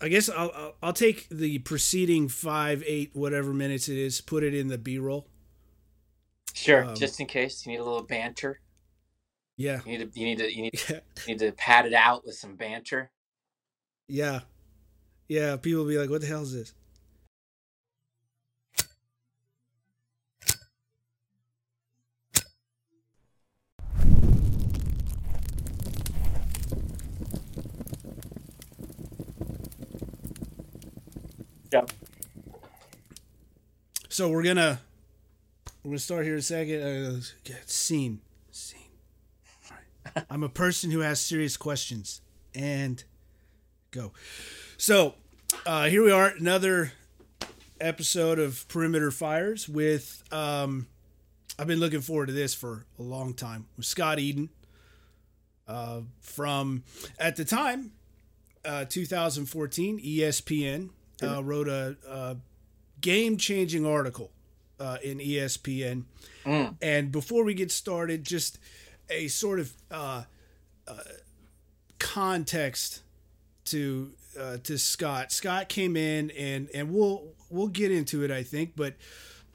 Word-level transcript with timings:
I 0.00 0.08
guess 0.08 0.28
I'll, 0.28 0.50
I'll 0.54 0.76
I'll 0.82 0.92
take 0.92 1.28
the 1.30 1.58
preceding 1.60 2.28
five, 2.28 2.82
eight, 2.86 3.10
whatever 3.14 3.52
minutes 3.52 3.88
it 3.88 3.98
is, 3.98 4.20
put 4.20 4.42
it 4.42 4.54
in 4.54 4.68
the 4.68 4.78
B 4.78 4.98
roll. 4.98 5.28
Sure, 6.54 6.88
Um, 6.88 6.94
just 6.94 7.20
in 7.20 7.26
case 7.26 7.66
you 7.66 7.72
need 7.72 7.80
a 7.80 7.84
little 7.84 8.02
banter. 8.02 8.60
Yeah, 9.56 9.82
You 9.84 9.92
need 9.98 10.12
to 10.12 10.20
you 10.20 10.26
need 10.26 10.38
to 10.38 10.54
you 10.54 10.62
need, 10.62 10.74
you 10.88 11.02
need 11.34 11.38
to 11.38 11.52
pad 11.52 11.86
it 11.86 11.94
out 11.94 12.24
with 12.26 12.34
some 12.34 12.56
banter. 12.56 13.10
yeah, 14.08 14.40
yeah. 15.28 15.56
People 15.56 15.82
will 15.84 15.90
be 15.90 15.98
like, 15.98 16.10
"What 16.10 16.20
the 16.22 16.26
hell 16.26 16.42
is 16.42 16.52
this?" 16.52 16.74
So 34.14 34.28
we're 34.28 34.44
gonna 34.44 34.80
we're 35.82 35.88
gonna 35.88 35.98
start 35.98 36.24
here 36.24 36.34
in 36.34 36.38
a 36.38 36.42
second. 36.42 36.82
Uh, 36.82 37.20
get 37.42 37.68
scene, 37.68 38.20
scene. 38.52 38.78
All 39.68 39.76
right. 40.14 40.24
I'm 40.30 40.44
a 40.44 40.48
person 40.48 40.92
who 40.92 41.00
has 41.00 41.20
serious 41.20 41.56
questions, 41.56 42.20
and 42.54 43.02
go. 43.90 44.12
So 44.76 45.16
uh, 45.66 45.86
here 45.86 46.04
we 46.04 46.12
are, 46.12 46.28
another 46.28 46.92
episode 47.80 48.38
of 48.38 48.68
Perimeter 48.68 49.10
Fires 49.10 49.68
with. 49.68 50.22
Um, 50.30 50.86
I've 51.58 51.66
been 51.66 51.80
looking 51.80 52.00
forward 52.00 52.26
to 52.26 52.32
this 52.32 52.54
for 52.54 52.86
a 53.00 53.02
long 53.02 53.34
time 53.34 53.66
with 53.76 53.84
Scott 53.84 54.20
Eden. 54.20 54.48
Uh, 55.66 56.02
from 56.20 56.84
at 57.18 57.34
the 57.34 57.44
time, 57.44 57.90
uh, 58.64 58.84
2014, 58.84 59.98
ESPN 59.98 60.90
uh, 61.20 61.42
wrote 61.42 61.66
a, 61.66 61.96
a 62.08 62.36
game-changing 63.04 63.84
article 63.84 64.30
uh, 64.80 64.96
in 65.02 65.18
ESPN. 65.18 66.04
Mm. 66.46 66.74
And 66.80 67.12
before 67.12 67.44
we 67.44 67.52
get 67.52 67.70
started, 67.70 68.24
just 68.24 68.58
a 69.10 69.28
sort 69.28 69.60
of 69.60 69.72
uh, 69.90 70.22
uh, 70.88 70.94
context 71.98 73.02
to 73.66 74.12
uh, 74.40 74.56
to 74.64 74.78
Scott. 74.78 75.32
Scott 75.32 75.68
came 75.68 75.96
in, 75.98 76.30
and 76.30 76.70
and 76.74 76.92
we'll 76.94 77.34
we'll 77.50 77.68
get 77.68 77.92
into 77.92 78.24
it, 78.24 78.30
I 78.30 78.42
think. 78.42 78.72
But 78.74 78.94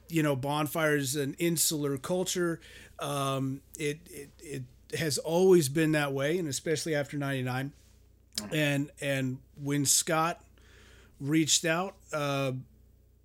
you 0.09 0.21
know, 0.21 0.35
bonfire 0.35 0.95
is 0.95 1.15
an 1.15 1.35
insular 1.39 1.97
culture. 1.97 2.61
Um, 2.99 3.61
it 3.79 3.99
it 4.11 4.29
it 4.39 4.63
has 4.97 5.17
always 5.17 5.69
been 5.69 5.93
that 5.93 6.13
way, 6.13 6.37
and 6.37 6.47
especially 6.47 6.93
after 6.93 7.17
'99. 7.17 7.71
And 8.51 8.91
and 9.01 9.39
when 9.61 9.85
Scott 9.85 10.39
reached 11.19 11.65
out 11.65 11.95
uh, 12.13 12.53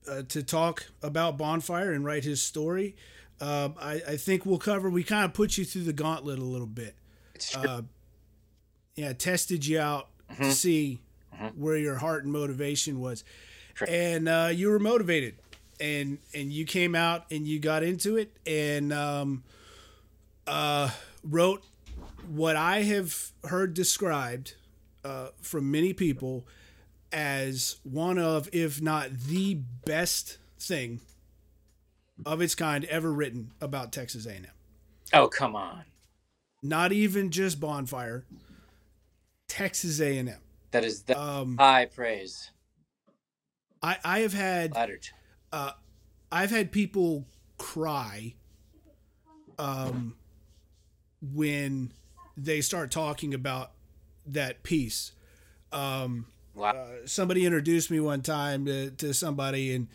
uh, 0.09 0.23
to 0.29 0.43
talk 0.43 0.87
about 1.03 1.39
bonfire 1.39 1.93
and 1.93 2.05
write 2.05 2.25
his 2.25 2.43
story, 2.43 2.97
uh, 3.41 3.71
I, 3.81 4.03
I 4.09 4.17
think 4.17 4.47
we'll 4.47 4.59
cover. 4.59 4.91
We 4.91 5.03
kind 5.03 5.25
of 5.25 5.35
put 5.35 5.59
you 5.59 5.65
through 5.65 5.85
the 5.85 5.93
gauntlet 5.93 6.39
a 6.39 6.45
little 6.45 6.67
bit. 6.67 6.95
It's 7.35 7.51
true. 7.51 7.63
Uh, 7.63 7.83
yeah, 8.95 9.13
tested 9.13 9.67
you 9.67 9.81
out 9.81 10.09
to 10.39 10.53
see 10.53 11.01
where 11.57 11.77
your 11.77 11.97
heart 11.97 12.25
and 12.25 12.33
motivation 12.33 13.01
was, 13.01 13.25
and 13.89 14.29
uh, 14.29 14.51
you 14.53 14.69
were 14.69 14.79
motivated, 14.79 15.35
and 15.81 16.19
and 16.33 16.53
you 16.53 16.65
came 16.65 16.95
out 16.95 17.25
and 17.31 17.47
you 17.47 17.59
got 17.59 17.83
into 17.83 18.17
it, 18.17 18.37
and 18.47 18.93
um, 18.93 19.43
uh, 20.47 20.91
wrote 21.25 21.65
what 22.29 22.57
I 22.57 22.83
have 22.83 23.33
heard 23.45 23.75
described 23.75 24.55
uh, 25.05 25.29
from 25.41 25.71
many 25.71 25.93
people 25.93 26.47
as 27.15 27.77
one 27.85 28.19
of, 28.19 28.49
if 28.53 28.83
not 28.83 29.11
the 29.29 29.55
best 29.87 30.39
thing 30.59 31.01
of 32.27 32.43
its 32.43 32.55
kind 32.57 32.85
ever 32.87 33.13
written 33.13 33.53
about 33.61 33.93
Texas 33.93 34.27
A&M. 34.27 34.47
oh 35.13 35.29
come 35.29 35.55
on, 35.57 35.85
Not 36.63 36.93
even 36.93 37.31
just 37.31 37.61
bonfire, 37.61 38.25
Texas 39.49 40.01
A&M. 40.01 40.29
that 40.73 40.85
is 40.85 41.03
the 41.05 41.19
Um, 41.19 41.57
high 41.57 41.87
praise. 41.87 42.51
I 43.83 43.99
I 44.05 44.19
have 44.21 44.33
had 44.33 44.73
Flattered. 44.73 45.09
uh, 45.53 45.73
I've 46.33 46.51
had 46.51 46.73
people 46.73 47.27
cry 47.59 48.35
um, 49.59 50.17
when 51.23 51.93
they 52.37 52.61
start 52.61 52.91
talking 52.91 53.33
about 53.35 53.71
that 54.27 54.63
piece. 54.65 55.13
Um, 55.71 56.27
Wow. 56.55 56.71
uh, 56.71 56.87
somebody 57.07 57.45
introduced 57.45 57.91
me 57.91 58.01
one 58.01 58.23
time 58.23 58.65
to, 58.67 58.91
to 58.93 59.13
somebody 59.15 59.75
and 59.75 59.89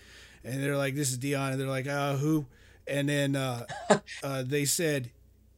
and 0.43 0.63
they're 0.63 0.77
like 0.77 0.95
this 0.95 1.11
is 1.11 1.17
Dion. 1.17 1.51
And 1.51 1.59
they're 1.61 1.67
like 1.67 1.87
uh 1.87 2.15
who? 2.17 2.45
And 2.87 3.07
then 3.09 3.35
uh, 3.35 3.65
uh, 4.23 4.43
they 4.43 4.65
said 4.65 5.11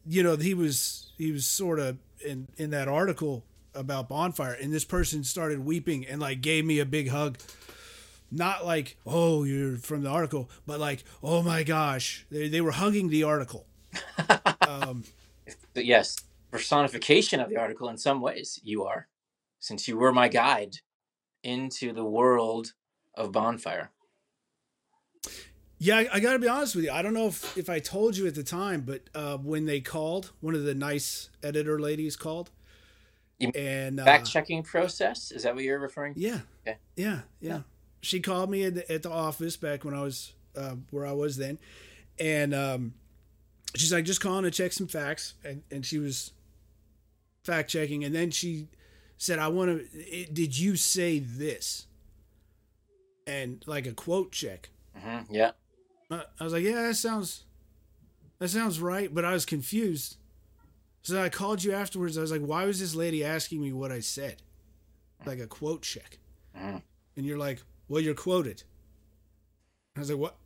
you 0.06 0.22
know 0.22 0.36
he 0.36 0.54
was 0.54 1.12
he 1.18 1.32
was 1.32 1.46
sort 1.46 1.78
of 1.78 1.98
in 2.24 2.48
in 2.56 2.70
that 2.70 2.88
article 2.88 3.44
about 3.74 4.08
bonfire 4.08 4.52
and 4.52 4.72
this 4.72 4.84
person 4.84 5.24
started 5.24 5.64
weeping 5.64 6.06
and 6.06 6.20
like 6.20 6.40
gave 6.40 6.64
me 6.64 6.78
a 6.78 6.86
big 6.86 7.08
hug. 7.08 7.38
Not 8.30 8.64
like 8.64 8.96
oh 9.06 9.44
you're 9.44 9.76
from 9.76 10.02
the 10.02 10.10
article 10.10 10.50
but 10.66 10.80
like 10.80 11.04
oh 11.22 11.42
my 11.42 11.62
gosh. 11.62 12.26
They, 12.30 12.48
they 12.48 12.60
were 12.60 12.72
hugging 12.72 13.08
the 13.08 13.24
article. 13.24 13.66
Um, 14.68 15.04
But 15.74 15.84
yes, 15.84 16.16
personification 16.50 17.40
of 17.40 17.48
the 17.50 17.56
article 17.56 17.88
in 17.88 17.98
some 17.98 18.20
ways 18.20 18.60
you 18.64 18.84
are, 18.84 19.08
since 19.60 19.86
you 19.88 19.96
were 19.96 20.12
my 20.12 20.28
guide 20.28 20.78
into 21.42 21.92
the 21.92 22.04
world 22.04 22.72
of 23.14 23.32
bonfire. 23.32 23.90
Yeah, 25.78 25.96
I, 25.98 26.08
I 26.14 26.20
got 26.20 26.34
to 26.34 26.38
be 26.38 26.46
honest 26.46 26.76
with 26.76 26.84
you. 26.84 26.92
I 26.92 27.02
don't 27.02 27.14
know 27.14 27.26
if, 27.26 27.58
if 27.58 27.68
I 27.68 27.80
told 27.80 28.16
you 28.16 28.26
at 28.28 28.36
the 28.36 28.44
time, 28.44 28.82
but 28.82 29.02
uh, 29.16 29.36
when 29.38 29.66
they 29.66 29.80
called, 29.80 30.30
one 30.40 30.54
of 30.54 30.62
the 30.62 30.74
nice 30.76 31.30
editor 31.42 31.80
ladies 31.80 32.14
called, 32.16 32.50
You- 33.40 33.50
and 33.56 33.98
uh, 33.98 34.04
Fact 34.04 34.30
checking 34.30 34.62
process 34.62 35.32
is 35.32 35.42
that 35.42 35.54
what 35.56 35.64
you're 35.64 35.80
referring? 35.80 36.14
to? 36.14 36.20
yeah, 36.20 36.38
Okay. 36.66 36.78
yeah, 36.96 37.20
yeah, 37.40 37.60
She 38.00 38.20
called 38.20 38.48
me 38.48 38.62
at 38.64 38.74
the, 38.76 38.92
at 38.92 39.02
the 39.02 39.10
office 39.10 39.56
back 39.56 39.84
when 39.84 39.94
I 39.94 40.02
was 40.02 40.34
uh, 40.56 40.76
where 40.90 41.06
I 41.06 41.12
was 41.12 41.36
then, 41.36 41.58
and 42.20 42.54
um, 42.54 42.94
she's 43.74 43.92
like, 43.92 44.04
just 44.04 44.20
calling 44.20 44.44
to 44.44 44.50
check 44.52 44.72
some 44.72 44.86
facts, 44.86 45.34
and 45.42 45.62
and 45.70 45.84
she 45.84 45.98
was 45.98 46.32
fact 47.42 47.70
checking, 47.70 48.04
and 48.04 48.14
then 48.14 48.30
she 48.30 48.68
said, 49.22 49.38
I 49.38 49.46
want 49.48 49.70
to. 49.92 50.26
Did 50.32 50.58
you 50.58 50.74
say 50.74 51.20
this? 51.20 51.86
And 53.24 53.62
like 53.66 53.86
a 53.86 53.92
quote 53.92 54.32
check. 54.32 54.70
hmm 54.96 55.20
Yeah. 55.30 55.52
I 56.10 56.24
I 56.40 56.44
was 56.44 56.52
like, 56.52 56.64
yeah, 56.64 56.88
that 56.88 56.96
sounds, 56.96 57.44
that 58.40 58.48
sounds 58.48 58.80
right, 58.80 59.14
but 59.14 59.24
I 59.24 59.32
was 59.32 59.46
confused. 59.46 60.16
So 61.02 61.22
I 61.22 61.28
called 61.28 61.62
you 61.62 61.72
afterwards. 61.72 62.18
I 62.18 62.20
was 62.20 62.32
like, 62.32 62.42
why 62.42 62.64
was 62.64 62.80
this 62.80 62.96
lady 62.96 63.24
asking 63.24 63.60
me 63.60 63.72
what 63.72 63.92
I 63.92 64.00
said? 64.00 64.42
Like 65.24 65.38
a 65.38 65.46
quote 65.46 65.82
check. 65.82 66.18
Mhm. 66.56 66.82
And 67.16 67.24
you're 67.26 67.38
like, 67.38 67.62
well, 67.88 68.00
you're 68.00 68.14
quoted. 68.14 68.64
I 69.96 70.00
was 70.00 70.10
like, 70.10 70.18
what? 70.18 70.36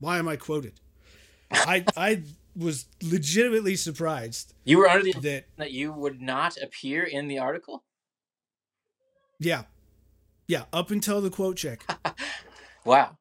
Why 0.00 0.18
am 0.18 0.26
I 0.26 0.34
quoted? 0.36 0.80
I 1.52 1.84
I 1.96 2.22
was 2.56 2.86
legitimately 3.02 3.76
surprised 3.76 4.54
You 4.64 4.78
were 4.78 4.88
under 4.88 5.12
the 5.12 5.20
that 5.20 5.44
that 5.56 5.72
you 5.72 5.92
would 5.92 6.20
not 6.20 6.56
appear 6.62 7.02
in 7.02 7.28
the 7.28 7.38
article. 7.38 7.84
yeah, 9.40 9.64
yeah, 10.46 10.64
up 10.72 10.90
until 10.90 11.20
the 11.20 11.30
quote 11.30 11.56
check. 11.56 11.84
Wow. 12.86 13.16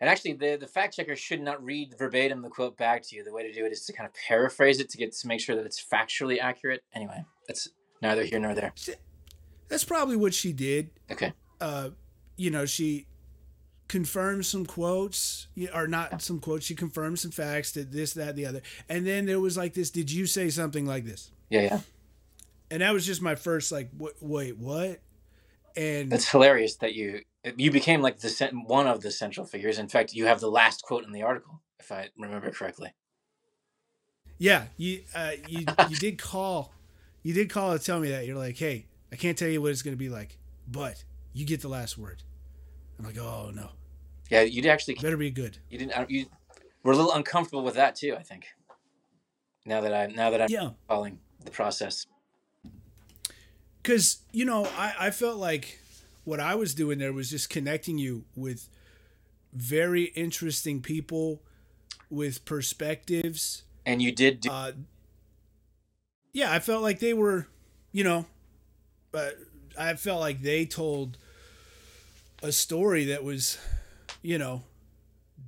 And 0.00 0.10
actually, 0.10 0.34
the 0.34 0.58
the 0.60 0.66
fact 0.66 0.96
checker 0.96 1.16
should 1.16 1.40
not 1.40 1.64
read 1.64 1.94
verbatim 1.98 2.42
the 2.42 2.50
quote 2.50 2.76
back 2.76 3.00
to 3.08 3.16
you. 3.16 3.24
The 3.24 3.32
way 3.32 3.42
to 3.42 3.52
do 3.52 3.64
it 3.64 3.72
is 3.72 3.86
to 3.86 3.94
kind 3.94 4.06
of 4.06 4.12
paraphrase 4.28 4.78
it 4.80 4.90
to 4.90 4.98
get 4.98 5.14
to 5.14 5.26
make 5.26 5.40
sure 5.40 5.56
that 5.56 5.64
it's 5.64 5.82
factually 5.82 6.38
accurate. 6.38 6.82
Anyway, 6.94 7.24
that's 7.48 7.68
neither 8.02 8.22
here 8.24 8.38
nor 8.38 8.52
there. 8.52 8.74
That's 9.68 9.84
probably 9.84 10.16
what 10.16 10.34
she 10.34 10.52
did. 10.52 10.90
Okay. 11.10 11.32
uh, 11.62 11.88
you 12.36 12.50
know, 12.50 12.66
she 12.66 13.06
confirmed 13.88 14.46
some 14.46 14.66
quotes, 14.66 15.48
or 15.74 15.86
not 15.86 16.22
some 16.22 16.40
quotes. 16.40 16.66
She 16.66 16.74
confirmed 16.74 17.18
some 17.18 17.30
facts 17.30 17.72
that 17.72 17.92
this, 17.92 18.14
that, 18.14 18.36
the 18.36 18.46
other, 18.46 18.62
and 18.88 19.06
then 19.06 19.26
there 19.26 19.40
was 19.40 19.56
like 19.56 19.74
this. 19.74 19.90
Did 19.90 20.10
you 20.10 20.26
say 20.26 20.50
something 20.50 20.86
like 20.86 21.04
this? 21.04 21.30
Yeah, 21.50 21.62
yeah. 21.62 21.80
And 22.70 22.82
that 22.82 22.92
was 22.92 23.06
just 23.06 23.22
my 23.22 23.36
first 23.36 23.70
like, 23.70 23.90
wait, 23.96 24.14
wait 24.20 24.58
what? 24.58 25.00
And 25.76 26.12
It's 26.12 26.28
hilarious 26.28 26.76
that 26.76 26.94
you 26.94 27.22
you 27.56 27.70
became 27.70 28.02
like 28.02 28.18
the 28.18 28.50
one 28.66 28.86
of 28.88 29.02
the 29.02 29.10
central 29.10 29.46
figures. 29.46 29.78
In 29.78 29.88
fact, 29.88 30.14
you 30.14 30.26
have 30.26 30.40
the 30.40 30.50
last 30.50 30.82
quote 30.82 31.04
in 31.04 31.12
the 31.12 31.22
article, 31.22 31.62
if 31.78 31.92
I 31.92 32.08
remember 32.18 32.50
correctly. 32.50 32.94
yeah, 34.38 34.64
you 34.76 35.02
uh, 35.14 35.32
you 35.48 35.64
you 35.88 35.96
did 35.96 36.18
call, 36.18 36.72
you 37.22 37.34
did 37.34 37.50
call 37.50 37.76
to 37.78 37.84
tell 37.84 38.00
me 38.00 38.10
that 38.10 38.26
you're 38.26 38.36
like, 38.36 38.56
hey, 38.58 38.86
I 39.12 39.16
can't 39.16 39.38
tell 39.38 39.48
you 39.48 39.62
what 39.62 39.70
it's 39.70 39.82
gonna 39.82 39.96
be 39.96 40.08
like, 40.08 40.38
but 40.66 41.04
you 41.32 41.46
get 41.46 41.60
the 41.60 41.68
last 41.68 41.96
word. 41.98 42.22
I'm 42.98 43.04
like, 43.04 43.18
oh 43.18 43.50
no, 43.54 43.70
Yeah, 44.30 44.42
you 44.42 44.62
did 44.62 44.70
actually. 44.70 44.94
better 44.94 45.16
be 45.16 45.30
good. 45.30 45.58
You 45.70 45.78
didn't. 45.78 45.92
uh, 45.92 46.06
You 46.08 46.26
were 46.82 46.92
a 46.92 46.96
little 46.96 47.12
uncomfortable 47.12 47.62
with 47.64 47.74
that 47.74 47.96
too. 47.96 48.16
I 48.18 48.22
think. 48.22 48.46
Now 49.64 49.80
that 49.80 49.92
I 49.92 50.06
now 50.06 50.30
that 50.30 50.40
I'm 50.42 50.48
Yeah. 50.50 50.70
following 50.88 51.18
the 51.44 51.50
process. 51.50 52.06
because 53.82 54.18
you 54.32 54.44
know 54.44 54.64
I, 54.76 54.94
I 54.98 55.10
felt 55.10 55.36
like 55.38 55.78
what 56.24 56.40
I 56.40 56.54
was 56.56 56.74
doing 56.74 56.98
there 56.98 57.12
was 57.12 57.30
just 57.30 57.48
connecting 57.50 57.98
you 57.98 58.24
with 58.34 58.68
very 59.52 60.04
interesting 60.16 60.82
people 60.82 61.42
with 62.10 62.44
perspectives. 62.44 63.62
And 63.84 64.02
you 64.02 64.10
did 64.12 64.40
do- 64.40 64.50
Uh, 64.50 64.72
yeah, 66.32 66.52
I 66.52 66.58
felt 66.58 66.82
like 66.82 66.98
they 66.98 67.14
were, 67.14 67.46
you 67.92 68.02
know, 68.04 68.26
but 69.12 69.36
I 69.78 69.94
felt 69.94 70.20
like 70.20 70.42
they 70.42 70.66
told 70.66 71.16
a 72.42 72.52
story 72.52 73.06
that 73.06 73.24
was, 73.24 73.58
you 74.22 74.38
know, 74.38 74.62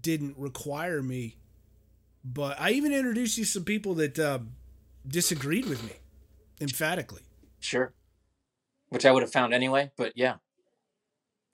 didn't 0.03 0.37
require 0.39 1.03
me. 1.03 1.37
But 2.25 2.61
I 2.61 2.71
even 2.71 2.93
introduced 2.93 3.39
you 3.39 3.45
to 3.45 3.51
some 3.51 3.65
people 3.65 3.95
that 3.95 4.19
uh, 4.19 4.41
disagreed 5.07 5.67
with 5.67 5.83
me 5.85 5.93
emphatically. 6.61 7.23
sure. 7.61 7.93
Which 8.91 9.05
I 9.05 9.11
would 9.11 9.23
have 9.23 9.33
found 9.33 9.53
anyway, 9.53 9.91
but 9.99 10.15
yeah. 10.17 10.37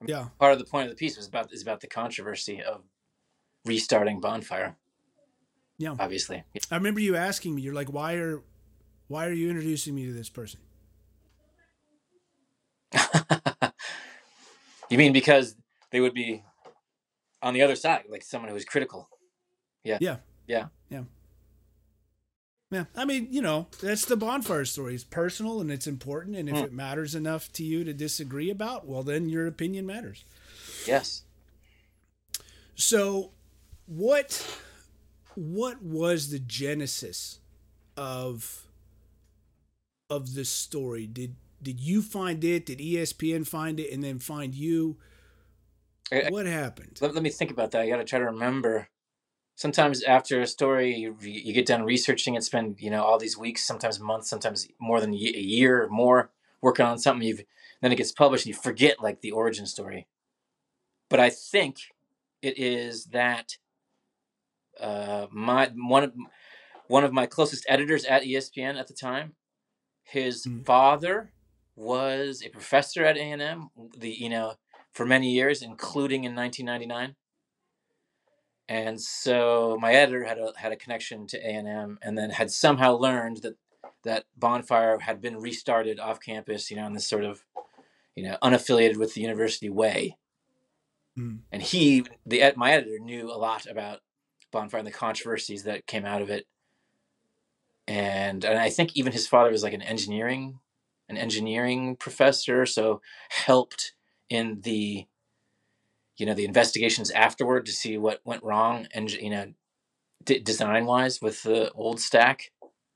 Yeah. 0.06 0.28
Part 0.38 0.52
of 0.52 0.58
the 0.60 0.64
point 0.64 0.84
of 0.84 0.90
the 0.90 0.96
piece 0.96 1.16
was 1.16 1.26
about 1.26 1.52
is 1.52 1.62
about 1.62 1.80
the 1.80 1.88
controversy 1.88 2.62
of 2.62 2.82
restarting 3.64 4.20
bonfire. 4.20 4.76
Yeah. 5.78 5.96
Obviously. 5.98 6.44
I 6.70 6.76
remember 6.76 7.00
you 7.00 7.16
asking 7.16 7.56
me, 7.56 7.62
you're 7.62 7.74
like, 7.74 7.92
why 7.92 8.14
are 8.14 8.42
why 9.08 9.26
are 9.26 9.32
you 9.32 9.48
introducing 9.48 9.94
me 9.94 10.06
to 10.06 10.12
this 10.12 10.28
person? 10.28 10.60
you 14.94 14.98
mean 14.98 15.12
because 15.12 15.56
they 15.90 16.00
would 16.00 16.14
be 16.14 16.42
on 17.42 17.52
the 17.52 17.62
other 17.62 17.76
side, 17.76 18.04
like 18.08 18.22
someone 18.22 18.50
who 18.50 18.56
is 18.56 18.64
critical? 18.64 19.08
Yeah. 19.82 19.98
Yeah. 20.00 20.16
Yeah. 20.46 20.66
Yeah. 20.88 21.02
Yeah. 22.70 22.84
I 22.96 23.04
mean, 23.04 23.28
you 23.30 23.42
know, 23.42 23.66
that's 23.82 24.04
the 24.04 24.16
bonfire 24.16 24.64
story. 24.64 24.94
It's 24.94 25.04
personal 25.04 25.60
and 25.60 25.70
it's 25.70 25.86
important. 25.86 26.36
And 26.36 26.48
if 26.48 26.56
Hmm. 26.56 26.64
it 26.64 26.72
matters 26.72 27.14
enough 27.14 27.52
to 27.54 27.64
you 27.64 27.84
to 27.84 27.92
disagree 27.92 28.50
about, 28.50 28.86
well, 28.86 29.02
then 29.02 29.28
your 29.28 29.46
opinion 29.46 29.86
matters. 29.86 30.24
Yes. 30.86 31.22
So, 32.74 33.32
what 33.86 34.44
what 35.34 35.82
was 35.82 36.30
the 36.30 36.38
genesis 36.38 37.40
of 37.96 38.64
of 40.08 40.34
this 40.34 40.50
story? 40.50 41.06
Did 41.06 41.36
did 41.64 41.80
you 41.80 42.02
find 42.02 42.44
it? 42.44 42.66
Did 42.66 42.78
ESPN 42.78 43.44
find 43.46 43.80
it 43.80 43.92
and 43.92 44.02
then 44.04 44.18
find 44.20 44.54
you? 44.54 44.98
I- 46.12 46.28
What 46.30 46.46
happened? 46.46 46.98
Let, 47.00 47.14
let 47.14 47.22
me 47.22 47.30
think 47.30 47.50
about 47.50 47.72
that. 47.72 47.80
I 47.82 47.88
got 47.88 47.96
to 47.96 48.04
try 48.04 48.18
to 48.20 48.26
remember. 48.26 48.88
Sometimes 49.56 50.02
after 50.02 50.40
a 50.40 50.46
story, 50.46 50.94
you, 50.94 51.16
you 51.20 51.52
get 51.52 51.66
done 51.66 51.84
researching 51.84 52.34
and 52.36 52.44
spend 52.44 52.76
you 52.80 52.90
know 52.90 53.02
all 53.04 53.18
these 53.18 53.38
weeks, 53.38 53.62
sometimes 53.64 53.98
months, 54.00 54.28
sometimes 54.28 54.68
more 54.80 55.00
than 55.00 55.12
a 55.14 55.16
year 55.16 55.84
or 55.84 55.88
more 55.88 56.30
working 56.60 56.84
on 56.86 56.98
something. 56.98 57.26
You've 57.26 57.42
then 57.80 57.92
it 57.92 57.96
gets 57.96 58.12
published, 58.12 58.46
and 58.46 58.54
you 58.54 58.60
forget 58.60 59.00
like 59.02 59.20
the 59.20 59.30
origin 59.32 59.66
story. 59.66 60.06
But 61.08 61.20
I 61.20 61.30
think 61.30 61.76
it 62.42 62.58
is 62.58 63.06
that 63.06 63.56
uh, 64.80 65.26
my 65.30 65.70
one 65.74 66.02
of 66.04 66.12
one 66.88 67.04
of 67.04 67.12
my 67.12 67.26
closest 67.26 67.64
editors 67.68 68.04
at 68.04 68.22
ESPN 68.24 68.76
at 68.78 68.88
the 68.88 68.94
time, 68.94 69.34
his 70.02 70.46
Mm. 70.46 70.66
father 70.66 71.30
was 71.76 72.42
a 72.44 72.50
professor 72.50 73.04
at 73.04 73.16
A 73.16 73.20
and 73.20 73.42
M. 73.42 73.68
The 73.96 74.10
you 74.10 74.28
know 74.28 74.54
for 74.92 75.04
many 75.04 75.32
years, 75.32 75.60
including 75.60 76.24
in 76.24 76.34
1999. 76.34 77.16
And 78.66 79.00
so 79.00 79.76
my 79.80 79.92
editor 79.92 80.24
had 80.24 80.38
a 80.38 80.52
had 80.56 80.72
a 80.72 80.76
connection 80.76 81.26
to 81.28 81.38
A 81.38 81.50
and 81.50 81.68
M, 81.68 81.98
and 82.00 82.16
then 82.16 82.30
had 82.30 82.50
somehow 82.50 82.96
learned 82.96 83.38
that 83.42 83.56
that 84.04 84.24
Bonfire 84.36 84.98
had 84.98 85.20
been 85.20 85.38
restarted 85.38 85.98
off 85.98 86.20
campus, 86.20 86.70
you 86.70 86.76
know, 86.76 86.86
in 86.86 86.92
this 86.92 87.06
sort 87.06 87.24
of, 87.24 87.44
you 88.14 88.22
know, 88.22 88.36
unaffiliated 88.42 88.96
with 88.96 89.14
the 89.14 89.20
university 89.20 89.68
way. 89.68 90.16
Mm. 91.18 91.40
And 91.52 91.62
he, 91.62 92.04
the 92.26 92.52
my 92.56 92.72
editor, 92.72 92.98
knew 92.98 93.30
a 93.30 93.36
lot 93.36 93.66
about 93.66 94.00
Bonfire 94.50 94.78
and 94.78 94.86
the 94.86 94.92
controversies 94.92 95.64
that 95.64 95.86
came 95.86 96.04
out 96.04 96.22
of 96.22 96.30
it. 96.30 96.46
And 97.86 98.44
and 98.44 98.58
I 98.58 98.70
think 98.70 98.96
even 98.96 99.12
his 99.12 99.26
father 99.26 99.50
was 99.50 99.62
like 99.62 99.74
an 99.74 99.82
engineering, 99.82 100.58
an 101.08 101.16
engineering 101.16 101.96
professor, 101.96 102.66
so 102.66 103.00
helped 103.28 103.92
in 104.28 104.60
the 104.62 105.06
you 106.16 106.26
know 106.26 106.34
the 106.34 106.44
investigations 106.44 107.10
afterward 107.10 107.66
to 107.66 107.72
see 107.72 107.98
what 107.98 108.20
went 108.24 108.42
wrong 108.42 108.86
and 108.94 109.10
you 109.12 109.30
know 109.30 109.52
d- 110.24 110.38
design 110.38 110.86
wise 110.86 111.20
with 111.20 111.42
the 111.42 111.70
old 111.72 112.00
stack 112.00 112.52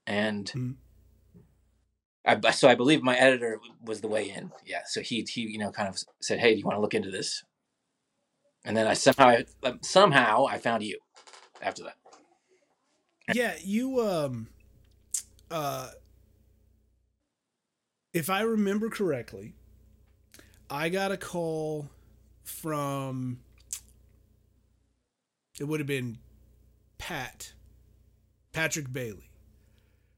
and 0.07 0.47
Mhm. 0.55 0.77
I, 2.25 2.51
so 2.51 2.69
I 2.69 2.75
believe 2.75 3.03
my 3.03 3.17
editor 3.17 3.59
was 3.83 4.01
the 4.03 4.09
way 4.09 4.29
in 4.31 4.53
yeah. 4.65 4.83
So 4.87 5.01
he 5.01 5.27
he 5.29 5.43
you 5.43 5.59
know 5.59 5.71
kind 5.71 5.89
of 5.89 5.99
said 6.21 6.39
hey 6.39 6.53
do 6.53 6.59
you 6.59 6.65
want 6.65 6.77
to 6.77 6.81
look 6.81 6.95
into 6.95 7.11
this? 7.11 7.43
And 8.65 8.77
then 8.77 8.87
I 8.87 8.95
somehow 8.95 9.39
somehow 9.83 10.47
I 10.47 10.59
found 10.59 10.83
you 10.83 10.99
after 11.63 11.85
that. 11.85 11.97
Yeah, 13.35 13.55
you 13.63 14.01
um 14.01 14.49
uh 15.51 15.91
if 18.13 18.31
I 18.31 18.43
remember 18.43 18.89
correctly, 18.91 19.55
I 20.71 20.89
got 20.89 21.13
a 21.13 21.17
call 21.17 21.91
from 22.43 23.41
it 25.61 25.65
would 25.65 25.81
have 25.81 25.87
been 25.87 26.19
Pat 26.99 27.53
Patrick 28.53 28.93
Bailey 28.93 29.31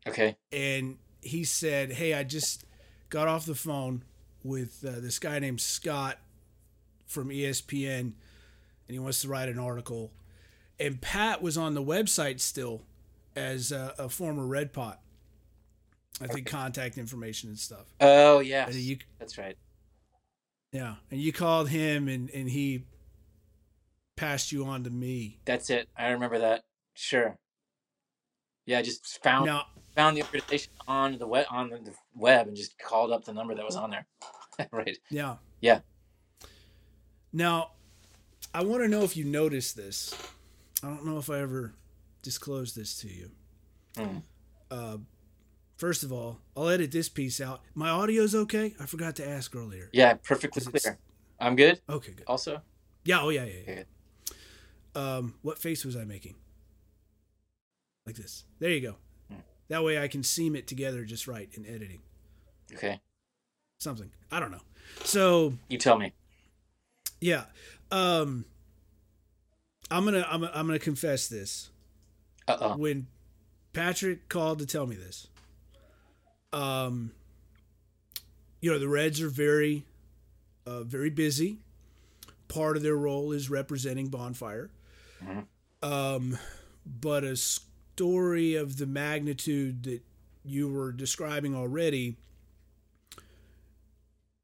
okay 0.07 0.37
and 0.53 0.99
he 1.23 1.45
said, 1.45 1.93
"Hey, 1.93 2.15
I 2.15 2.25
just 2.25 2.65
got 3.09 3.29
off 3.29 3.47
the 3.47 3.55
phone 3.55 4.05
with 4.43 4.85
uh, 4.87 5.01
this 5.01 5.19
guy 5.19 5.39
named 5.39 5.61
Scott 5.61 6.19
from 7.07 7.29
ESPN, 7.29 8.01
and 8.01 8.15
he 8.89 8.99
wants 8.99 9.23
to 9.23 9.29
write 9.29 9.49
an 9.49 9.59
article." 9.59 10.13
And 10.79 11.01
Pat 11.01 11.43
was 11.43 11.59
on 11.59 11.75
the 11.75 11.83
website 11.83 12.41
still 12.41 12.83
as 13.37 13.71
a, 13.71 13.95
a 13.99 14.09
former 14.09 14.47
Red 14.47 14.73
Pot. 14.73 15.01
I 16.21 16.27
think 16.27 16.47
contact 16.47 16.99
information 16.99 17.49
and 17.51 17.59
stuff. 17.59 17.87
oh 18.01 18.41
yeah 18.41 18.69
that's 19.19 19.39
right 19.39 19.57
yeah, 20.73 20.95
and 21.11 21.21
you 21.21 21.33
called 21.33 21.69
him, 21.69 22.07
and 22.07 22.31
and 22.31 22.49
he 22.49 22.85
passed 24.17 24.53
you 24.53 24.65
on 24.67 24.85
to 24.85 24.91
me. 24.91 25.41
that's 25.45 25.69
it 25.71 25.89
I 25.97 26.11
remember 26.11 26.39
that 26.39 26.63
sure 26.95 27.39
yeah 28.67 28.79
I 28.79 28.83
just 28.83 29.23
found 29.23 29.47
Now, 29.47 29.67
found 29.97 30.17
the 30.17 30.23
organization 30.23 30.73
on 30.87 31.19
the 31.19 31.27
web 31.27 31.47
on 31.51 31.71
the 31.71 31.93
web 32.15 32.47
and 32.47 32.57
just 32.57 32.79
called 32.79 33.11
up 33.11 33.25
the 33.25 33.33
number 33.33 33.55
that 33.55 33.65
was 33.65 33.77
on 33.77 33.91
there. 33.91 34.07
right. 34.73 34.97
Yeah. 35.11 35.37
Yeah. 35.61 35.81
Now, 37.33 37.71
I 38.55 38.63
want 38.63 38.83
to 38.83 38.89
know 38.89 39.03
if 39.03 39.17
you 39.17 39.25
noticed 39.25 39.77
this. 39.77 40.15
I 40.83 40.89
don't 40.89 41.05
know 41.07 41.19
if 41.19 41.31
I 41.31 41.41
ever 41.41 41.75
disclosed 42.23 42.77
this 42.77 42.97
to 43.01 43.09
you. 43.09 43.31
Mm. 43.97 44.23
Uh, 44.71 44.97
first 45.81 46.03
of 46.05 46.13
all, 46.13 46.39
I'll 46.57 46.69
edit 46.69 46.93
this 46.93 47.09
piece 47.09 47.41
out. 47.41 47.63
My 47.75 47.89
audio's 47.91 48.35
okay? 48.35 48.75
I 48.79 48.85
forgot 48.87 49.17
to 49.17 49.27
ask 49.29 49.57
earlier. 49.57 49.89
Yeah, 49.93 50.15
perfectly 50.15 50.61
Is 50.61 50.69
it 50.69 50.75
s- 50.77 50.83
clear. 50.83 50.99
I'm 51.41 51.57
good. 51.57 51.81
Okay, 51.89 52.13
good. 52.13 52.25
Also, 52.27 52.61
Yeah, 53.05 53.23
oh, 53.23 53.31
yeah, 53.31 53.45
yeah, 53.47 53.75
yeah. 53.77 53.83
Um, 54.95 55.35
what 55.43 55.59
face 55.59 55.85
was 55.85 55.97
I 55.97 56.05
making? 56.05 56.35
Like 58.07 58.17
this. 58.17 58.45
There 58.59 58.71
you 58.71 58.81
go. 58.81 58.97
Hmm. 59.31 59.41
That 59.69 59.83
way 59.85 59.99
I 60.03 60.09
can 60.09 60.23
seam 60.23 60.55
it 60.55 60.67
together 60.67 61.05
just 61.05 61.27
right 61.27 61.49
in 61.55 61.65
editing. 61.67 62.01
okay. 62.75 63.01
Something. 63.79 64.11
I 64.31 64.39
don't 64.41 64.51
know. 64.51 64.61
So, 65.05 65.55
You 65.69 65.79
tell 65.79 65.97
me. 65.99 66.13
Yeah. 67.21 67.45
Um 67.91 68.45
I'm 69.91 70.05
going 70.05 70.15
to 70.15 70.31
I'm 70.31 70.45
I'm 70.45 70.69
to 70.69 70.79
confess 70.79 71.29
this. 71.29 71.71
Uh 72.47 72.57
oh. 72.61 72.77
When 72.77 73.07
Patrick 73.73 74.29
called 74.29 74.59
to 74.59 74.67
tell 74.67 74.87
me 74.87 74.97
this. 74.97 75.29
Um 76.53 77.13
you 78.61 78.71
know, 78.71 78.79
the 78.79 78.89
Reds 78.89 79.21
are 79.21 79.29
very 79.31 79.85
uh 80.67 80.83
very 80.83 81.11
busy. 81.11 81.59
Part 82.49 82.77
of 82.77 82.83
their 82.83 82.97
role 82.97 83.33
is 83.33 83.49
representing 83.51 84.09
Bonfire. 84.09 84.71
Mhm. 85.23 85.47
Um 85.83 86.39
but 86.85 87.25
a 87.25 87.37
story 87.37 88.55
of 88.55 88.79
the 88.79 88.87
magnitude 88.87 89.83
that 89.85 90.03
you 90.45 90.69
were 90.69 90.93
describing 90.93 91.55
already 91.55 92.17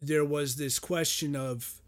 there 0.01 0.25
was 0.25 0.57
this 0.57 0.79
question 0.79 1.35
of 1.35 1.81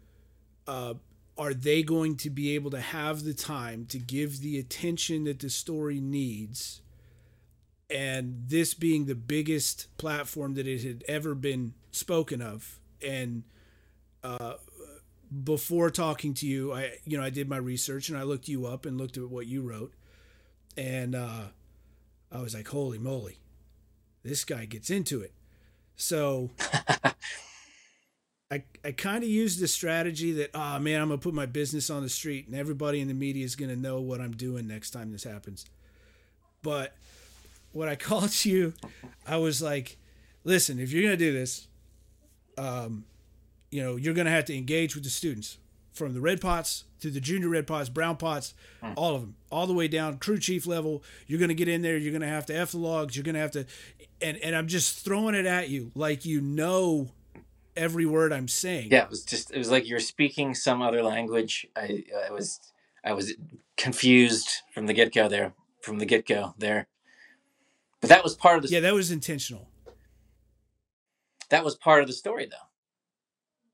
uh, 0.67 0.95
are 1.37 1.53
they 1.53 1.83
going 1.83 2.15
to 2.17 2.29
be 2.29 2.55
able 2.55 2.71
to 2.71 2.79
have 2.81 3.23
the 3.23 3.33
time 3.33 3.85
to 3.85 3.97
give 3.99 4.41
the 4.41 4.57
attention 4.57 5.23
that 5.25 5.39
the 5.39 5.49
story 5.49 5.99
needs 5.99 6.81
and 7.89 8.43
this 8.47 8.73
being 8.73 9.05
the 9.05 9.15
biggest 9.15 9.87
platform 9.97 10.53
that 10.55 10.67
it 10.67 10.83
had 10.83 11.03
ever 11.07 11.33
been 11.35 11.73
spoken 11.91 12.41
of. 12.41 12.79
And 13.05 13.43
uh, 14.23 14.55
before 15.43 15.89
talking 15.91 16.33
to 16.33 16.47
you 16.47 16.73
i 16.73 16.91
you 17.05 17.15
know 17.15 17.23
i 17.23 17.29
did 17.29 17.47
my 17.47 17.55
research 17.55 18.09
and 18.09 18.17
i 18.17 18.23
looked 18.23 18.47
you 18.47 18.65
up 18.65 18.83
and 18.87 18.97
looked 18.97 19.15
at 19.15 19.29
what 19.29 19.47
you 19.47 19.61
wrote. 19.61 19.93
And 20.75 21.15
uh, 21.15 21.47
i 22.31 22.41
was 22.41 22.53
like 22.53 22.67
holy 22.67 22.97
moly 22.97 23.39
this 24.23 24.43
guy 24.43 24.65
gets 24.65 24.89
into 24.89 25.21
it. 25.21 25.33
So 25.95 26.51
I, 28.51 28.63
I 28.83 28.91
kind 28.91 29.23
of 29.23 29.29
used 29.29 29.59
the 29.59 29.67
strategy 29.67 30.31
that, 30.33 30.51
oh 30.53 30.79
man, 30.79 31.01
I'm 31.01 31.07
going 31.09 31.19
to 31.19 31.23
put 31.23 31.33
my 31.33 31.45
business 31.45 31.89
on 31.89 32.03
the 32.03 32.09
street 32.09 32.47
and 32.47 32.55
everybody 32.55 32.99
in 32.99 33.07
the 33.07 33.13
media 33.13 33.45
is 33.45 33.55
going 33.55 33.69
to 33.69 33.75
know 33.75 34.01
what 34.01 34.21
I'm 34.21 34.35
doing 34.35 34.67
next 34.67 34.91
time 34.91 35.11
this 35.11 35.23
happens. 35.23 35.65
But 36.61 36.95
when 37.71 37.89
I 37.89 37.95
called 38.07 38.45
you, 38.45 38.73
I 39.27 39.37
was 39.37 39.61
like, 39.61 39.97
listen, 40.43 40.79
if 40.79 40.91
you're 40.91 41.03
going 41.03 41.17
to 41.17 41.25
do 41.25 41.33
this, 41.33 41.67
um, 42.57 43.05
you 43.71 43.81
know, 43.83 43.95
you're 43.95 44.13
going 44.13 44.25
to 44.25 44.31
have 44.31 44.45
to 44.45 44.57
engage 44.57 44.95
with 44.95 45.03
the 45.03 45.09
students 45.09 45.57
from 45.93 46.13
the 46.13 46.21
red 46.21 46.39
pots 46.41 46.85
to 47.01 47.09
the 47.09 47.19
junior 47.19 47.49
red 47.49 47.67
pots, 47.67 47.89
brown 47.89 48.17
pots, 48.17 48.53
Hmm. 48.81 48.93
all 48.95 49.15
of 49.15 49.21
them, 49.21 49.35
all 49.51 49.67
the 49.67 49.73
way 49.73 49.87
down 49.87 50.17
crew 50.17 50.37
chief 50.37 50.65
level. 50.65 51.03
You're 51.27 51.39
going 51.39 51.49
to 51.49 51.55
get 51.55 51.67
in 51.67 51.81
there. 51.81 51.97
You're 51.97 52.11
going 52.11 52.21
to 52.21 52.27
have 52.27 52.45
to 52.47 52.55
F 52.55 52.71
the 52.71 52.77
logs. 52.77 53.15
You're 53.15 53.23
going 53.23 53.35
to 53.35 53.41
have 53.41 53.51
to, 53.51 53.65
and, 54.21 54.37
and 54.37 54.55
I'm 54.55 54.67
just 54.67 55.03
throwing 55.03 55.35
it 55.35 55.45
at 55.45 55.69
you 55.69 55.91
like 55.95 56.25
you 56.25 56.41
know 56.41 57.11
every 57.75 58.05
word 58.05 58.31
I'm 58.33 58.47
saying. 58.47 58.89
Yeah, 58.91 59.03
it 59.03 59.09
was 59.09 59.23
just 59.23 59.51
it 59.51 59.57
was 59.57 59.69
like 59.71 59.87
you're 59.87 59.99
speaking 59.99 60.55
some 60.55 60.81
other 60.81 61.03
language. 61.03 61.67
I 61.75 62.03
I 62.27 62.31
was 62.31 62.59
I 63.03 63.13
was 63.13 63.33
confused 63.77 64.49
from 64.73 64.85
the 64.87 64.93
get 64.93 65.13
go 65.13 65.27
there, 65.29 65.53
from 65.81 65.99
the 65.99 66.05
get 66.05 66.25
go 66.27 66.53
there. 66.57 66.87
But 68.01 68.09
that 68.09 68.23
was 68.23 68.35
part 68.35 68.57
of 68.57 68.63
the 68.63 68.69
Yeah, 68.69 68.79
that 68.81 68.93
was 68.93 69.11
intentional. 69.11 69.69
that 71.49 71.65
was 71.65 71.75
part 71.75 72.01
of 72.01 72.07
the 72.07 72.13
story 72.13 72.45
though. 72.49 72.57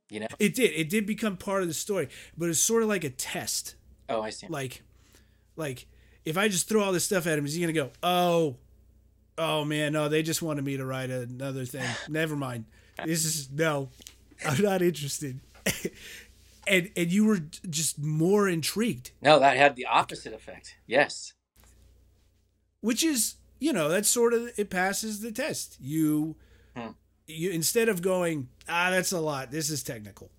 You 0.09 0.21
know? 0.21 0.27
It 0.39 0.53
did. 0.55 0.71
It 0.75 0.89
did 0.89 1.05
become 1.05 1.35
part 1.35 1.61
of 1.63 1.67
the 1.67 1.73
story, 1.73 2.09
but 2.37 2.47
it's 2.49 2.59
sort 2.59 2.83
of 2.83 2.89
like 2.89 3.03
a 3.03 3.09
test. 3.09 3.75
Oh, 4.07 4.21
I 4.21 4.29
see. 4.29 4.47
Like, 4.47 4.83
like 5.55 5.87
if 6.25 6.37
I 6.37 6.47
just 6.47 6.69
throw 6.69 6.83
all 6.83 6.91
this 6.91 7.03
stuff 7.05 7.25
at 7.27 7.37
him, 7.39 7.45
is 7.45 7.53
he 7.55 7.61
gonna 7.61 7.73
go, 7.73 7.89
oh, 8.03 8.57
oh 9.37 9.65
man, 9.65 9.93
no, 9.93 10.07
they 10.07 10.21
just 10.21 10.41
wanted 10.43 10.63
me 10.63 10.77
to 10.77 10.85
write 10.85 11.09
another 11.09 11.65
thing. 11.65 11.87
Never 12.09 12.35
mind. 12.35 12.65
This 13.03 13.25
is 13.25 13.49
no, 13.51 13.89
I'm 14.45 14.61
not 14.61 14.81
interested. 14.83 15.39
and 16.67 16.91
and 16.95 17.11
you 17.11 17.25
were 17.25 17.39
just 17.69 17.97
more 17.99 18.47
intrigued, 18.47 19.11
No, 19.21 19.39
that 19.39 19.57
had 19.57 19.75
the 19.75 19.85
opposite 19.87 20.33
effect. 20.33 20.75
Yes. 20.85 21.33
which 22.81 23.03
is 23.03 23.35
you 23.59 23.73
know 23.73 23.89
that's 23.89 24.09
sort 24.09 24.33
of 24.33 24.49
it 24.57 24.69
passes 24.69 25.21
the 25.21 25.31
test. 25.31 25.77
You 25.79 26.35
Hmm. 26.75 26.89
you 27.27 27.51
instead 27.51 27.87
of 27.89 28.01
going 28.01 28.49
ah 28.67 28.89
that's 28.89 29.11
a 29.11 29.19
lot. 29.19 29.51
This 29.51 29.69
is 29.69 29.83
technical. 29.83 30.29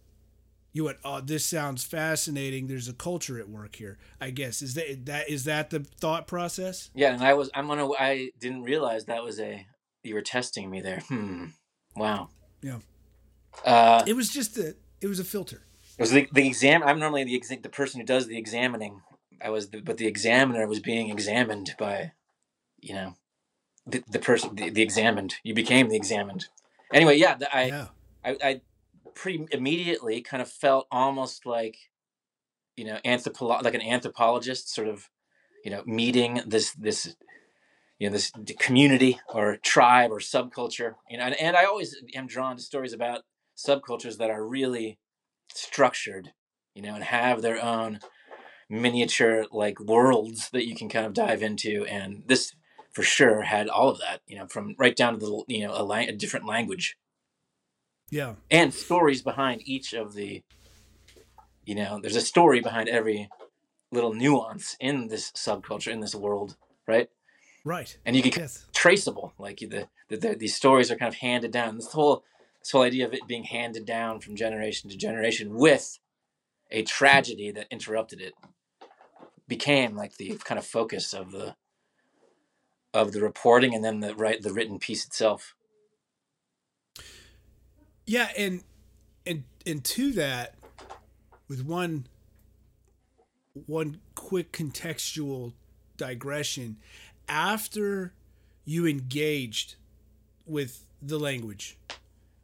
You 0.73 0.85
went 0.85 0.99
oh 1.05 1.21
this 1.21 1.45
sounds 1.47 1.83
fascinating. 1.85 2.67
There's 2.67 2.89
a 2.89 2.93
culture 2.93 3.39
at 3.39 3.49
work 3.49 3.77
here. 3.77 3.99
I 4.21 4.31
guess 4.31 4.61
is 4.63 4.75
that 4.75 5.07
that 5.07 5.31
is 5.31 5.45
that 5.45 5.71
the 5.71 5.81
thought 5.81 6.27
process? 6.27 6.91
Yeah, 6.95 7.15
and 7.15 7.23
I 7.23 7.35
was 7.35 7.51
I'm 7.55 7.67
gonna 7.69 7.91
I 7.93 8.31
didn't 8.39 8.63
realize 8.65 9.07
that 9.07 9.23
was 9.25 9.41
a 9.41 9.67
you 10.03 10.15
were 10.15 10.23
testing 10.23 10.71
me 10.71 10.81
there. 10.83 11.03
Hmm. 11.09 11.47
Wow. 11.97 12.29
Yeah. 12.63 12.81
Uh 13.65 14.03
It 14.07 14.15
was 14.15 14.29
just 14.29 14.59
a 14.59 14.77
it 15.01 15.07
was 15.07 15.19
a 15.19 15.25
filter. 15.25 15.63
It 15.99 16.03
was 16.03 16.11
the, 16.11 16.29
the 16.31 16.47
exam. 16.47 16.83
I'm 16.83 16.99
normally 16.99 17.25
the 17.25 17.57
the 17.63 17.71
person 17.71 18.01
who 18.01 18.07
does 18.07 18.27
the 18.27 18.37
examining. 18.37 19.01
I 19.43 19.51
was, 19.51 19.69
the, 19.71 19.81
but 19.81 19.97
the 19.99 20.07
examiner 20.07 20.67
was 20.67 20.81
being 20.81 21.11
examined 21.11 21.75
by, 21.79 22.13
you 22.87 22.95
know, 22.95 23.14
the, 23.87 24.02
the 24.09 24.19
person, 24.19 24.55
the, 24.55 24.71
the 24.71 24.83
examined. 24.83 25.35
You 25.43 25.55
became 25.55 25.88
the 25.88 25.97
examined. 25.97 26.47
Anyway, 26.93 27.16
yeah, 27.16 27.35
the, 27.35 27.55
I, 27.55 27.64
yeah. 27.64 27.87
I, 28.25 28.37
I 28.43 28.61
pretty 29.14 29.47
immediately 29.50 30.21
kind 30.21 30.40
of 30.40 30.49
felt 30.49 30.87
almost 30.90 31.47
like, 31.47 31.76
you 32.76 32.85
know, 32.85 32.99
anthropo- 33.05 33.62
like 33.62 33.75
an 33.75 33.83
anthropologist, 33.83 34.73
sort 34.73 34.88
of, 34.88 35.09
you 35.64 35.71
know, 35.71 35.83
meeting 35.85 36.43
this 36.47 36.73
this, 36.73 37.16
you 37.99 38.09
know, 38.09 38.12
this 38.12 38.31
community 38.59 39.19
or 39.28 39.57
tribe 39.57 40.12
or 40.12 40.21
subculture. 40.21 40.95
You 41.11 41.19
know, 41.19 41.25
and, 41.25 41.35
and 41.40 41.57
I 41.57 41.64
always 41.64 41.97
am 42.14 42.26
drawn 42.26 42.57
to 42.57 42.62
stories 42.62 42.93
about 42.93 43.23
subcultures 43.57 44.19
that 44.19 44.31
are 44.31 44.47
really 44.47 44.99
structured, 45.52 46.33
you 46.75 46.83
know, 46.83 46.95
and 46.95 47.05
have 47.05 47.43
their 47.43 47.61
own 47.62 48.00
miniature 48.69 49.47
like 49.50 49.81
worlds 49.81 50.50
that 50.50 50.66
you 50.66 50.75
can 50.76 50.88
kind 50.88 51.07
of 51.07 51.14
dive 51.14 51.43
into. 51.43 51.85
And 51.87 52.23
this 52.26 52.52
for 52.97 53.03
sure 53.03 53.43
had 53.43 53.69
all 53.69 53.91
of 53.91 53.99
that, 53.99 54.23
you 54.26 54.38
know, 54.38 54.47
from 54.47 54.75
right 54.79 54.97
down 54.97 55.12
to 55.12 55.19
the 55.19 55.45
you 55.55 55.67
know 55.67 55.75
a, 55.76 55.85
lang- 55.85 56.09
a 56.09 56.12
different 56.12 56.47
language 56.47 56.97
Yeah. 58.11 58.37
and 58.50 58.73
stories 58.73 59.21
behind 59.21 59.61
each 59.69 59.93
of 59.93 60.15
the 60.15 60.43
you 61.67 61.75
know 61.75 61.99
there's 62.00 62.17
a 62.17 62.23
story 62.23 62.61
behind 62.61 62.88
every 62.88 63.29
little 63.93 64.15
nuance 64.15 64.76
in 64.81 65.09
this 65.09 65.31
subculture 65.33 65.93
in 65.93 66.00
this 66.00 66.15
world 66.15 66.57
right 66.88 67.11
Right. 67.65 67.99
and 68.07 68.17
you 68.17 68.23
can 68.23 68.33
Yes. 68.43 68.65
traceable 68.73 69.35
like 69.38 69.59
the, 69.59 69.88
the, 70.09 70.17
the 70.17 70.35
these 70.35 70.57
stories 70.57 70.91
are 70.91 70.97
kind 70.97 71.12
of 71.12 71.19
handed 71.21 71.50
down 71.50 71.76
this 71.76 71.93
whole 71.93 72.25
this 72.62 72.71
whole 72.71 72.83
idea 72.83 73.05
of 73.07 73.12
it 73.12 73.26
being 73.29 73.45
handed 73.45 73.85
down 73.85 74.21
from 74.21 74.37
generation 74.37 74.88
to 74.88 74.97
generation 74.97 75.55
with 75.55 75.99
a 76.71 76.83
tragedy 76.83 77.50
that 77.53 77.67
interrupted 77.71 78.23
it 78.23 78.33
became 79.49 79.95
like 79.95 80.17
the 80.17 80.29
kind 80.49 80.59
of 80.59 80.67
focus 80.67 81.12
of 81.12 81.31
the 81.33 81.55
of 82.97 83.12
the 83.12 83.21
reporting 83.21 83.75
and 83.75 83.85
then 83.85 84.00
the 84.00 84.15
right 84.15 84.43
the 84.43 84.53
written 84.53 84.79
piece 84.79 85.05
itself 85.07 85.55
Yeah, 88.07 88.29
and 88.38 88.62
and 89.26 89.43
and 89.67 89.85
to 89.85 90.12
that, 90.12 90.55
with 91.49 91.65
one 91.65 92.07
one 93.67 94.00
quick 94.15 94.53
contextual 94.53 95.53
digression, 95.97 96.76
after 97.29 98.12
you 98.65 98.87
engaged 98.87 99.75
with 100.47 100.85
the 101.03 101.19
language, 101.19 101.76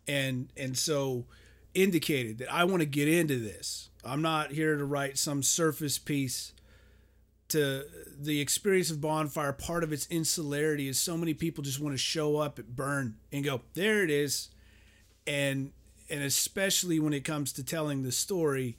and 0.08 0.48
and 0.56 0.76
so 0.76 1.26
indicated 1.74 2.38
that 2.38 2.52
I 2.52 2.64
want 2.64 2.80
to 2.80 2.86
get 2.86 3.06
into 3.08 3.38
this. 3.38 3.88
I'm 4.04 4.20
not 4.20 4.50
here 4.50 4.76
to 4.76 4.84
write 4.84 5.16
some 5.16 5.44
surface 5.44 5.96
piece. 5.96 6.52
To 7.52 7.84
the 8.18 8.40
experience 8.40 8.90
of 8.90 9.00
bonfire, 9.00 9.52
part 9.52 9.84
of 9.84 9.92
its 9.92 10.06
insularity 10.06 10.88
is 10.88 10.98
so 10.98 11.18
many 11.18 11.34
people 11.34 11.62
just 11.62 11.80
want 11.80 11.92
to 11.92 11.98
show 11.98 12.38
up 12.38 12.58
at 12.58 12.74
burn 12.74 13.16
and 13.30 13.44
go, 13.44 13.60
there 13.74 14.02
it 14.02 14.10
is. 14.10 14.48
And 15.26 15.72
and 16.08 16.22
especially 16.22 16.98
when 16.98 17.12
it 17.12 17.24
comes 17.24 17.52
to 17.54 17.62
telling 17.64 18.02
the 18.02 18.12
story 18.12 18.78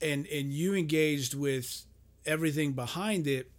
and 0.00 0.26
and 0.28 0.52
you 0.52 0.74
engaged 0.74 1.34
with 1.34 1.84
everything 2.24 2.72
behind 2.72 3.26
it. 3.26 3.50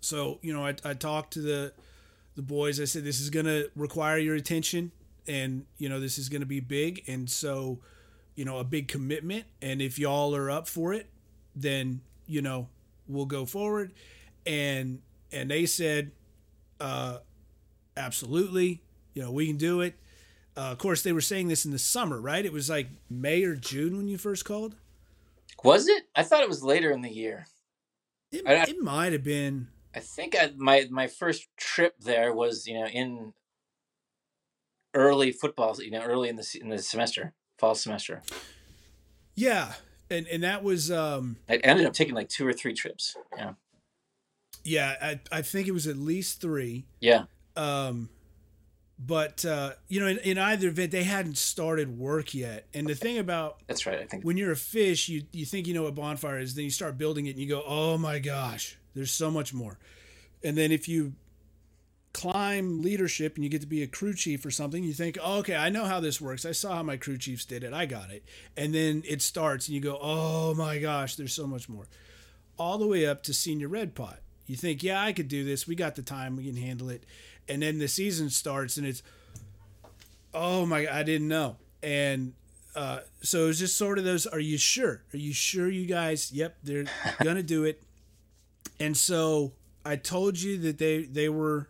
So 0.00 0.38
you 0.42 0.52
know 0.52 0.64
i, 0.64 0.74
I 0.84 0.94
talked 0.94 1.32
to 1.34 1.40
the 1.40 1.72
the 2.36 2.42
boys 2.42 2.80
i 2.80 2.84
said 2.84 3.04
this 3.04 3.20
is 3.20 3.28
going 3.28 3.46
to 3.46 3.70
require 3.76 4.18
your 4.18 4.36
attention 4.36 4.92
and 5.26 5.66
you 5.78 5.88
know 5.88 6.00
this 6.00 6.16
is 6.16 6.28
going 6.28 6.42
to 6.42 6.46
be 6.46 6.60
big. 6.60 7.02
And 7.08 7.28
so 7.28 7.80
you 8.36 8.44
know 8.44 8.58
a 8.58 8.64
big 8.64 8.88
commitment 8.88 9.46
and 9.60 9.82
if 9.82 9.98
y'all 9.98 10.34
are 10.34 10.50
up 10.50 10.68
for 10.68 10.92
it 10.92 11.08
then 11.54 12.02
you 12.26 12.40
know 12.40 12.68
we'll 13.08 13.26
go 13.26 13.44
forward 13.46 13.92
and 14.46 15.00
and 15.30 15.50
they 15.50 15.66
said 15.66 16.12
uh 16.80 17.18
absolutely 17.96 18.82
you 19.14 19.22
know 19.22 19.30
we 19.30 19.46
can 19.46 19.56
do 19.56 19.80
it 19.80 19.94
uh, 20.54 20.70
of 20.70 20.76
course, 20.76 21.00
they 21.00 21.12
were 21.12 21.22
saying 21.22 21.48
this 21.48 21.64
in 21.64 21.70
the 21.70 21.78
summer, 21.78 22.20
right? 22.20 22.44
It 22.44 22.52
was 22.52 22.68
like 22.68 22.88
May 23.08 23.42
or 23.42 23.56
June 23.56 23.96
when 23.96 24.06
you 24.06 24.18
first 24.18 24.44
called. 24.44 24.76
was 25.64 25.88
it 25.88 26.02
i 26.14 26.22
thought 26.22 26.42
it 26.42 26.48
was 26.50 26.62
later 26.62 26.90
in 26.90 27.00
the 27.00 27.08
year 27.08 27.46
It, 28.30 28.46
I- 28.46 28.64
it 28.68 28.78
might 28.78 29.14
have 29.14 29.24
been. 29.24 29.68
I 29.94 30.00
think 30.00 30.34
I, 30.38 30.52
my 30.56 30.86
my 30.90 31.06
first 31.06 31.48
trip 31.56 31.94
there 32.00 32.34
was 32.34 32.66
you 32.66 32.78
know 32.78 32.86
in 32.86 33.32
early 34.94 35.32
football, 35.32 35.74
you 35.82 35.90
know, 35.90 36.02
early 36.02 36.28
in 36.28 36.36
the 36.36 36.58
in 36.60 36.68
the 36.68 36.78
semester, 36.78 37.32
fall 37.58 37.74
semester. 37.74 38.22
Yeah, 39.34 39.72
and 40.12 40.26
and 40.28 40.42
that 40.42 40.62
was 40.62 40.90
um 40.90 41.36
I 41.48 41.56
ended 41.56 41.86
up 41.86 41.92
taking 41.92 42.14
like 42.14 42.28
two 42.28 42.46
or 42.46 42.52
three 42.52 42.74
trips. 42.74 43.16
Yeah, 43.36 43.54
yeah. 44.64 44.94
I 45.02 45.20
I 45.38 45.42
think 45.42 45.66
it 45.68 45.72
was 45.72 45.86
at 45.86 45.96
least 45.96 46.40
three. 46.40 46.86
yeah, 47.00 47.24
Um, 47.56 48.10
but 48.98 49.44
uh, 49.44 49.72
you 49.88 49.98
know, 50.00 50.06
in, 50.06 50.18
in 50.18 50.38
either 50.38 50.68
event, 50.68 50.92
they 50.92 51.02
hadn't 51.02 51.36
started 51.36 51.98
work 51.98 52.34
yet. 52.34 52.68
And 52.72 52.86
the 52.86 52.94
thing 52.94 53.18
about 53.18 53.58
that's 53.66 53.84
right. 53.86 53.98
I 53.98 54.04
think 54.06 54.24
when 54.24 54.36
you're 54.36 54.52
a 54.52 54.56
fish, 54.56 55.08
you 55.08 55.22
you 55.32 55.44
think 55.44 55.66
you 55.66 55.74
know 55.74 55.82
what 55.84 55.94
bonfire 55.94 56.38
is, 56.38 56.54
then 56.54 56.64
you 56.64 56.70
start 56.70 56.98
building 56.98 57.26
it, 57.26 57.30
and 57.30 57.38
you 57.40 57.48
go, 57.48 57.62
oh 57.66 57.98
my 57.98 58.18
gosh, 58.18 58.78
there's 58.94 59.10
so 59.10 59.30
much 59.30 59.52
more. 59.52 59.78
And 60.44 60.56
then 60.56 60.70
if 60.72 60.88
you 60.88 61.14
climb 62.12 62.82
leadership 62.82 63.36
and 63.36 63.44
you 63.44 63.50
get 63.50 63.60
to 63.62 63.66
be 63.66 63.82
a 63.82 63.86
crew 63.86 64.14
chief 64.14 64.44
or 64.44 64.50
something, 64.50 64.84
you 64.84 64.92
think, 64.92 65.18
oh, 65.22 65.38
okay, 65.38 65.56
I 65.56 65.70
know 65.70 65.84
how 65.84 66.00
this 66.00 66.20
works. 66.20 66.44
I 66.44 66.52
saw 66.52 66.76
how 66.76 66.82
my 66.82 66.96
crew 66.96 67.18
chiefs 67.18 67.44
did 67.44 67.64
it. 67.64 67.72
I 67.72 67.86
got 67.86 68.10
it. 68.10 68.24
And 68.56 68.74
then 68.74 69.02
it 69.06 69.22
starts, 69.22 69.68
and 69.68 69.74
you 69.74 69.80
go, 69.80 69.98
oh 70.00 70.54
my 70.54 70.78
gosh, 70.78 71.16
there's 71.16 71.32
so 71.32 71.46
much 71.46 71.68
more. 71.68 71.86
All 72.58 72.78
the 72.78 72.86
way 72.86 73.06
up 73.06 73.22
to 73.24 73.34
senior 73.34 73.68
red 73.68 73.94
pot. 73.94 74.18
You 74.46 74.56
think, 74.56 74.82
yeah, 74.82 75.02
I 75.02 75.12
could 75.12 75.28
do 75.28 75.44
this. 75.44 75.66
We 75.66 75.74
got 75.74 75.94
the 75.94 76.02
time. 76.02 76.36
We 76.36 76.44
can 76.44 76.56
handle 76.56 76.90
it. 76.90 77.04
And 77.48 77.62
then 77.62 77.78
the 77.78 77.88
season 77.88 78.28
starts, 78.30 78.76
and 78.76 78.86
it's, 78.86 79.02
oh 80.34 80.66
my, 80.66 80.86
I 80.90 81.02
didn't 81.02 81.28
know. 81.28 81.56
And 81.82 82.34
uh, 82.74 83.00
so 83.22 83.48
it's 83.48 83.58
just 83.58 83.76
sort 83.76 83.98
of 83.98 84.04
those. 84.04 84.26
Are 84.26 84.40
you 84.40 84.58
sure? 84.58 85.02
Are 85.12 85.16
you 85.16 85.32
sure, 85.32 85.68
you 85.68 85.86
guys? 85.86 86.32
Yep, 86.32 86.56
they're 86.62 86.84
gonna 87.22 87.42
do 87.42 87.64
it. 87.64 87.82
And 88.80 88.96
so 88.96 89.52
I 89.84 89.96
told 89.96 90.40
you 90.40 90.58
that 90.58 90.78
they 90.78 91.04
they 91.04 91.28
were, 91.28 91.68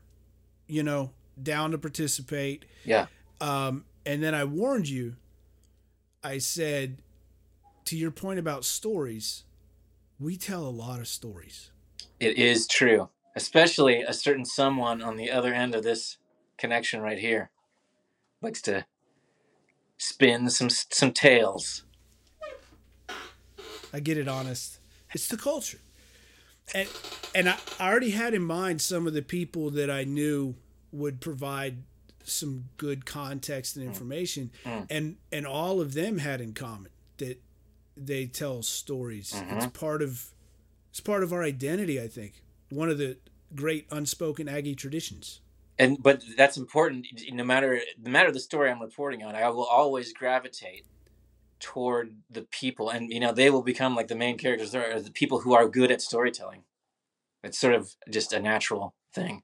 you 0.72 0.82
know, 0.82 1.10
down 1.40 1.70
to 1.72 1.78
participate. 1.78 2.64
yeah, 2.84 3.06
Um, 3.40 3.84
and 4.06 4.22
then 4.22 4.34
I 4.34 4.44
warned 4.44 4.88
you 4.88 5.16
I 6.24 6.38
said, 6.38 6.98
to 7.86 7.96
your 7.96 8.12
point 8.12 8.38
about 8.38 8.64
stories, 8.64 9.44
we 10.20 10.36
tell 10.36 10.62
a 10.62 10.70
lot 10.70 11.00
of 11.00 11.08
stories. 11.08 11.72
It 12.20 12.38
is 12.38 12.68
true, 12.68 13.08
especially 13.34 14.02
a 14.02 14.12
certain 14.12 14.44
someone 14.44 15.02
on 15.02 15.16
the 15.16 15.32
other 15.32 15.52
end 15.52 15.74
of 15.74 15.82
this 15.82 16.18
connection 16.58 17.00
right 17.00 17.18
here 17.18 17.50
likes 18.40 18.62
to 18.62 18.86
spin 19.98 20.48
some 20.48 20.70
some 20.70 21.12
tales. 21.12 21.84
I 23.92 24.00
get 24.00 24.16
it 24.16 24.28
honest. 24.28 24.78
It's 25.12 25.26
the 25.26 25.36
culture. 25.36 25.80
And 26.72 26.88
and 27.34 27.48
I, 27.48 27.56
I 27.80 27.90
already 27.90 28.10
had 28.10 28.32
in 28.32 28.42
mind 28.42 28.80
some 28.80 29.08
of 29.08 29.12
the 29.12 29.22
people 29.22 29.70
that 29.70 29.90
I 29.90 30.04
knew 30.04 30.54
would 30.92 31.20
provide 31.20 31.78
some 32.24 32.68
good 32.76 33.04
context 33.04 33.76
and 33.76 33.84
information 33.84 34.50
Mm. 34.64 34.86
and 34.90 35.16
and 35.32 35.46
all 35.46 35.80
of 35.80 35.94
them 35.94 36.18
had 36.18 36.40
in 36.40 36.52
common 36.54 36.90
that 37.16 37.42
they 37.96 38.26
tell 38.26 38.62
stories. 38.62 39.32
Mm-hmm. 39.32 39.56
It's 39.58 39.66
part 39.78 40.02
of 40.02 40.30
it's 40.90 41.00
part 41.00 41.22
of 41.22 41.32
our 41.32 41.42
identity, 41.42 42.00
I 42.00 42.06
think. 42.08 42.42
One 42.70 42.88
of 42.88 42.98
the 42.98 43.16
great 43.54 43.86
unspoken 43.90 44.48
Aggie 44.48 44.74
traditions. 44.76 45.40
and 45.78 46.02
but 46.02 46.22
that's 46.36 46.56
important 46.56 47.06
no 47.32 47.44
matter 47.44 47.80
no 48.02 48.10
matter 48.10 48.30
the 48.30 48.40
story 48.40 48.70
i'm 48.70 48.80
reporting 48.80 49.22
on 49.24 49.34
i 49.34 49.48
will 49.48 49.64
always 49.64 50.12
gravitate 50.12 50.84
toward 51.60 52.14
the 52.30 52.42
people 52.42 52.90
and 52.90 53.10
you 53.10 53.20
know 53.20 53.32
they 53.32 53.48
will 53.50 53.62
become 53.62 53.94
like 53.96 54.08
the 54.08 54.14
main 54.14 54.36
characters 54.36 54.70
they're 54.72 55.00
the 55.00 55.10
people 55.10 55.40
who 55.40 55.52
are 55.54 55.68
good 55.68 55.90
at 55.90 56.02
storytelling 56.02 56.62
it's 57.44 57.58
sort 57.58 57.74
of 57.74 57.94
just 58.10 58.32
a 58.32 58.40
natural 58.40 58.94
thing 59.14 59.42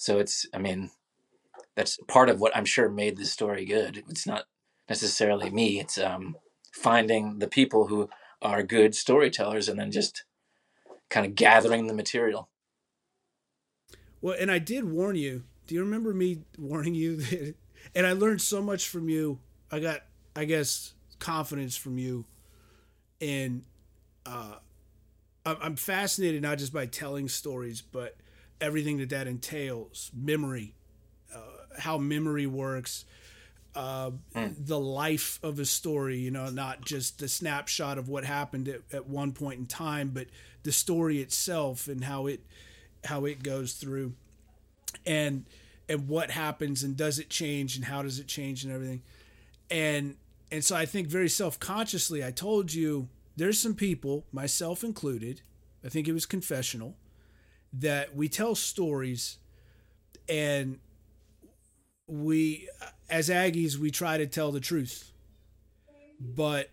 so 0.00 0.18
it's 0.18 0.46
i 0.54 0.58
mean 0.58 0.90
that's 1.76 1.98
part 2.08 2.30
of 2.30 2.40
what 2.40 2.56
i'm 2.56 2.64
sure 2.64 2.88
made 2.88 3.18
this 3.18 3.30
story 3.30 3.66
good 3.66 4.02
it's 4.08 4.26
not 4.26 4.46
necessarily 4.88 5.50
me 5.50 5.78
it's 5.78 5.98
um 5.98 6.36
finding 6.72 7.38
the 7.38 7.48
people 7.48 7.88
who 7.88 8.08
are 8.42 8.62
good 8.62 8.94
storytellers 8.94 9.68
and 9.68 9.78
then 9.78 9.90
just 9.90 10.24
kind 11.10 11.26
of 11.26 11.34
gathering 11.34 11.86
the 11.86 11.94
material 11.94 12.48
Well, 14.20 14.36
and 14.38 14.50
I 14.50 14.58
did 14.58 14.84
warn 14.84 15.16
you. 15.16 15.44
Do 15.66 15.74
you 15.74 15.82
remember 15.82 16.12
me 16.12 16.42
warning 16.58 16.94
you 16.94 17.16
that 17.16 17.54
and 17.94 18.06
I 18.06 18.12
learned 18.12 18.40
so 18.40 18.62
much 18.62 18.88
from 18.88 19.08
you. 19.08 19.40
I 19.70 19.80
got 19.80 20.02
I 20.34 20.44
guess 20.44 20.94
confidence 21.18 21.76
from 21.76 21.98
you 21.98 22.24
and 23.20 23.64
uh 24.26 24.56
I'm 25.46 25.56
I'm 25.60 25.76
fascinated 25.76 26.42
not 26.42 26.58
just 26.58 26.72
by 26.72 26.86
telling 26.86 27.28
stories, 27.28 27.82
but 27.82 28.16
everything 28.60 28.98
that 28.98 29.10
that 29.10 29.26
entails, 29.26 30.10
memory, 30.14 30.74
uh, 31.34 31.38
how 31.78 31.98
memory 31.98 32.46
works, 32.46 33.04
uh, 33.74 34.10
the 34.34 34.78
life 34.78 35.38
of 35.42 35.58
a 35.58 35.64
story, 35.64 36.18
you 36.18 36.30
know, 36.30 36.50
not 36.50 36.84
just 36.84 37.18
the 37.18 37.28
snapshot 37.28 37.98
of 37.98 38.08
what 38.08 38.24
happened 38.24 38.68
at, 38.68 38.80
at 38.92 39.08
one 39.08 39.32
point 39.32 39.60
in 39.60 39.66
time, 39.66 40.10
but 40.10 40.26
the 40.64 40.72
story 40.72 41.20
itself 41.20 41.86
and 41.88 42.04
how 42.04 42.26
it 42.26 42.40
how 43.04 43.24
it 43.24 43.42
goes 43.42 43.74
through. 43.74 44.14
And 45.06 45.44
and 45.88 46.08
what 46.08 46.30
happens 46.30 46.82
and 46.82 46.96
does 46.96 47.18
it 47.18 47.30
change 47.30 47.76
and 47.76 47.84
how 47.84 48.02
does 48.02 48.18
it 48.18 48.26
change 48.26 48.64
and 48.64 48.72
everything. 48.72 49.02
And 49.70 50.16
and 50.52 50.64
so 50.64 50.76
i 50.76 50.84
think 50.84 51.08
very 51.08 51.28
self-consciously 51.28 52.24
i 52.24 52.30
told 52.30 52.72
you 52.72 53.08
there's 53.36 53.58
some 53.60 53.74
people 53.74 54.24
myself 54.32 54.82
included 54.82 55.42
i 55.84 55.88
think 55.88 56.08
it 56.08 56.12
was 56.12 56.26
confessional 56.26 56.96
that 57.72 58.14
we 58.14 58.28
tell 58.28 58.54
stories 58.54 59.38
and 60.28 60.78
we 62.06 62.68
as 63.08 63.28
aggies 63.28 63.76
we 63.76 63.90
try 63.90 64.18
to 64.18 64.26
tell 64.26 64.52
the 64.52 64.60
truth. 64.60 65.12
But 66.20 66.70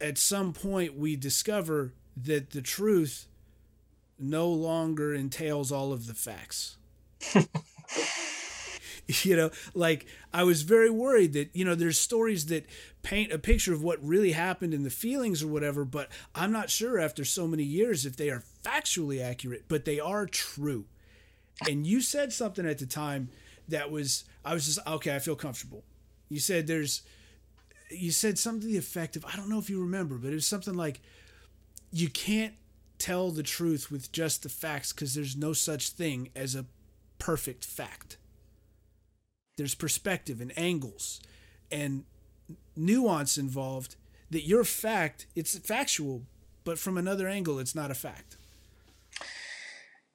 at 0.00 0.18
some 0.18 0.52
point 0.52 0.96
we 0.96 1.16
discover 1.16 1.92
that 2.16 2.50
the 2.50 2.62
truth 2.62 3.26
no 4.18 4.48
longer 4.48 5.14
entails 5.14 5.72
all 5.72 5.92
of 5.92 6.06
the 6.06 6.14
facts 6.14 6.76
you 9.22 9.36
know 9.36 9.50
like 9.74 10.06
i 10.32 10.42
was 10.42 10.62
very 10.62 10.88
worried 10.88 11.32
that 11.34 11.50
you 11.52 11.64
know 11.64 11.74
there's 11.74 11.98
stories 11.98 12.46
that 12.46 12.64
paint 13.02 13.32
a 13.32 13.38
picture 13.38 13.74
of 13.74 13.82
what 13.82 14.02
really 14.02 14.32
happened 14.32 14.72
and 14.72 14.84
the 14.84 14.90
feelings 14.90 15.42
or 15.42 15.48
whatever 15.48 15.84
but 15.84 16.08
i'm 16.34 16.50
not 16.50 16.70
sure 16.70 16.98
after 16.98 17.24
so 17.24 17.46
many 17.46 17.62
years 17.62 18.06
if 18.06 18.16
they 18.16 18.30
are 18.30 18.42
factually 18.64 19.22
accurate 19.22 19.64
but 19.68 19.84
they 19.84 20.00
are 20.00 20.26
true. 20.26 20.86
And 21.68 21.86
you 21.86 22.00
said 22.00 22.32
something 22.32 22.66
at 22.66 22.78
the 22.78 22.86
time 22.86 23.28
that 23.68 23.90
was 23.90 24.24
i 24.44 24.54
was 24.54 24.66
just 24.66 24.78
okay 24.86 25.14
i 25.14 25.18
feel 25.18 25.36
comfortable. 25.36 25.84
You 26.28 26.40
said 26.40 26.66
there's 26.66 27.02
you 27.90 28.10
said 28.10 28.38
something 28.38 28.62
to 28.62 28.66
the 28.66 28.78
effect 28.78 29.16
of 29.16 29.24
i 29.24 29.36
don't 29.36 29.48
know 29.48 29.58
if 29.58 29.70
you 29.70 29.80
remember 29.80 30.16
but 30.16 30.30
it 30.30 30.34
was 30.34 30.46
something 30.46 30.74
like 30.74 31.00
you 31.92 32.08
can't 32.08 32.54
tell 32.98 33.30
the 33.30 33.42
truth 33.42 33.90
with 33.90 34.10
just 34.10 34.42
the 34.42 34.48
facts 34.48 34.92
because 34.92 35.14
there's 35.14 35.36
no 35.36 35.52
such 35.52 35.90
thing 35.90 36.30
as 36.34 36.54
a 36.54 36.64
perfect 37.18 37.64
fact 37.64 38.16
there's 39.56 39.74
perspective 39.74 40.40
and 40.40 40.52
angles 40.58 41.20
and 41.70 42.04
nuance 42.76 43.38
involved 43.38 43.96
that 44.30 44.46
your 44.46 44.64
fact 44.64 45.26
it's 45.36 45.58
factual 45.58 46.22
but 46.64 46.78
from 46.78 46.98
another 46.98 47.28
angle 47.28 47.58
it's 47.58 47.74
not 47.74 47.90
a 47.90 47.94
fact 47.94 48.36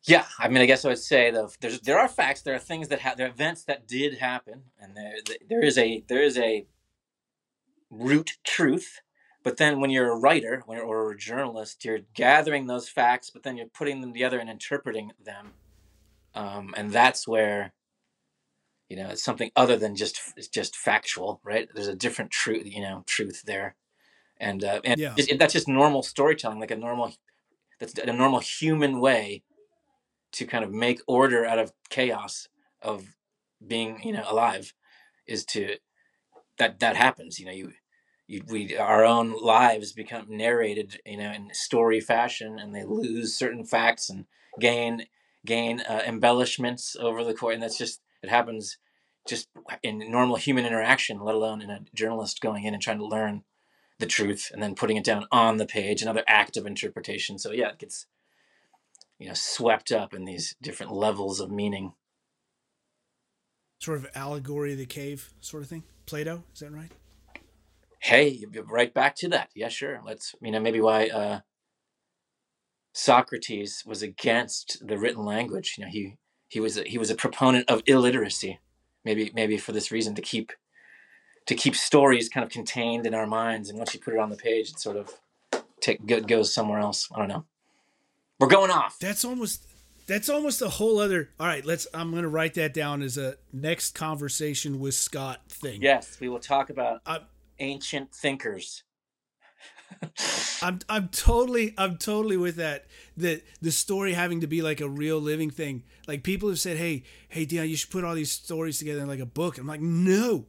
Yeah, 0.04 0.25
I 0.39 0.47
mean, 0.49 0.62
I 0.63 0.65
guess 0.65 0.86
I 0.86 0.89
would 0.89 0.99
say 0.99 1.32
though, 1.32 1.52
there's 1.62 1.82
there 1.82 1.99
are 1.99 2.08
facts, 2.08 2.41
there 2.41 2.56
are 2.56 2.60
things 2.60 2.88
that 2.89 3.02
ha- 3.02 3.15
there 3.17 3.28
are 3.28 3.32
events 3.32 3.65
that 3.65 3.88
did 3.88 4.17
happen, 4.19 4.63
and 4.80 4.95
there 4.97 5.15
there 5.49 5.63
is 5.63 5.78
a 5.78 6.04
there 6.08 6.23
is 6.23 6.38
a 6.38 6.65
root 7.91 8.32
truth. 8.45 9.02
But 9.43 9.58
then, 9.58 9.82
when 9.82 9.91
you're 9.91 10.12
a 10.12 10.17
writer 10.19 10.63
or 10.67 11.12
a 11.12 11.17
journalist, 11.17 11.86
you're 11.86 12.02
gathering 12.15 12.67
those 12.67 12.89
facts, 12.89 13.30
but 13.32 13.43
then 13.43 13.58
you're 13.58 13.67
putting 13.67 14.02
them 14.02 14.13
together 14.13 14.39
and 14.39 14.49
interpreting 14.49 15.12
them, 15.23 15.56
um, 16.36 16.73
and 16.78 16.91
that's 16.91 17.28
where 17.28 17.73
you 18.89 18.97
know 18.97 19.10
it's 19.10 19.23
something 19.23 19.52
other 19.56 19.78
than 19.78 19.95
just 19.95 20.21
it's 20.38 20.47
just 20.49 20.75
factual, 20.75 21.41
right? 21.43 21.69
There's 21.73 21.88
a 21.88 21.95
different 21.95 22.32
truth, 22.32 22.65
you 22.65 22.82
know, 22.82 23.04
truth 23.08 23.43
there, 23.45 23.75
and 24.39 24.63
uh, 24.63 24.82
and 24.86 24.95
Yeah. 24.95 25.13
it- 25.17 25.39
that's 25.39 25.54
just 25.54 25.67
normal 25.69 26.04
storytelling, 26.04 26.60
like 26.60 26.71
a 26.71 26.78
normal 26.78 27.13
that's 27.80 27.97
a 27.99 28.13
normal 28.13 28.39
human 28.39 28.99
way 29.02 29.43
to 30.34 30.45
kind 30.45 30.63
of 30.63 30.71
make 30.71 31.02
order 31.08 31.45
out 31.45 31.60
of 31.60 31.73
chaos 31.89 32.47
of 32.82 33.15
being 33.65 34.02
you 34.04 34.13
know 34.13 34.23
alive 34.28 34.73
is 35.28 35.45
to 35.45 35.78
that 36.58 36.80
that 36.80 36.95
happens 36.95 37.39
you 37.39 37.45
know 37.45 37.52
you 37.52 37.73
you 38.28 38.43
we 38.49 38.78
our 38.78 39.06
own 39.06 39.34
lives 39.34 39.93
become 39.93 40.25
narrated 40.30 40.99
you 41.06 41.17
know 41.17 41.32
in 41.32 41.54
story 41.54 41.99
fashion 41.99 42.60
and 42.60 42.75
they 42.75 42.84
lose 42.84 43.36
certain 43.36 43.65
facts 43.65 44.10
and 44.10 44.25
gain 44.60 45.06
gain 45.45 45.82
uh, 45.82 46.04
embellishments 46.06 46.95
over 46.99 47.23
the 47.23 47.34
course 47.34 47.54
and 47.54 47.63
that's 47.63 47.78
just 47.78 48.02
it 48.21 48.29
happens 48.29 48.77
just 49.27 49.47
in 49.84 50.12
normal 50.12 50.38
human 50.38 50.65
interaction 50.65 51.19
let 51.19 51.36
alone 51.36 51.62
in 51.62 51.69
a 51.69 51.82
journalist 51.93 52.41
going 52.41 52.63
in 52.63 52.73
and 52.73 52.82
trying 52.82 52.97
to 52.97 53.05
learn 53.05 53.43
the 53.99 54.05
truth 54.05 54.49
and 54.53 54.63
then 54.63 54.75
putting 54.75 54.97
it 54.97 55.03
down 55.03 55.25
on 55.32 55.58
the 55.58 55.65
page 55.65 56.01
another 56.01 56.23
act 56.27 56.58
of 56.58 56.65
interpretation. 56.65 57.38
So 57.38 57.51
yeah 57.51 57.69
it 57.69 57.79
gets 57.79 58.08
you 59.19 59.27
know 59.27 59.34
swept 59.34 59.91
up 59.91 60.13
in 60.13 60.25
these 60.25 60.55
different 60.62 60.93
levels 60.93 61.39
of 61.39 61.51
meaning. 61.51 61.93
Sort 63.79 63.97
of 63.97 64.08
allegory 64.15 64.73
of 64.73 64.77
the 64.77 64.86
cave 64.86 65.34
sort 65.41 65.63
of 65.63 65.69
thing? 65.69 65.84
Plato 66.05 66.43
is 66.53 66.60
that 66.62 66.71
right? 66.71 66.91
Hey 68.01 68.45
right 68.69 68.93
back 68.93 69.15
to 69.17 69.27
that. 69.29 69.49
Yeah 69.53 69.69
sure. 69.69 70.01
Let's 70.05 70.34
you 70.41 70.51
know 70.51 70.62
maybe 70.62 70.82
why 70.82 71.08
uh 71.10 71.39
socrates 72.93 73.84
was 73.86 74.01
against 74.01 74.86
the 74.86 74.97
written 74.97 75.25
language. 75.25 75.75
You 75.77 75.86
know 75.86 75.91
he 75.91 76.15
he 76.49 76.59
was 76.59 76.77
a, 76.77 76.83
he 76.83 76.97
was 76.97 77.09
a 77.09 77.15
proponent 77.15 77.69
of 77.69 77.81
illiteracy 77.85 78.59
maybe 79.05 79.31
maybe 79.33 79.57
for 79.57 79.71
this 79.71 79.91
reason 79.91 80.15
to 80.15 80.21
keep 80.21 80.51
to 81.45 81.55
keep 81.55 81.75
stories 81.75 82.29
kind 82.29 82.43
of 82.43 82.51
contained 82.51 83.07
in 83.07 83.15
our 83.15 83.25
minds. 83.25 83.69
And 83.69 83.77
once 83.79 83.93
you 83.93 83.99
put 83.99 84.13
it 84.13 84.19
on 84.19 84.29
the 84.29 84.35
page 84.35 84.69
it 84.69 84.79
sort 84.79 84.97
of 84.97 85.12
take 85.81 86.05
go, 86.05 86.21
goes 86.21 86.53
somewhere 86.53 86.79
else. 86.79 87.09
I 87.13 87.19
don't 87.19 87.27
know. 87.27 87.45
We're 88.39 88.47
going 88.47 88.71
off. 88.71 88.99
That's 88.99 89.25
almost 89.25 89.65
that's 90.05 90.29
almost 90.29 90.62
a 90.62 90.69
whole 90.69 90.99
other 90.99 91.29
all 91.39 91.45
right 91.45 91.63
let's 91.63 91.85
i'm 91.93 92.12
gonna 92.12 92.27
write 92.27 92.55
that 92.55 92.73
down 92.73 93.03
as 93.03 93.15
a 93.15 93.35
next 93.53 93.93
conversation 93.93 94.79
with 94.79 94.95
scott 94.95 95.39
thing. 95.49 95.83
Yes 95.83 96.19
we 96.19 96.29
will 96.29 96.39
talk 96.39 96.71
about 96.71 97.01
I'm, 97.05 97.21
ancient 97.59 98.12
thinkers 98.12 98.81
I'm 100.62 100.80
I'm 100.89 101.08
totally 101.10 101.73
I'm 101.78 101.97
totally 101.97 102.38
with 102.38 102.56
that. 102.58 102.86
The 103.17 103.41
the 103.62 103.71
story 103.71 104.13
having 104.13 104.41
to 104.41 104.47
be 104.47 104.62
like 104.62 104.82
a 104.82 104.89
real 104.89 105.19
living 105.19 105.49
thing. 105.49 105.84
Like 106.08 106.23
people 106.23 106.49
have 106.49 106.60
said, 106.60 106.78
"Hey, 106.78 107.04
hey, 107.30 107.45
Dion, 107.45 107.69
you 107.69 107.75
should 107.75 107.89
put 107.91 108.04
all 108.04 108.15
these 108.15 108.32
stories 108.32 108.80
together 108.80 109.02
in 109.02 109.08
like 109.08 109.19
a 109.19 109.25
book." 109.25 109.58
I'm 109.58 109.67
like, 109.67 109.82
"No, 109.82 110.45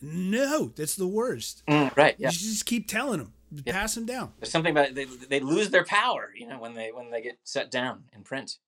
no, 0.00 0.72
that's 0.76 0.96
the 0.96 1.06
worst. 1.06 1.62
Mm, 1.66 1.94
right 1.96 2.14
yeah 2.18 2.28
You 2.28 2.32
just 2.38 2.66
keep 2.66 2.88
telling 2.88 3.18
them, 3.18 3.32
Yeah. 3.64 3.72
pass 3.72 3.94
them 3.94 4.06
down." 4.06 4.32
there's 4.38 4.50
something 4.50 4.72
about 4.72 4.94
they, 4.94 5.04
they 5.04 5.40
lose 5.40 5.70
their 5.70 5.84
power 5.84 6.30
you 6.36 6.46
know 6.48 6.58
when 6.58 6.74
they 6.74 6.90
when 6.92 7.10
they 7.10 7.20
get 7.22 7.38
set 7.44 7.70
down 7.70 8.04
in 8.14 8.22
print 8.22 8.58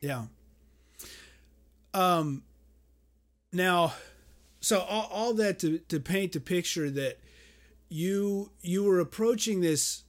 Yeah. 0.00 0.24
Um. 1.94 2.42
Now, 3.52 3.94
so 4.60 4.80
all, 4.80 5.08
all 5.10 5.34
that 5.34 5.58
to 5.60 5.78
to 5.88 5.98
paint 6.00 6.32
the 6.32 6.40
picture 6.40 6.90
that 6.90 7.18
you 7.88 8.52
you 8.60 8.84
were 8.84 9.00
approaching 9.00 9.60
this 9.60 10.04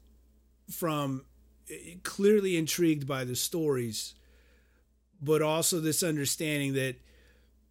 from 0.69 1.25
eh, 1.69 1.95
clearly 2.03 2.57
intrigued 2.57 3.07
by 3.07 3.23
the 3.23 3.35
stories, 3.35 4.15
but 5.21 5.41
also 5.41 5.79
this 5.79 6.03
understanding 6.03 6.73
that 6.73 6.95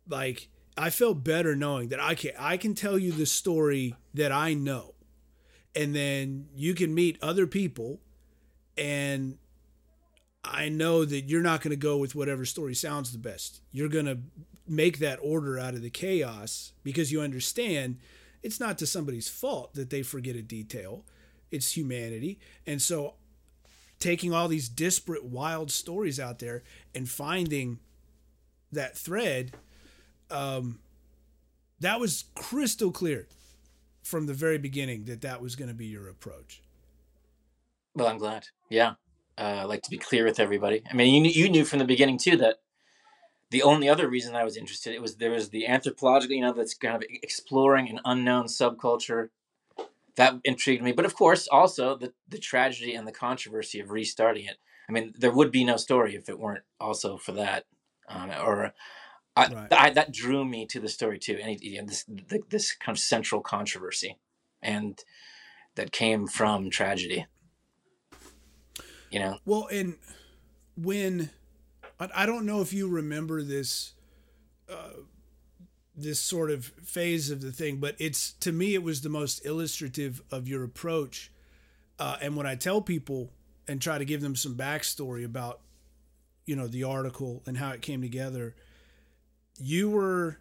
like 0.08 0.48
I 0.76 0.90
felt 0.90 1.24
better 1.24 1.54
knowing 1.54 1.88
that 1.88 2.00
I 2.00 2.14
can 2.14 2.32
I 2.38 2.56
can 2.56 2.74
tell 2.74 2.98
you 2.98 3.12
the 3.12 3.26
story 3.26 3.94
that 4.14 4.32
I 4.32 4.54
know. 4.54 4.94
And 5.74 5.94
then 5.94 6.48
you 6.54 6.74
can 6.74 6.94
meet 6.94 7.18
other 7.22 7.46
people 7.46 8.00
and 8.76 9.38
I 10.42 10.68
know 10.68 11.04
that 11.04 11.28
you're 11.28 11.42
not 11.42 11.60
going 11.60 11.70
to 11.70 11.76
go 11.76 11.98
with 11.98 12.14
whatever 12.14 12.44
story 12.44 12.74
sounds 12.74 13.12
the 13.12 13.18
best. 13.18 13.60
You're 13.70 13.88
going 13.88 14.06
to 14.06 14.18
make 14.66 14.98
that 14.98 15.18
order 15.22 15.58
out 15.58 15.74
of 15.74 15.82
the 15.82 15.90
chaos 15.90 16.72
because 16.82 17.12
you 17.12 17.20
understand 17.20 17.98
it's 18.42 18.60
not 18.60 18.78
to 18.78 18.86
somebody's 18.86 19.28
fault 19.28 19.74
that 19.74 19.90
they 19.90 20.02
forget 20.02 20.36
a 20.36 20.42
detail. 20.42 21.04
It's 21.50 21.76
humanity. 21.76 22.38
And 22.66 22.80
so 22.80 23.14
taking 23.98 24.32
all 24.32 24.48
these 24.48 24.68
disparate 24.68 25.24
wild 25.24 25.70
stories 25.70 26.20
out 26.20 26.38
there 26.38 26.62
and 26.94 27.08
finding 27.08 27.78
that 28.70 28.96
thread 28.96 29.52
um, 30.30 30.78
that 31.80 32.00
was 32.00 32.24
crystal 32.34 32.90
clear 32.90 33.28
from 34.02 34.26
the 34.26 34.34
very 34.34 34.58
beginning 34.58 35.04
that 35.04 35.20
that 35.22 35.40
was 35.40 35.56
going 35.56 35.68
to 35.68 35.74
be 35.74 35.86
your 35.86 36.08
approach. 36.08 36.62
Well, 37.94 38.08
I'm 38.08 38.18
glad. 38.18 38.44
Yeah, 38.70 38.94
uh, 39.36 39.60
I 39.60 39.64
like 39.64 39.82
to 39.82 39.90
be 39.90 39.98
clear 39.98 40.24
with 40.24 40.40
everybody. 40.40 40.82
I 40.90 40.94
mean, 40.94 41.24
you, 41.24 41.30
you 41.30 41.48
knew 41.48 41.64
from 41.64 41.78
the 41.78 41.84
beginning 41.84 42.18
too 42.18 42.36
that 42.38 42.56
the 43.50 43.62
only 43.62 43.88
other 43.88 44.08
reason 44.08 44.34
I 44.34 44.44
was 44.44 44.56
interested 44.56 44.94
it 44.94 45.02
was 45.02 45.16
there 45.16 45.30
was 45.30 45.50
the 45.50 45.66
anthropological, 45.66 46.36
you 46.36 46.42
know, 46.42 46.52
that's 46.52 46.74
kind 46.74 46.96
of 46.96 47.04
exploring 47.22 47.88
an 47.88 48.00
unknown 48.04 48.46
subculture. 48.46 49.28
That 50.16 50.34
intrigued 50.44 50.82
me, 50.82 50.92
but 50.92 51.04
of 51.04 51.14
course, 51.14 51.46
also 51.46 51.96
the 51.96 52.12
the 52.28 52.38
tragedy 52.38 52.94
and 52.94 53.06
the 53.06 53.12
controversy 53.12 53.78
of 53.80 53.90
restarting 53.90 54.46
it. 54.46 54.56
I 54.88 54.92
mean, 54.92 55.14
there 55.16 55.30
would 55.30 55.52
be 55.52 55.64
no 55.64 55.76
story 55.76 56.16
if 56.16 56.28
it 56.28 56.38
weren't 56.38 56.64
also 56.80 57.18
for 57.18 57.32
that, 57.32 57.66
um, 58.08 58.30
or 58.30 58.72
I, 59.36 59.46
right. 59.46 59.72
I, 59.72 59.90
that 59.90 60.12
drew 60.12 60.44
me 60.44 60.66
to 60.66 60.80
the 60.80 60.88
story 60.88 61.18
too. 61.20 61.38
And 61.40 61.60
you 61.60 61.80
know, 61.80 61.86
this 61.86 62.04
the, 62.04 62.40
this 62.50 62.72
kind 62.72 62.96
of 62.96 63.00
central 63.00 63.40
controversy, 63.40 64.18
and 64.60 64.98
that 65.76 65.92
came 65.92 66.26
from 66.26 66.68
tragedy. 66.68 67.26
You 69.10 69.20
know. 69.20 69.38
Well, 69.44 69.68
and 69.70 69.96
when 70.76 71.30
I, 72.00 72.26
don't 72.26 72.46
know 72.46 72.60
if 72.60 72.72
you 72.72 72.88
remember 72.88 73.42
this. 73.42 73.94
Uh, 74.70 75.00
this 75.96 76.20
sort 76.20 76.50
of 76.50 76.64
phase 76.64 77.28
of 77.28 77.40
the 77.40 77.50
thing, 77.50 77.78
but 77.78 77.96
it's 77.98 78.32
to 78.34 78.52
me 78.52 78.74
it 78.74 78.82
was 78.84 79.00
the 79.00 79.08
most 79.08 79.44
illustrative 79.44 80.22
of 80.30 80.46
your 80.46 80.62
approach. 80.62 81.32
Uh, 81.98 82.16
and 82.20 82.36
when 82.36 82.46
I 82.46 82.54
tell 82.54 82.80
people 82.80 83.32
and 83.66 83.82
try 83.82 83.98
to 83.98 84.04
give 84.04 84.20
them 84.20 84.36
some 84.36 84.54
backstory 84.54 85.24
about, 85.24 85.60
you 86.46 86.54
know, 86.54 86.68
the 86.68 86.84
article 86.84 87.42
and 87.46 87.56
how 87.56 87.70
it 87.70 87.82
came 87.82 88.00
together, 88.00 88.54
you 89.58 89.90
were 89.90 90.38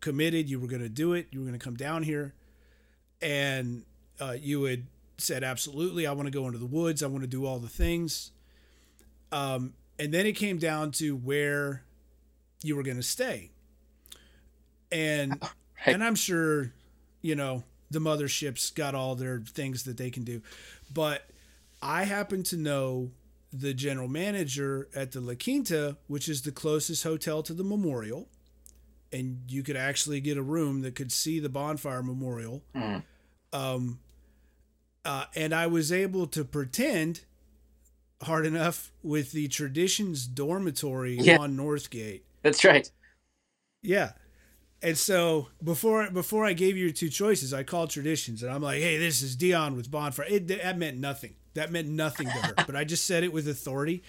committed. 0.00 0.48
You 0.48 0.60
were 0.60 0.68
going 0.68 0.82
to 0.82 0.88
do 0.88 1.14
it. 1.14 1.28
You 1.30 1.40
were 1.40 1.46
going 1.46 1.58
to 1.58 1.64
come 1.64 1.76
down 1.76 2.02
here, 2.02 2.34
and 3.20 3.84
uh, 4.20 4.36
you 4.38 4.64
had 4.64 4.86
said, 5.18 5.42
"Absolutely, 5.42 6.06
I 6.06 6.12
want 6.12 6.26
to 6.26 6.30
go 6.30 6.46
into 6.46 6.58
the 6.58 6.66
woods. 6.66 7.02
I 7.02 7.08
want 7.08 7.22
to 7.22 7.28
do 7.28 7.46
all 7.46 7.58
the 7.58 7.68
things." 7.68 8.30
Um, 9.32 9.74
and 9.98 10.12
then 10.12 10.26
it 10.26 10.32
came 10.32 10.58
down 10.58 10.90
to 10.92 11.16
where 11.16 11.84
you 12.62 12.76
were 12.76 12.82
going 12.82 12.96
to 12.96 13.02
stay, 13.02 13.50
and 14.90 15.42
and 15.86 16.02
I'm 16.02 16.14
sure, 16.14 16.72
you 17.22 17.34
know, 17.34 17.64
the 17.90 18.00
motherships 18.00 18.74
got 18.74 18.94
all 18.94 19.14
their 19.14 19.40
things 19.40 19.84
that 19.84 19.96
they 19.96 20.10
can 20.10 20.24
do, 20.24 20.42
but 20.92 21.28
I 21.82 22.04
happen 22.04 22.42
to 22.44 22.56
know 22.56 23.10
the 23.52 23.72
general 23.72 24.08
manager 24.08 24.88
at 24.96 25.12
the 25.12 25.20
La 25.20 25.34
Quinta, 25.34 25.96
which 26.08 26.28
is 26.28 26.42
the 26.42 26.50
closest 26.50 27.04
hotel 27.04 27.42
to 27.44 27.54
the 27.54 27.62
memorial 27.62 28.28
and 29.14 29.42
you 29.48 29.62
could 29.62 29.76
actually 29.76 30.20
get 30.20 30.36
a 30.36 30.42
room 30.42 30.82
that 30.82 30.96
could 30.96 31.12
see 31.12 31.38
the 31.38 31.48
bonfire 31.48 32.02
memorial. 32.02 32.64
Mm. 32.74 33.04
Um, 33.52 34.00
uh, 35.04 35.26
and 35.36 35.54
I 35.54 35.68
was 35.68 35.92
able 35.92 36.26
to 36.28 36.44
pretend 36.44 37.20
hard 38.22 38.46
enough 38.46 38.92
with 39.02 39.32
the 39.32 39.48
traditions 39.48 40.26
dormitory 40.26 41.18
yeah. 41.18 41.38
on 41.38 41.56
Northgate. 41.56 42.22
That's 42.42 42.64
right. 42.64 42.90
Yeah. 43.82 44.12
And 44.82 44.98
so 44.98 45.48
before 45.62 46.10
before 46.10 46.44
I 46.44 46.52
gave 46.52 46.76
you 46.76 46.84
your 46.84 46.92
two 46.92 47.08
choices, 47.08 47.54
I 47.54 47.62
called 47.62 47.90
traditions 47.90 48.42
and 48.42 48.52
I'm 48.52 48.62
like, 48.62 48.80
hey, 48.80 48.98
this 48.98 49.22
is 49.22 49.34
Dion 49.36 49.76
with 49.76 49.90
bonfire. 49.90 50.26
It, 50.28 50.48
that 50.48 50.78
meant 50.78 50.98
nothing. 50.98 51.36
That 51.54 51.70
meant 51.70 51.88
nothing 51.88 52.26
to 52.26 52.32
her, 52.32 52.54
but 52.66 52.74
I 52.74 52.82
just 52.82 53.06
said 53.06 53.22
it 53.22 53.32
with 53.32 53.46
authority. 53.48 54.02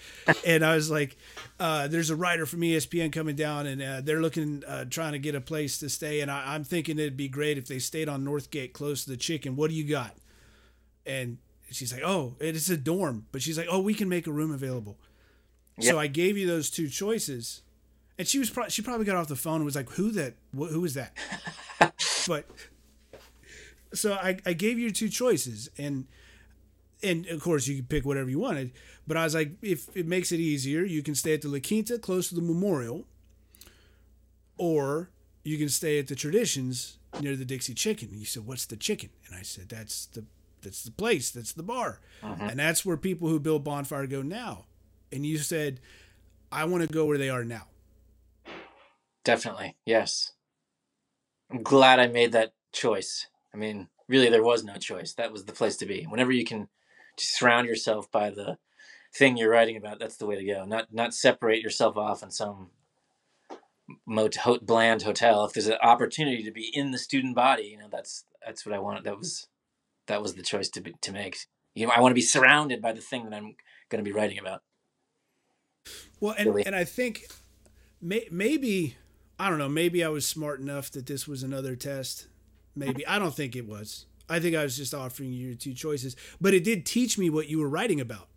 And 0.44 0.64
I 0.64 0.74
was 0.74 0.90
like, 0.90 1.16
uh, 1.60 1.86
"There's 1.86 2.10
a 2.10 2.16
writer 2.16 2.44
from 2.44 2.60
ESPN 2.60 3.12
coming 3.12 3.36
down, 3.36 3.66
and 3.66 3.80
uh, 3.80 4.00
they're 4.00 4.20
looking, 4.20 4.64
uh, 4.66 4.86
trying 4.90 5.12
to 5.12 5.20
get 5.20 5.36
a 5.36 5.40
place 5.40 5.78
to 5.78 5.88
stay. 5.88 6.20
And 6.20 6.30
I, 6.30 6.56
am 6.56 6.64
thinking 6.64 6.98
it'd 6.98 7.16
be 7.16 7.28
great 7.28 7.56
if 7.56 7.68
they 7.68 7.78
stayed 7.78 8.08
on 8.08 8.24
Northgate, 8.24 8.72
close 8.72 9.04
to 9.04 9.10
the 9.10 9.16
chicken. 9.16 9.54
What 9.54 9.70
do 9.70 9.76
you 9.76 9.84
got?" 9.84 10.16
And 11.06 11.38
she's 11.70 11.92
like, 11.92 12.02
"Oh, 12.04 12.36
it's 12.40 12.68
a 12.68 12.76
dorm," 12.76 13.26
but 13.32 13.42
she's 13.42 13.58
like, 13.58 13.68
"Oh, 13.70 13.80
we 13.80 13.94
can 13.94 14.08
make 14.08 14.26
a 14.26 14.32
room 14.32 14.50
available." 14.52 14.98
Yep. 15.78 15.92
So 15.92 15.98
I 15.98 16.06
gave 16.06 16.36
you 16.36 16.46
those 16.46 16.70
two 16.70 16.88
choices, 16.88 17.62
and 18.18 18.26
she 18.26 18.38
was 18.38 18.50
pro- 18.50 18.68
she 18.68 18.82
probably 18.82 19.04
got 19.04 19.16
off 19.16 19.28
the 19.28 19.36
phone 19.36 19.56
and 19.56 19.64
was 19.64 19.76
like, 19.76 19.90
"Who 19.90 20.10
that? 20.12 20.34
Wh- 20.56 20.70
who 20.70 20.84
is 20.84 20.94
that?" 20.94 21.16
but 22.28 22.46
so 23.92 24.12
I, 24.14 24.38
I 24.46 24.52
gave 24.52 24.78
you 24.78 24.90
two 24.90 25.08
choices, 25.08 25.68
and 25.78 26.06
and 27.02 27.26
of 27.26 27.42
course 27.42 27.66
you 27.66 27.76
can 27.76 27.86
pick 27.86 28.04
whatever 28.04 28.30
you 28.30 28.38
wanted. 28.38 28.72
But 29.06 29.16
I 29.16 29.24
was 29.24 29.34
like, 29.34 29.52
if 29.62 29.94
it 29.96 30.06
makes 30.06 30.32
it 30.32 30.40
easier, 30.40 30.84
you 30.84 31.02
can 31.02 31.14
stay 31.14 31.34
at 31.34 31.42
the 31.42 31.48
La 31.48 31.58
Quinta 31.60 31.98
close 31.98 32.28
to 32.30 32.34
the 32.34 32.42
memorial, 32.42 33.06
or 34.58 35.10
you 35.44 35.58
can 35.58 35.68
stay 35.68 35.98
at 35.98 36.08
the 36.08 36.16
Traditions 36.16 36.98
near 37.20 37.36
the 37.36 37.44
Dixie 37.44 37.74
Chicken. 37.74 38.08
And 38.10 38.18
you 38.18 38.26
said, 38.26 38.46
"What's 38.46 38.66
the 38.66 38.76
chicken?" 38.76 39.10
And 39.26 39.36
I 39.36 39.42
said, 39.42 39.68
"That's 39.68 40.06
the 40.06 40.24
that's 40.66 40.82
the 40.82 40.90
place. 40.90 41.30
That's 41.30 41.52
the 41.52 41.62
bar, 41.62 42.00
uh-huh. 42.22 42.48
and 42.50 42.58
that's 42.58 42.84
where 42.84 42.96
people 42.96 43.28
who 43.28 43.40
build 43.40 43.64
bonfire 43.64 44.06
go 44.06 44.22
now." 44.22 44.66
And 45.10 45.24
you 45.24 45.38
said, 45.38 45.80
"I 46.52 46.64
want 46.64 46.86
to 46.86 46.92
go 46.92 47.06
where 47.06 47.18
they 47.18 47.30
are 47.30 47.44
now." 47.44 47.68
Definitely, 49.24 49.76
yes. 49.84 50.32
I'm 51.50 51.62
glad 51.62 51.98
I 51.98 52.06
made 52.08 52.32
that 52.32 52.52
choice. 52.72 53.26
I 53.54 53.56
mean, 53.56 53.88
really, 54.08 54.28
there 54.28 54.42
was 54.42 54.64
no 54.64 54.74
choice. 54.74 55.14
That 55.14 55.32
was 55.32 55.44
the 55.44 55.52
place 55.52 55.76
to 55.78 55.86
be. 55.86 56.04
Whenever 56.04 56.32
you 56.32 56.44
can 56.44 56.68
to 57.16 57.26
surround 57.26 57.66
yourself 57.66 58.10
by 58.10 58.30
the 58.30 58.58
thing 59.14 59.36
you're 59.36 59.50
writing 59.50 59.76
about. 59.76 59.98
That's 59.98 60.16
the 60.16 60.26
way 60.26 60.36
to 60.36 60.44
go. 60.44 60.64
Not 60.64 60.92
not 60.92 61.14
separate 61.14 61.62
yourself 61.62 61.96
off 61.96 62.22
in 62.22 62.30
some 62.30 62.70
motel, 64.06 64.58
bland 64.60 65.02
hotel. 65.02 65.44
If 65.44 65.54
there's 65.54 65.68
an 65.68 65.78
opportunity 65.82 66.42
to 66.42 66.50
be 66.50 66.70
in 66.72 66.90
the 66.90 66.98
student 66.98 67.34
body, 67.34 67.64
you 67.64 67.78
know 67.78 67.88
that's 67.90 68.24
that's 68.44 68.66
what 68.66 68.74
I 68.74 68.78
wanted. 68.78 69.04
That 69.04 69.18
was 69.18 69.48
that 70.06 70.22
was 70.22 70.34
the 70.34 70.42
choice 70.42 70.68
to 70.70 70.80
be, 70.80 70.94
to 71.02 71.12
make. 71.12 71.36
You 71.74 71.86
know, 71.86 71.92
I 71.94 72.00
want 72.00 72.12
to 72.12 72.14
be 72.14 72.22
surrounded 72.22 72.80
by 72.80 72.92
the 72.92 73.00
thing 73.00 73.24
that 73.24 73.36
I'm 73.36 73.54
going 73.88 74.02
to 74.02 74.08
be 74.08 74.12
writing 74.12 74.38
about. 74.38 74.62
Well, 76.20 76.34
and 76.36 76.48
really. 76.48 76.66
and 76.66 76.74
I 76.74 76.84
think 76.84 77.26
may, 78.00 78.26
maybe 78.30 78.96
I 79.38 79.50
don't 79.50 79.58
know. 79.58 79.68
Maybe 79.68 80.02
I 80.02 80.08
was 80.08 80.26
smart 80.26 80.60
enough 80.60 80.90
that 80.92 81.06
this 81.06 81.28
was 81.28 81.42
another 81.42 81.76
test. 81.76 82.28
Maybe 82.74 83.06
I 83.06 83.18
don't 83.18 83.34
think 83.34 83.54
it 83.54 83.66
was. 83.66 84.06
I 84.28 84.40
think 84.40 84.56
I 84.56 84.62
was 84.62 84.76
just 84.76 84.94
offering 84.94 85.32
you 85.32 85.54
two 85.54 85.72
choices, 85.72 86.16
but 86.40 86.52
it 86.52 86.64
did 86.64 86.84
teach 86.84 87.16
me 87.16 87.30
what 87.30 87.48
you 87.48 87.60
were 87.60 87.68
writing 87.68 88.00
about. 88.00 88.28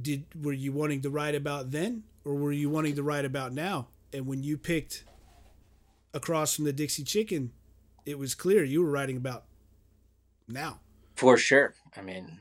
Did 0.00 0.26
were 0.40 0.52
you 0.52 0.72
wanting 0.72 1.00
to 1.02 1.10
write 1.10 1.34
about 1.34 1.70
then, 1.70 2.04
or 2.24 2.34
were 2.34 2.52
you 2.52 2.68
wanting 2.68 2.94
to 2.96 3.02
write 3.02 3.24
about 3.24 3.52
now? 3.52 3.88
And 4.12 4.26
when 4.26 4.42
you 4.42 4.58
picked 4.58 5.04
across 6.12 6.54
from 6.54 6.66
the 6.66 6.72
Dixie 6.72 7.04
Chicken, 7.04 7.52
it 8.04 8.18
was 8.18 8.34
clear 8.34 8.64
you 8.64 8.82
were 8.82 8.90
writing 8.90 9.16
about 9.16 9.45
now. 10.48 10.80
For 11.14 11.36
sure. 11.36 11.74
I 11.96 12.02
mean, 12.02 12.40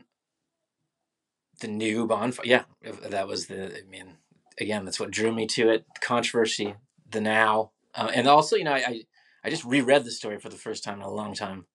the 1.59 1.67
new 1.67 2.07
bonfire. 2.07 2.45
Yeah, 2.45 2.63
that 3.09 3.27
was 3.27 3.47
the. 3.47 3.77
I 3.77 3.83
mean, 3.89 4.17
again, 4.59 4.85
that's 4.85 4.99
what 4.99 5.11
drew 5.11 5.31
me 5.31 5.47
to 5.47 5.69
it. 5.69 5.85
Controversy, 6.01 6.75
the 7.09 7.21
now, 7.21 7.71
uh, 7.93 8.11
and 8.13 8.27
also, 8.27 8.55
you 8.55 8.63
know, 8.63 8.73
I, 8.73 9.03
I 9.43 9.49
just 9.49 9.63
reread 9.63 10.03
the 10.03 10.11
story 10.11 10.39
for 10.39 10.49
the 10.49 10.57
first 10.57 10.83
time 10.83 10.99
in 10.99 11.05
a 11.05 11.09
long 11.09 11.33
time, 11.33 11.65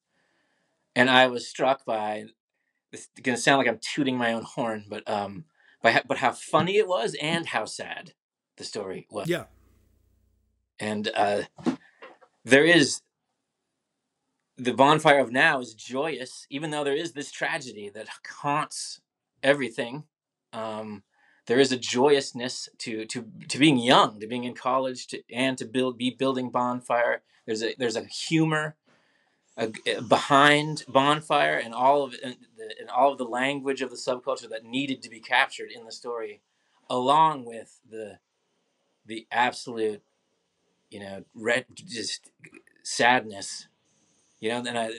and 0.95 1.09
I 1.09 1.27
was 1.29 1.49
struck 1.49 1.85
by. 1.85 2.27
It's 2.93 3.09
going 3.23 3.37
to 3.37 3.41
sound 3.41 3.59
like 3.59 3.69
I'm 3.69 3.79
tooting 3.81 4.19
my 4.19 4.33
own 4.33 4.43
horn, 4.43 4.85
but 4.89 5.09
um, 5.09 5.45
by 5.83 6.03
but 6.07 6.19
how 6.19 6.33
funny 6.33 6.77
it 6.77 6.89
was 6.89 7.17
and 7.23 7.47
how 7.47 7.65
sad 7.65 8.15
the 8.57 8.65
story 8.65 9.07
was. 9.11 9.29
Yeah. 9.29 9.45
And 10.79 11.11
uh, 11.15 11.43
there 12.45 12.65
is 12.65 13.03
the 14.61 14.75
bonfire 14.75 15.21
of 15.21 15.33
now 15.33 15.61
is 15.61 15.75
joyous, 15.75 16.47
even 16.51 16.71
though 16.71 16.85
there 16.85 16.97
is 16.97 17.13
this 17.13 17.31
tragedy 17.31 17.89
that 17.91 18.09
haunts 18.41 19.01
everything. 19.43 20.05
Um, 20.53 21.03
there 21.47 21.59
is 21.59 21.73
a 21.73 21.77
joyousness 21.77 22.69
to 22.79 23.07
to 23.07 23.25
to 23.49 23.59
being 23.59 23.79
young, 23.79 24.21
to 24.21 24.27
being 24.27 24.45
in 24.45 24.55
college, 24.55 25.07
to, 25.09 25.23
and 25.33 25.57
to 25.59 25.65
build 25.65 25.99
be 25.99 26.11
building 26.11 26.51
bonfire. 26.51 27.23
There's 27.47 27.63
a 27.63 27.75
there's 27.79 27.97
a 27.97 28.05
humor 28.05 28.77
uh, 29.57 29.69
behind 30.09 30.85
bonfire 30.89 31.57
and 31.57 31.75
all 31.75 32.05
of 32.05 32.15
and, 32.23 32.37
the, 32.57 32.75
and 32.79 32.89
all 32.89 33.13
of 33.13 33.19
the 33.19 33.25
language 33.25 33.83
of 33.83 33.91
the 33.91 33.97
subculture 33.97 34.49
that 34.49 34.65
needed 34.65 35.03
to 35.03 35.11
be 35.11 35.21
captured 35.21 35.71
in 35.71 35.85
the 35.85 35.93
story, 35.93 36.41
along 36.89 37.45
with 37.45 37.81
the 37.89 38.19
the 39.07 39.27
absolute, 39.33 40.03
you 40.91 41.01
know, 41.01 41.25
red 41.35 41.67
just 41.75 42.31
sadness, 42.83 43.67
you 44.41 44.49
know. 44.49 44.59
And 44.67 44.79
I, 44.79 44.91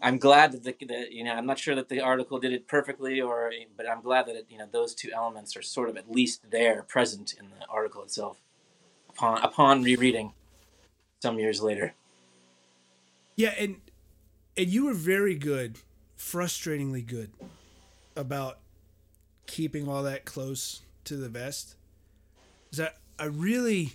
I'm 0.00 0.18
glad 0.18 0.52
that 0.52 0.62
the, 0.62 0.86
the 0.86 1.06
you 1.10 1.24
know 1.24 1.32
I'm 1.32 1.46
not 1.46 1.58
sure 1.58 1.74
that 1.74 1.88
the 1.88 2.00
article 2.00 2.38
did 2.38 2.52
it 2.52 2.68
perfectly, 2.68 3.20
or 3.20 3.52
but 3.76 3.88
I'm 3.88 4.02
glad 4.02 4.26
that 4.26 4.36
it, 4.36 4.46
you 4.48 4.58
know 4.58 4.66
those 4.70 4.94
two 4.94 5.10
elements 5.12 5.56
are 5.56 5.62
sort 5.62 5.88
of 5.88 5.96
at 5.96 6.10
least 6.10 6.50
there, 6.50 6.82
present 6.84 7.34
in 7.38 7.46
the 7.50 7.66
article 7.68 8.02
itself, 8.02 8.38
upon 9.08 9.42
upon 9.42 9.82
rereading, 9.82 10.32
some 11.20 11.38
years 11.38 11.62
later. 11.62 11.94
Yeah, 13.36 13.54
and 13.58 13.76
and 14.56 14.68
you 14.68 14.86
were 14.86 14.94
very 14.94 15.34
good, 15.34 15.78
frustratingly 16.18 17.06
good, 17.06 17.30
about 18.16 18.58
keeping 19.46 19.88
all 19.88 20.02
that 20.02 20.24
close 20.24 20.82
to 21.04 21.16
the 21.16 21.28
vest. 21.28 21.76
Is 22.70 22.78
That 22.78 22.96
I 23.18 23.24
really, 23.24 23.92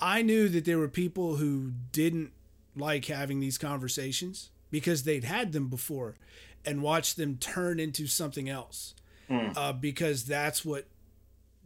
I 0.00 0.22
knew 0.22 0.48
that 0.48 0.64
there 0.64 0.78
were 0.78 0.88
people 0.88 1.36
who 1.36 1.72
didn't 1.92 2.32
like 2.78 3.06
having 3.06 3.40
these 3.40 3.58
conversations 3.58 4.50
because 4.70 5.02
they'd 5.04 5.24
had 5.24 5.52
them 5.52 5.68
before, 5.68 6.16
and 6.64 6.82
watched 6.82 7.16
them 7.16 7.36
turn 7.36 7.80
into 7.80 8.06
something 8.06 8.48
else, 8.48 8.94
Mm. 9.30 9.56
uh, 9.56 9.72
because 9.72 10.24
that's 10.24 10.64
what 10.64 10.86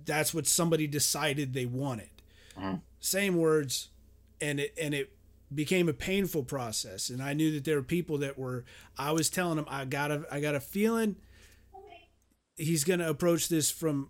that's 0.05 0.35
what 0.35 0.47
somebody 0.49 0.87
decided 0.89 1.53
they 1.53 1.67
wanted. 1.67 2.11
Mhm. 2.57 2.81
Same 3.01 3.37
words, 3.37 3.89
and 4.41 4.59
it 4.61 4.75
and 4.81 4.95
it 4.95 5.13
became 5.55 5.87
a 5.89 5.93
painful 5.93 6.43
process 6.43 7.11
and 7.11 7.23
i 7.23 7.35
knew 7.35 7.53
that 7.53 7.65
there 7.65 7.77
were 7.77 7.83
people 7.83 8.17
that 8.17 8.39
were 8.39 8.65
i 8.97 9.13
was 9.13 9.29
telling 9.29 9.57
them 9.57 9.67
i 9.69 9.85
got 9.85 10.11
a 10.11 10.25
i 10.31 10.41
got 10.41 10.55
a 10.55 10.61
feeling 10.61 11.15
he's 12.57 12.85
going 12.85 13.01
to 13.01 13.09
approach 13.09 13.49
this 13.49 13.71
from 13.71 14.09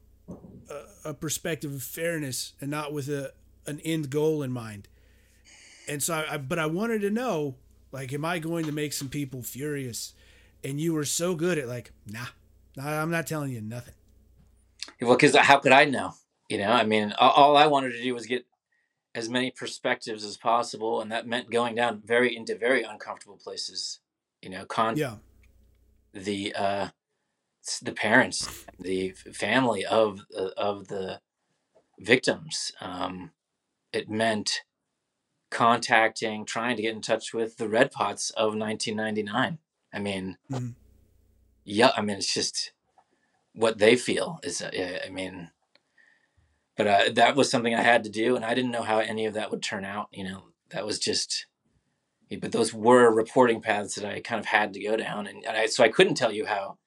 a, 1.05 1.11
a 1.11 1.15
perspective 1.15 1.73
of 1.73 1.83
fairness 1.83 2.53
and 2.61 2.71
not 2.71 2.93
with 2.93 3.09
a 3.09 3.33
an 3.67 3.81
end 3.81 4.09
goal 4.09 4.41
in 4.43 4.53
mind 4.53 4.87
and 5.93 6.03
so 6.03 6.25
I, 6.29 6.39
but 6.39 6.59
i 6.59 6.67
wanted 6.67 7.01
to 7.03 7.11
know 7.11 7.57
like 7.93 8.13
am 8.13 8.25
i 8.25 8.39
going 8.39 8.65
to 8.67 8.73
make 8.73 8.93
some 8.93 9.09
people 9.09 9.43
furious 9.43 10.15
and 10.65 10.81
you 10.81 10.95
were 10.95 11.05
so 11.05 11.35
good 11.35 11.59
at 11.59 11.69
like 11.69 11.93
nah, 12.07 12.27
nah 12.77 13.03
i'm 13.03 13.11
not 13.11 13.27
telling 13.27 13.51
you 13.51 13.61
nothing 13.61 13.95
Well, 15.01 15.15
because 15.15 15.37
how 15.37 15.59
could 15.59 15.73
I 15.73 15.85
know? 15.85 16.15
You 16.49 16.59
know, 16.59 16.71
I 16.71 16.85
mean, 16.85 17.13
all, 17.19 17.31
all 17.31 17.57
I 17.57 17.67
wanted 17.67 17.93
to 17.93 18.03
do 18.03 18.15
was 18.15 18.27
get 18.27 18.47
as 19.15 19.29
many 19.29 19.51
perspectives 19.51 20.25
as 20.25 20.37
possible, 20.37 21.01
and 21.01 21.11
that 21.13 21.27
meant 21.27 21.51
going 21.51 21.75
down 21.75 22.03
very 22.05 22.35
into 22.35 22.57
very 22.57 22.83
uncomfortable 22.83 23.39
places. 23.43 24.01
You 24.41 24.51
know, 24.51 24.65
con 24.65 24.97
yeah 24.97 25.17
the 26.13 26.55
uh, 26.55 26.89
the 27.81 27.93
parents, 27.93 28.67
the 28.79 29.11
family 29.33 29.85
of 29.85 30.21
uh, 30.37 30.51
of 30.57 30.89
the 30.89 31.21
victims. 31.99 32.73
Um, 32.81 33.31
it 33.93 34.09
meant 34.11 34.63
contacting, 35.53 36.45
trying 36.45 36.77
to 36.77 36.83
get 36.83 36.95
in 36.95 37.03
touch 37.03 37.33
with 37.33 37.59
the 37.59 37.69
Red 37.69 37.93
Pots 37.93 38.31
of 38.31 38.55
1999. 38.57 39.59
I 39.93 39.99
mean, 39.99 40.39
Mhm. 40.51 40.75
yeah, 41.65 41.93
I 41.97 42.01
mean, 42.01 42.17
it's 42.17 42.33
just 42.33 42.73
what 43.53 43.79
they 43.79 43.95
feel 43.95 44.41
is. 44.43 44.63
Uh, 44.63 45.01
I 45.05 45.11
mean, 45.11 45.51
but 46.77 46.87
uh, 46.87 47.11
that 47.13 47.37
was 47.37 47.51
something 47.51 47.75
I 47.75 47.83
had 47.83 48.03
to 48.05 48.11
do, 48.11 48.35
and 48.35 48.45
I 48.45 48.55
didn't 48.55 48.71
know 48.71 48.83
how 48.83 48.99
any 48.99 49.27
of 49.27 49.35
that 49.35 49.51
would 49.51 49.63
turn 49.63 49.85
out. 49.85 50.09
You 50.11 50.25
know, 50.25 50.43
that 50.71 50.87
was 50.87 50.99
just. 50.99 51.47
But 52.41 52.53
those 52.53 52.73
were 52.73 53.13
reporting 53.13 53.61
paths 53.61 53.95
that 53.97 54.07
I 54.07 54.21
kind 54.21 54.41
of 54.41 54.47
had 54.47 54.73
to 54.73 54.83
go 54.83 54.97
down, 54.97 55.27
and, 55.27 55.45
and 55.45 55.55
I, 55.55 55.67
so 55.67 55.85
I 55.85 55.91
couldn't 55.91 56.15
tell 56.15 56.33
you 56.33 56.47
how. 56.47 56.79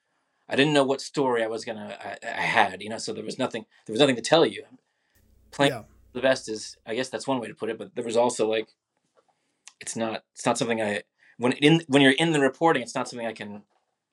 I 0.50 0.56
didn't 0.56 0.74
know 0.74 0.84
what 0.84 1.02
story 1.02 1.44
I 1.44 1.48
was 1.48 1.64
gonna. 1.64 1.98
I, 2.04 2.18
I 2.28 2.42
had, 2.42 2.82
you 2.82 2.90
know, 2.90 2.98
so 2.98 3.14
there 3.14 3.24
was 3.24 3.38
nothing. 3.38 3.68
There 3.86 3.94
was 3.94 4.00
nothing 4.00 4.16
to 4.16 4.24
tell 4.24 4.46
you. 4.46 4.66
Playing 5.52 5.74
yeah 5.74 5.84
the 6.16 6.22
best 6.22 6.50
is, 6.50 6.78
I 6.86 6.96
guess 6.96 7.10
that's 7.10 7.28
one 7.28 7.40
way 7.40 7.48
to 7.48 7.54
put 7.54 7.70
it. 7.70 7.78
But 7.78 7.94
there 7.94 8.04
was 8.04 8.18
also 8.18 8.50
like, 8.50 8.68
it's 9.80 9.96
not. 9.96 10.24
It's 10.34 10.46
not 10.46 10.58
something 10.58 10.82
I 10.82 11.04
when 11.38 11.52
in 11.54 11.82
when 11.88 12.02
you're 12.02 12.14
in 12.14 12.32
the 12.32 12.40
reporting, 12.40 12.82
it's 12.82 12.96
not 12.96 13.08
something 13.08 13.28
I 13.28 13.34
can. 13.34 13.64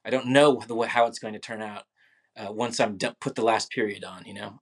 I 0.05 0.11
don't 0.11 0.27
know 0.27 0.61
the, 0.67 0.77
how 0.83 1.07
it's 1.07 1.21
going 1.21 1.35
to 1.35 1.41
turn 1.41 1.63
out 1.63 1.85
uh, 2.37 2.53
once 2.53 2.81
I'm 2.81 2.99
done, 2.99 3.15
put 3.21 3.37
the 3.37 3.45
last 3.45 3.71
period 3.71 4.05
on. 4.05 4.25
You 4.27 4.35
know, 4.35 4.61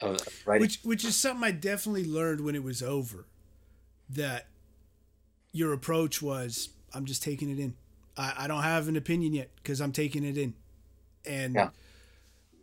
of 0.00 0.26
writing. 0.46 0.62
which 0.62 0.80
which 0.82 1.04
is 1.04 1.14
something 1.14 1.44
I 1.44 1.50
definitely 1.52 2.04
learned 2.04 2.40
when 2.40 2.54
it 2.54 2.62
was 2.62 2.82
over. 2.82 3.26
That 4.08 4.48
your 5.52 5.72
approach 5.72 6.20
was, 6.22 6.70
I'm 6.92 7.04
just 7.04 7.22
taking 7.22 7.50
it 7.50 7.58
in. 7.58 7.74
I, 8.16 8.34
I 8.38 8.46
don't 8.48 8.62
have 8.62 8.88
an 8.88 8.96
opinion 8.96 9.34
yet 9.34 9.50
because 9.56 9.80
I'm 9.80 9.92
taking 9.92 10.24
it 10.24 10.36
in. 10.36 10.54
And 11.26 11.54
Yeah. 11.54 11.70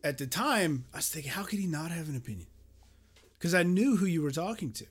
at 0.04 0.18
the 0.18 0.28
time, 0.28 0.86
I 0.94 0.98
was 0.98 1.10
thinking, 1.10 1.32
how 1.32 1.44
could 1.44 1.60
he 1.60 1.68
not 1.68 1.92
have 1.92 2.10
an 2.10 2.16
opinion? 2.16 2.48
Because 3.38 3.54
I 3.54 3.64
knew 3.64 3.98
who 3.98 4.06
you 4.06 4.22
were 4.22 4.32
talking 4.32 4.72
to. 4.74 4.86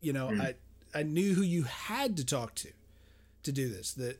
You 0.00 0.12
know, 0.12 0.28
Mm. 0.28 0.40
I 0.40 0.54
I 0.94 1.02
knew 1.04 1.34
who 1.34 1.42
you 1.42 1.62
had 1.62 2.16
to 2.18 2.24
talk 2.24 2.54
to 2.56 2.68
to 3.44 3.52
do 3.52 3.68
this. 3.68 3.92
That 3.94 4.18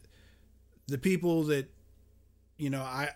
the 0.87 0.99
people 0.99 1.43
that 1.45 1.71
you 2.57 2.71
know 2.71 2.83
I 2.83 3.11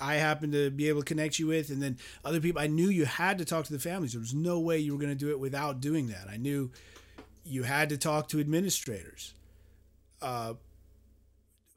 I 0.00 0.14
happened 0.16 0.52
to 0.54 0.70
be 0.70 0.88
able 0.88 1.00
to 1.02 1.06
connect 1.06 1.38
you 1.38 1.46
with, 1.48 1.70
and 1.70 1.82
then 1.82 1.98
other 2.24 2.40
people. 2.40 2.60
I 2.62 2.66
knew 2.68 2.88
you 2.88 3.04
had 3.04 3.38
to 3.38 3.44
talk 3.44 3.64
to 3.66 3.72
the 3.72 3.78
families. 3.78 4.12
There 4.12 4.20
was 4.20 4.34
no 4.34 4.58
way 4.60 4.78
you 4.78 4.92
were 4.92 4.98
going 4.98 5.16
to 5.16 5.24
do 5.24 5.30
it 5.30 5.38
without 5.40 5.80
doing 5.80 6.08
that. 6.08 6.28
I 6.28 6.36
knew 6.36 6.70
you 7.44 7.64
had 7.64 7.88
to 7.90 7.96
talk 7.98 8.28
to 8.28 8.40
administrators. 8.40 9.34
Uh, 10.20 10.54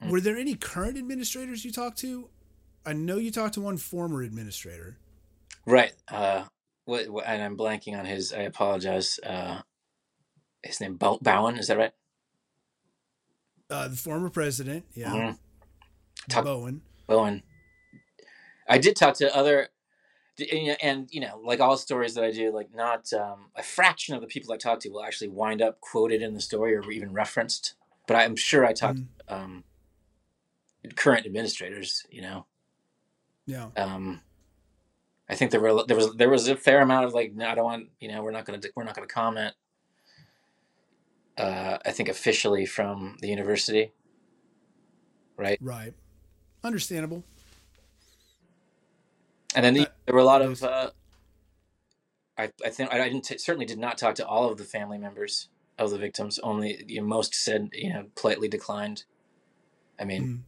Mm. 0.02 0.10
were 0.10 0.20
there 0.20 0.36
any 0.38 0.56
current 0.56 0.98
administrators 0.98 1.64
you 1.64 1.72
talked 1.72 1.98
to? 2.00 2.30
I 2.86 2.92
know 2.92 3.16
you 3.18 3.32
talked 3.32 3.54
to 3.54 3.62
one 3.62 3.78
former 3.78 4.22
administrator. 4.24 4.98
Right. 5.66 5.94
Uh, 6.10 6.44
what, 6.86 7.10
what, 7.10 7.26
and 7.28 7.42
I'm 7.44 7.58
blanking 7.58 7.98
on 7.98 8.06
his. 8.06 8.32
I 8.34 8.42
apologize. 8.42 9.20
Uh, 9.24 9.62
his 10.64 10.80
name 10.82 10.96
Bow- 10.96 11.20
Bowen. 11.22 11.58
Is 11.58 11.68
that 11.68 11.78
right? 11.78 11.94
Uh, 13.70 13.88
the 13.88 13.96
former 13.96 14.30
president, 14.30 14.86
yeah, 14.94 15.12
Mhm. 15.12 15.40
Talk- 16.30 16.46
Bowen. 16.46 16.82
Bowen. 17.08 17.44
I 18.68 18.78
did 18.78 18.96
talk 18.96 19.16
to 19.16 19.36
other, 19.36 19.70
and, 20.52 20.78
and 20.82 21.10
you 21.12 21.20
know, 21.22 21.40
like 21.44 21.60
all 21.60 21.78
stories 21.78 22.14
that 22.16 22.24
I 22.24 22.32
do, 22.32 22.52
like 22.52 22.74
not 22.74 23.12
um, 23.14 23.52
a 23.56 23.64
fraction 23.64 24.16
of 24.16 24.22
the 24.22 24.28
people 24.28 24.54
I 24.54 24.58
talk 24.58 24.80
to 24.82 24.90
will 24.90 25.04
actually 25.04 25.30
wind 25.30 25.62
up 25.62 25.82
quoted 25.82 26.22
in 26.22 26.34
the 26.34 26.42
story 26.42 26.76
or 26.76 26.92
even 26.92 27.12
referenced. 27.12 27.74
But 28.08 28.18
I'm 28.18 28.36
sure 28.36 28.66
I 28.66 28.74
talked 28.74 29.00
Mm, 29.00 29.08
um, 29.30 29.64
current 30.96 31.26
administrators. 31.26 32.06
You 32.12 32.22
know, 32.22 32.46
yeah, 33.48 33.70
um, 33.78 34.22
I 35.30 35.36
think 35.36 35.52
there 35.52 35.60
were 35.60 35.84
there 35.86 35.98
was 35.98 36.16
there 36.16 36.30
was 36.30 36.48
a 36.48 36.56
fair 36.56 36.82
amount 36.82 37.06
of 37.06 37.14
like, 37.14 37.34
no, 37.34 37.48
I 37.48 37.56
don't 37.56 37.66
want, 37.66 37.90
you 38.00 38.10
know, 38.10 38.22
we're 38.24 38.32
not 38.32 38.46
gonna 38.46 38.62
we're 38.76 38.84
not 38.84 38.96
gonna 38.96 39.08
comment. 39.08 39.56
Uh, 41.38 41.78
I 41.86 41.92
think 41.92 42.10
officially 42.10 42.66
from 42.66 43.18
the 43.22 43.28
university, 43.28 43.92
right? 45.38 45.60
right. 45.62 45.94
Understandable. 46.64 47.24
And 49.56 49.66
then 49.66 49.74
the, 49.74 49.82
Uh, 49.82 49.86
there 50.06 50.16
were 50.16 50.22
a 50.22 50.26
lot 50.26 50.42
of. 50.42 50.64
Uh, 50.64 50.92
I 52.38 52.52
I 52.64 52.70
think 52.70 52.94
I 52.94 52.98
didn't 53.10 53.26
t- 53.26 53.38
certainly 53.38 53.66
did 53.66 53.80
not 53.80 53.98
talk 53.98 54.16
to 54.16 54.28
all 54.28 54.50
of 54.50 54.58
the 54.58 54.64
family 54.64 54.98
members 54.98 55.50
of 55.78 55.92
the 55.92 55.98
victims. 55.98 56.40
Only 56.40 56.84
you 56.88 57.02
know, 57.02 57.08
most 57.08 57.34
said 57.36 57.70
you 57.74 57.92
know 57.94 58.06
politely 58.16 58.48
declined. 58.48 59.04
I 60.00 60.06
mean, 60.06 60.24
Mm, 60.24 60.40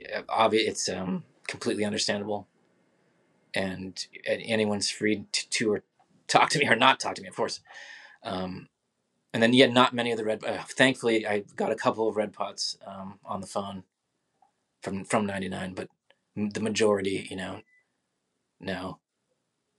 yeah, 0.00 0.22
obvi- 0.22 0.66
it's 0.68 0.88
um, 0.88 1.24
completely 1.46 1.84
understandable, 1.84 2.48
and 3.54 4.06
anyone's 4.24 4.90
free 4.90 5.24
to, 5.32 5.50
to 5.50 5.72
or 5.72 5.82
talk 6.28 6.50
to 6.50 6.58
me 6.58 6.68
or 6.68 6.76
not 6.76 7.00
talk 7.00 7.14
to 7.16 7.22
me, 7.22 7.28
of 7.28 7.36
course. 7.36 7.60
Um, 8.22 8.68
and 9.32 9.42
then 9.42 9.52
yet, 9.52 9.72
not 9.72 9.94
many 9.94 10.10
of 10.10 10.18
the 10.18 10.24
red. 10.24 10.44
Uh, 10.44 10.62
thankfully, 10.68 11.26
I 11.26 11.44
got 11.56 11.70
a 11.72 11.76
couple 11.76 12.08
of 12.08 12.16
red 12.16 12.32
pots 12.32 12.76
um, 12.86 13.18
on 13.24 13.40
the 13.40 13.46
phone 13.46 13.84
from 14.82 15.04
from 15.04 15.26
'99, 15.26 15.74
but 15.74 15.88
the 16.36 16.60
majority, 16.60 17.26
you 17.30 17.36
know, 17.36 17.60
no, 18.60 18.98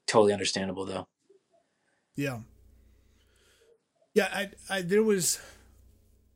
totally 0.07 0.33
understandable 0.33 0.85
though. 0.85 1.07
yeah. 2.15 2.39
Yeah, 4.13 4.27
I, 4.33 4.49
I 4.69 4.81
there 4.81 5.03
was 5.03 5.39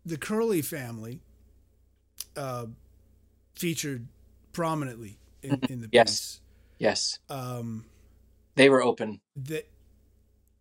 the 0.06 0.18
Kerlee 0.18 0.64
family 0.64 1.20
uh, 2.38 2.68
featured 3.56 4.08
prominently 4.54 5.18
in, 5.44 5.60
in 5.70 5.82
the 5.82 5.90
piece. 5.90 5.92
Yes, 5.94 6.42
Um, 7.30 7.86
they 8.56 8.70
were 8.70 8.82
open. 8.84 9.22
that 9.36 9.68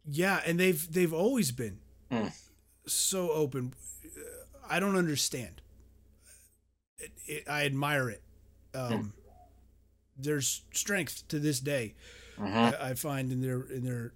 yeah 0.07 0.41
and 0.47 0.59
they've 0.61 0.93
they've 0.93 1.13
always 1.15 1.51
been 1.53 1.79
Mm. 2.11 2.33
so 2.87 3.31
open. 3.31 3.73
I 4.69 4.79
don't 4.79 4.97
understand. 4.97 5.63
It, 6.99 7.13
it, 7.27 7.49
i 7.49 7.65
admire 7.65 8.11
it. 8.11 8.23
Um 8.75 9.15
there's 10.17 10.63
strength 10.73 11.27
to 11.29 11.39
this 11.39 11.61
day 11.61 11.95
hmm 12.37 12.45
I, 12.57 12.75
I 12.91 12.95
find 12.95 13.33
in 13.33 13.41
their 13.41 13.63
in 13.63 13.85
their 13.85 14.13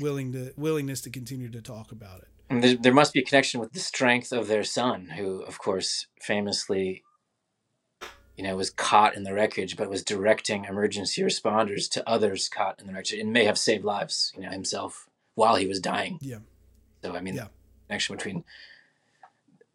willing 0.00 0.32
to 0.32 0.52
willingness 0.56 1.00
to 1.02 1.10
continue 1.10 1.50
to 1.50 1.60
talk 1.62 1.92
about 1.92 2.20
it. 2.20 2.28
And 2.50 2.62
there, 2.62 2.76
there 2.76 2.92
must 2.94 3.12
be 3.12 3.20
a 3.20 3.24
connection 3.24 3.60
with 3.60 3.72
the 3.72 3.80
strength 3.80 4.32
of 4.32 4.46
their 4.46 4.64
son, 4.64 5.06
who, 5.16 5.40
of 5.42 5.58
course, 5.58 6.06
famously, 6.20 7.02
you 8.36 8.42
know, 8.44 8.56
was 8.56 8.70
caught 8.70 9.14
in 9.16 9.24
the 9.24 9.34
wreckage, 9.34 9.76
but 9.76 9.90
was 9.90 10.02
directing 10.02 10.64
emergency 10.64 11.22
responders 11.22 11.88
to 11.90 12.08
others 12.08 12.48
caught 12.48 12.80
in 12.80 12.86
the 12.86 12.92
wreckage, 12.92 13.18
and 13.18 13.32
may 13.32 13.44
have 13.44 13.58
saved 13.58 13.84
lives, 13.84 14.32
you 14.34 14.42
know, 14.42 14.50
himself 14.50 15.08
while 15.34 15.56
he 15.56 15.66
was 15.66 15.80
dying. 15.80 16.18
Yeah. 16.20 16.38
So 17.02 17.14
I 17.14 17.20
mean, 17.20 17.34
Yeah. 17.34 17.48
connection 17.88 18.16
between 18.16 18.44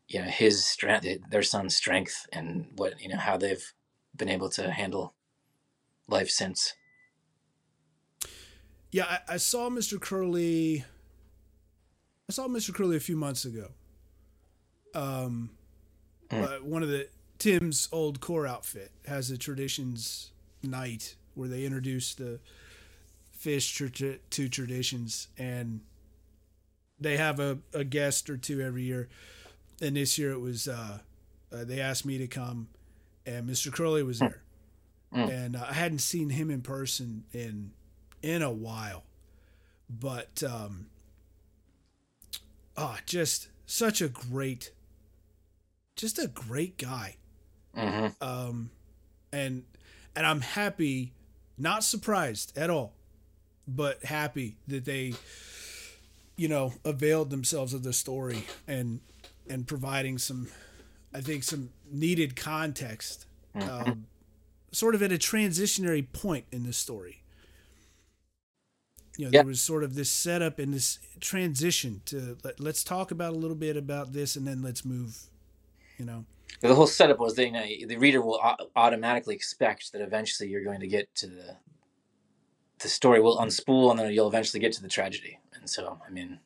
you 0.07 0.19
know 0.21 0.25
his 0.27 0.65
strength, 0.65 1.05
their 1.29 1.43
son's 1.43 1.75
strength, 1.75 2.25
and 2.31 2.67
what 2.75 2.99
you 3.01 3.09
know 3.09 3.17
how 3.17 3.37
they've 3.37 3.73
been 4.15 4.29
able 4.29 4.49
to 4.51 4.71
handle 4.71 5.13
life 6.07 6.29
since. 6.29 6.73
Yeah, 8.91 9.03
I, 9.05 9.33
I 9.33 9.37
saw 9.37 9.69
Mr. 9.69 9.99
Kerlee. 9.99 10.85
I 12.29 12.33
saw 12.33 12.47
Mr. 12.47 12.71
Kerlee 12.73 12.95
a 12.95 13.01
few 13.01 13.17
months 13.17 13.45
ago. 13.45 13.67
Um, 14.95 15.51
Mm. 16.29 16.43
uh, 16.43 16.59
one 16.65 16.83
of 16.83 16.89
the 16.89 17.07
Tim's 17.39 17.87
old 17.91 18.19
core 18.19 18.47
outfit 18.47 18.91
has 19.07 19.29
a 19.29 19.37
traditions 19.37 20.31
night 20.63 21.15
where 21.35 21.47
they 21.47 21.65
introduce 21.65 22.13
the 22.15 22.39
fish 23.31 23.71
tr- 23.73 24.05
to 24.29 24.49
traditions, 24.49 25.27
and 25.37 25.81
they 26.99 27.17
have 27.17 27.39
a, 27.39 27.59
a 27.73 27.83
guest 27.83 28.29
or 28.29 28.37
two 28.37 28.59
every 28.61 28.83
year. 28.83 29.07
And 29.81 29.95
this 29.95 30.17
year 30.17 30.31
it 30.31 30.39
was 30.39 30.67
uh, 30.67 30.99
uh, 31.53 31.63
they 31.63 31.79
asked 31.79 32.05
me 32.05 32.17
to 32.17 32.27
come, 32.27 32.69
and 33.25 33.47
Mr. 33.47 33.71
Kerlee 33.71 34.05
was 34.05 34.19
there, 34.19 34.41
Mm. 35.13 35.29
and 35.29 35.55
uh, 35.55 35.65
I 35.69 35.73
hadn't 35.73 35.99
seen 35.99 36.31
him 36.31 36.49
in 36.51 36.61
person 36.61 37.23
in 37.31 37.71
in 38.21 38.41
a 38.41 38.51
while, 38.51 39.03
but 39.89 40.43
um, 40.43 40.87
ah, 42.75 42.97
just 43.05 43.47
such 43.65 44.01
a 44.01 44.09
great, 44.09 44.71
just 45.95 46.19
a 46.19 46.27
great 46.27 46.77
guy 46.77 47.15
hmm 47.77 48.07
um, 48.21 48.69
and 49.31 49.63
and 50.15 50.25
I'm 50.25 50.41
happy, 50.41 51.13
not 51.57 51.83
surprised 51.83 52.57
at 52.57 52.69
all, 52.69 52.93
but 53.67 54.03
happy 54.05 54.55
that 54.67 54.85
they, 54.85 55.13
you 56.37 56.47
know, 56.47 56.73
availed 56.85 57.29
themselves 57.29 57.73
of 57.73 57.83
the 57.83 57.93
story 57.93 58.43
and 58.67 58.99
and 59.49 59.67
providing 59.67 60.17
some, 60.17 60.47
I 61.13 61.21
think 61.21 61.43
some 61.43 61.69
needed 61.91 62.35
context, 62.35 63.25
um, 63.65 64.05
sort 64.71 64.95
of 64.95 65.01
at 65.03 65.11
a 65.11 65.17
transitionary 65.17 66.05
point 66.11 66.45
in 66.51 66.63
the 66.63 66.73
story. 66.73 67.21
You 69.17 69.25
know, 69.25 69.31
Yeah. 69.31 69.41
there 69.41 69.45
was 69.45 69.61
sort 69.61 69.83
of 69.83 69.95
this 69.95 70.09
setup 70.09 70.59
and 70.59 70.73
this 70.73 70.99
transition 71.19 72.01
to 72.05 72.37
let, 72.43 72.59
let's 72.59 72.83
talk 72.83 73.11
about 73.11 73.33
a 73.33 73.37
little 73.37 73.55
bit 73.55 73.75
about 73.77 74.13
this 74.13 74.35
and 74.35 74.47
then 74.47 74.61
let's 74.61 74.85
move, 74.85 75.17
you 75.97 76.05
know. 76.05 76.25
The 76.61 76.73
whole 76.73 76.87
setup 76.87 77.19
was 77.19 77.35
that 77.35 77.45
you 77.45 77.51
know, 77.51 77.87
the 77.87 77.97
reader 77.97 78.21
will 78.21 78.39
au- 78.43 78.69
automatically 78.75 79.35
expect 79.35 79.91
that 79.91 80.01
eventually 80.01 80.49
you're 80.49 80.63
going 80.63 80.79
to 80.79 80.87
get 80.87 81.13
to 81.15 81.27
the 81.27 81.57
the 82.79 82.89
story 82.89 83.19
will 83.19 83.37
unspool 83.37 83.89
and 83.89 83.99
then 83.99 84.11
you'll 84.11 84.27
eventually 84.27 84.59
get 84.59 84.71
to 84.73 84.81
the 84.81 84.87
tragedy. 84.87 85.39
And 85.55 85.67
so, 85.69 85.99
I 86.07 86.11
mean, 86.11 86.39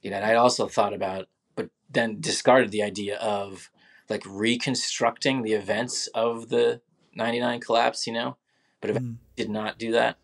you 0.00 0.10
know, 0.10 0.16
and 0.16 0.24
I 0.24 0.34
also 0.34 0.66
thought 0.66 0.94
about, 0.94 1.28
but 1.54 1.68
then 1.90 2.20
discarded 2.20 2.70
the 2.70 2.82
idea 2.82 3.16
of 3.18 3.70
like 4.08 4.22
reconstructing 4.26 5.42
the 5.42 5.52
events 5.52 6.06
of 6.14 6.48
the 6.48 6.80
99 7.14 7.60
collapse, 7.60 8.06
you 8.06 8.12
know, 8.12 8.36
but 8.80 8.90
if 8.90 8.96
Mm. 8.96 9.16
did 9.36 9.50
not 9.50 9.78
do 9.78 9.92
that. 9.92 10.16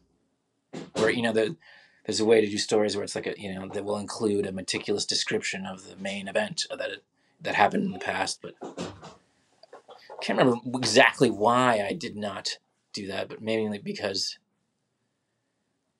Where, 0.94 1.10
you 1.10 1.22
know, 1.22 1.32
the, 1.32 1.56
there's 2.06 2.20
a 2.20 2.24
way 2.24 2.40
to 2.40 2.46
do 2.48 2.58
stories 2.58 2.96
where 2.96 3.04
it's 3.04 3.14
like 3.14 3.26
a, 3.26 3.34
you 3.38 3.52
know, 3.52 3.68
that 3.68 3.84
will 3.84 3.96
include 3.96 4.46
a 4.46 4.52
meticulous 4.52 5.04
description 5.04 5.66
of 5.66 5.88
the 5.88 5.96
main 5.96 6.28
event 6.28 6.64
that 6.70 6.90
it, 6.90 7.04
that 7.42 7.54
happened 7.54 7.84
in 7.84 7.92
the 7.92 7.98
past, 7.98 8.40
but 8.42 8.54
I 8.62 10.22
can't 10.22 10.38
remember 10.38 10.78
exactly 10.78 11.30
why 11.30 11.84
I 11.86 11.92
did 11.92 12.16
not 12.16 12.58
do 12.92 13.06
that, 13.08 13.28
but 13.28 13.40
mainly 13.40 13.78
because 13.78 14.38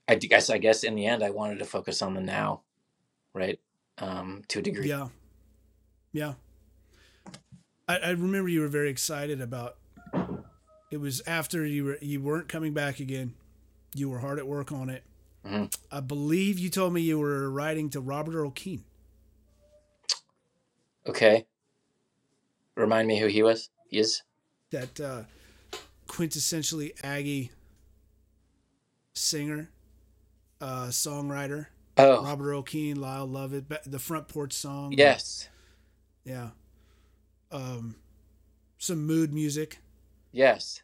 I 0.09 0.17
guess 0.17 0.51
I 0.51 0.59
guess 0.59 0.83
in 0.85 0.95
the 0.95 1.07
end 1.07 1.23
I 1.23 1.31
wanted 1.31 1.59
to 1.61 1.65
focus 1.65 2.03
on 2.03 2.15
the 2.15 2.21
now, 2.21 2.63
right? 3.33 3.61
Um, 3.99 4.43
to 4.49 4.59
a 4.59 4.63
degree. 4.63 4.89
Yeah. 4.89 5.09
Yeah. 6.13 6.35
I, 7.89 7.99
I 7.99 8.11
remember 8.11 8.49
you 8.49 8.61
were 8.61 8.69
very 8.69 8.91
excited 8.91 9.41
about 9.41 9.77
it 10.91 10.99
was 10.99 11.23
after 11.27 11.65
you 11.65 11.85
were 11.85 11.99
you 12.01 12.21
weren't 12.21 12.49
coming 12.49 12.73
back 12.73 13.01
again. 13.01 13.35
You 13.95 14.11
were 14.11 14.19
hard 14.19 14.39
at 14.39 14.47
work 14.47 14.73
on 14.73 14.91
it. 14.91 15.05
Mhm. 15.47 15.75
I 15.91 16.01
believe 16.01 16.59
you 16.59 16.69
told 16.71 16.93
me 16.93 17.01
you 17.01 17.19
were 17.19 17.51
writing 17.51 17.89
to 17.91 18.01
Robert 18.01 18.35
Earl 18.35 18.51
Keen. 18.51 18.85
Okay. 21.07 21.47
Remind 22.77 23.09
me 23.09 23.19
who 23.19 23.27
he 23.27 23.43
was. 23.43 23.71
He 23.89 23.99
is. 23.99 24.23
that 24.71 25.01
uh, 25.01 25.23
quintessentially 26.07 26.93
Aggie 27.03 27.51
singer, 29.15 29.71
uh, 30.61 30.87
songwriter, 30.87 31.67
Oh, 31.97 32.23
Robert 32.25 32.63
Keen, 32.67 32.99
Lyle 33.01 33.27
Lovett, 33.27 33.65
the 33.85 33.99
front 33.99 34.29
porch 34.29 34.53
song. 34.53 34.93
yes, 34.97 35.49
Yeah. 36.25 36.51
Um, 37.51 37.97
some 38.79 39.05
mood 39.07 39.33
music. 39.33 39.79
yes. 40.33 40.83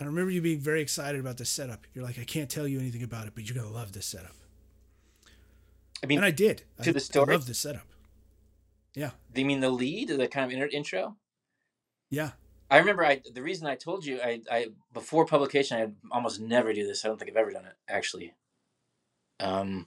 I 0.00 0.04
remember 0.04 0.30
you 0.30 0.40
being 0.40 0.60
very 0.60 0.80
excited 0.80 1.20
about 1.20 1.38
the 1.38 1.44
setup. 1.44 1.84
You're 1.92 2.04
like, 2.04 2.20
I 2.20 2.24
can't 2.24 2.48
tell 2.48 2.68
you 2.68 2.78
anything 2.78 3.02
about 3.02 3.26
it, 3.26 3.32
but 3.34 3.48
you're 3.48 3.60
gonna 3.60 3.74
love 3.74 3.90
this 3.92 4.06
setup. 4.06 4.36
I 6.04 6.06
mean, 6.06 6.18
And 6.18 6.24
I 6.24 6.30
did. 6.30 6.58
to 6.82 6.90
I, 6.90 6.92
the 6.92 7.00
story? 7.00 7.30
I 7.30 7.36
love 7.36 7.46
the 7.46 7.54
setup. 7.54 7.82
Yeah. 8.98 9.10
do 9.32 9.40
you 9.40 9.46
mean 9.46 9.60
the 9.60 9.70
lead, 9.70 10.08
the 10.08 10.26
kind 10.26 10.52
of 10.52 10.70
intro? 10.70 11.16
Yeah. 12.10 12.32
I 12.68 12.78
remember 12.78 13.04
I 13.04 13.22
the 13.32 13.42
reason 13.42 13.68
I 13.68 13.76
told 13.76 14.04
you 14.04 14.20
I, 14.20 14.40
I 14.50 14.66
before 14.92 15.24
publication 15.24 15.78
I 15.78 16.14
almost 16.14 16.40
never 16.40 16.72
do 16.72 16.84
this. 16.84 17.04
I 17.04 17.08
don't 17.08 17.16
think 17.16 17.30
I've 17.30 17.36
ever 17.36 17.52
done 17.52 17.64
it 17.64 17.76
actually. 17.88 18.34
Um, 19.38 19.86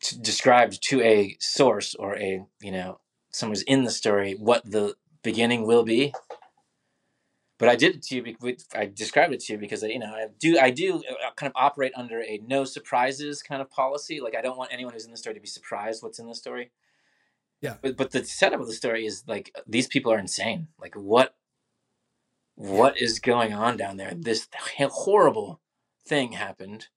t- 0.00 0.16
described 0.20 0.82
to 0.88 1.00
a 1.00 1.36
source 1.38 1.94
or 1.94 2.16
a 2.18 2.44
you 2.60 2.72
know 2.72 2.98
someone 3.30 3.54
who's 3.54 3.62
in 3.62 3.84
the 3.84 3.90
story 3.90 4.34
what 4.34 4.68
the 4.68 4.96
beginning 5.22 5.66
will 5.66 5.84
be. 5.84 6.12
But 7.64 7.72
I 7.72 7.76
did 7.76 7.96
it 7.96 8.02
to 8.02 8.16
you. 8.16 8.56
I 8.74 8.86
described 8.86 9.32
it 9.32 9.40
to 9.40 9.54
you 9.54 9.58
because 9.58 9.82
I, 9.82 9.86
you 9.88 9.98
know 9.98 10.12
I 10.14 10.26
do 10.38 10.58
I 10.58 10.70
do 10.70 10.96
uh, 10.96 11.30
kind 11.36 11.50
of 11.50 11.54
operate 11.56 11.92
under 11.96 12.20
a 12.20 12.40
no 12.46 12.64
surprises 12.64 13.42
kind 13.42 13.62
of 13.62 13.70
policy. 13.70 14.20
Like 14.20 14.34
I 14.36 14.42
don't 14.42 14.58
want 14.58 14.72
anyone 14.72 14.92
who's 14.92 15.06
in 15.06 15.10
the 15.10 15.16
story 15.16 15.34
to 15.34 15.40
be 15.40 15.46
surprised 15.46 16.02
what's 16.02 16.18
in 16.18 16.26
the 16.26 16.34
story. 16.34 16.72
Yeah. 17.62 17.76
But 17.80 17.96
but 17.96 18.10
the 18.10 18.24
setup 18.24 18.60
of 18.60 18.66
the 18.66 18.74
story 18.74 19.06
is 19.06 19.24
like 19.26 19.54
these 19.66 19.86
people 19.86 20.12
are 20.12 20.18
insane. 20.18 20.68
Like 20.78 20.94
what 20.94 21.34
what 22.54 23.00
is 23.00 23.18
going 23.18 23.54
on 23.54 23.76
down 23.78 23.96
there? 23.96 24.12
This 24.14 24.46
horrible 24.78 25.60
thing 26.06 26.32
happened, 26.32 26.88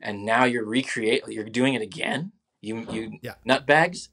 and 0.00 0.24
now 0.24 0.44
you're 0.44 0.64
recreate. 0.66 1.24
You're 1.28 1.44
doing 1.44 1.74
it 1.74 1.82
again. 1.82 2.32
You 2.60 2.86
you 2.90 3.18
Yeah. 3.22 3.34
nutbags. 3.48 4.08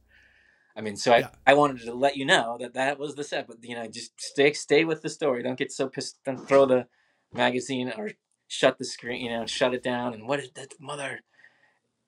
I 0.80 0.82
mean, 0.82 0.96
so 0.96 1.12
I, 1.12 1.18
Yeah. 1.20 1.30
I 1.46 1.54
wanted 1.56 1.82
to 1.82 1.94
let 1.94 2.15
you 2.15 2.26
know 2.26 2.56
that 2.62 2.74
that 2.76 2.98
was 2.98 3.15
the 3.15 3.24
set, 3.26 3.48
but 3.48 3.58
you 3.62 3.76
know, 3.76 3.86
just 3.88 4.12
stay 4.20 4.54
stay 4.54 4.86
with 4.86 5.02
the 5.02 5.10
story. 5.10 5.44
Don't 5.44 5.58
get 5.58 5.74
so 5.74 5.89
pissed. 5.89 6.18
Don't 6.24 6.48
throw 6.48 6.65
the 6.65 6.88
magazine 7.34 7.92
or 7.98 8.12
shut 8.48 8.78
the 8.78 8.86
screen. 8.86 9.22
You 9.26 9.30
know, 9.32 9.46
shut 9.46 9.74
it 9.74 9.84
down. 9.84 10.13
And 10.13 10.26
what 10.26 10.39
is 10.39 10.52
that 10.56 10.74
mother? 10.80 11.20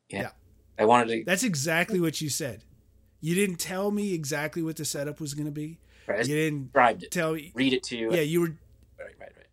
Yeah. 0.09 0.21
Yeah. 0.21 0.29
I 0.79 0.85
wanted 0.85 1.07
to. 1.09 1.23
That's 1.25 1.43
exactly 1.43 1.99
what 1.99 2.21
you 2.21 2.29
said. 2.29 2.63
You 3.19 3.35
didn't 3.35 3.57
tell 3.57 3.91
me 3.91 4.13
exactly 4.13 4.63
what 4.63 4.77
the 4.77 4.85
setup 4.85 5.19
was 5.19 5.33
gonna 5.33 5.51
be. 5.51 5.77
I 6.07 6.19
You 6.19 6.23
didn't 6.23 6.71
it. 7.03 7.11
tell 7.11 7.33
me. 7.33 7.51
Read 7.53 7.73
it 7.73 7.83
to 7.83 7.97
you. 7.97 8.13
Yeah, 8.13 8.21
you 8.21 8.39
were 8.41 8.47
Right, 8.47 9.15
right, 9.19 9.31
right. 9.35 9.47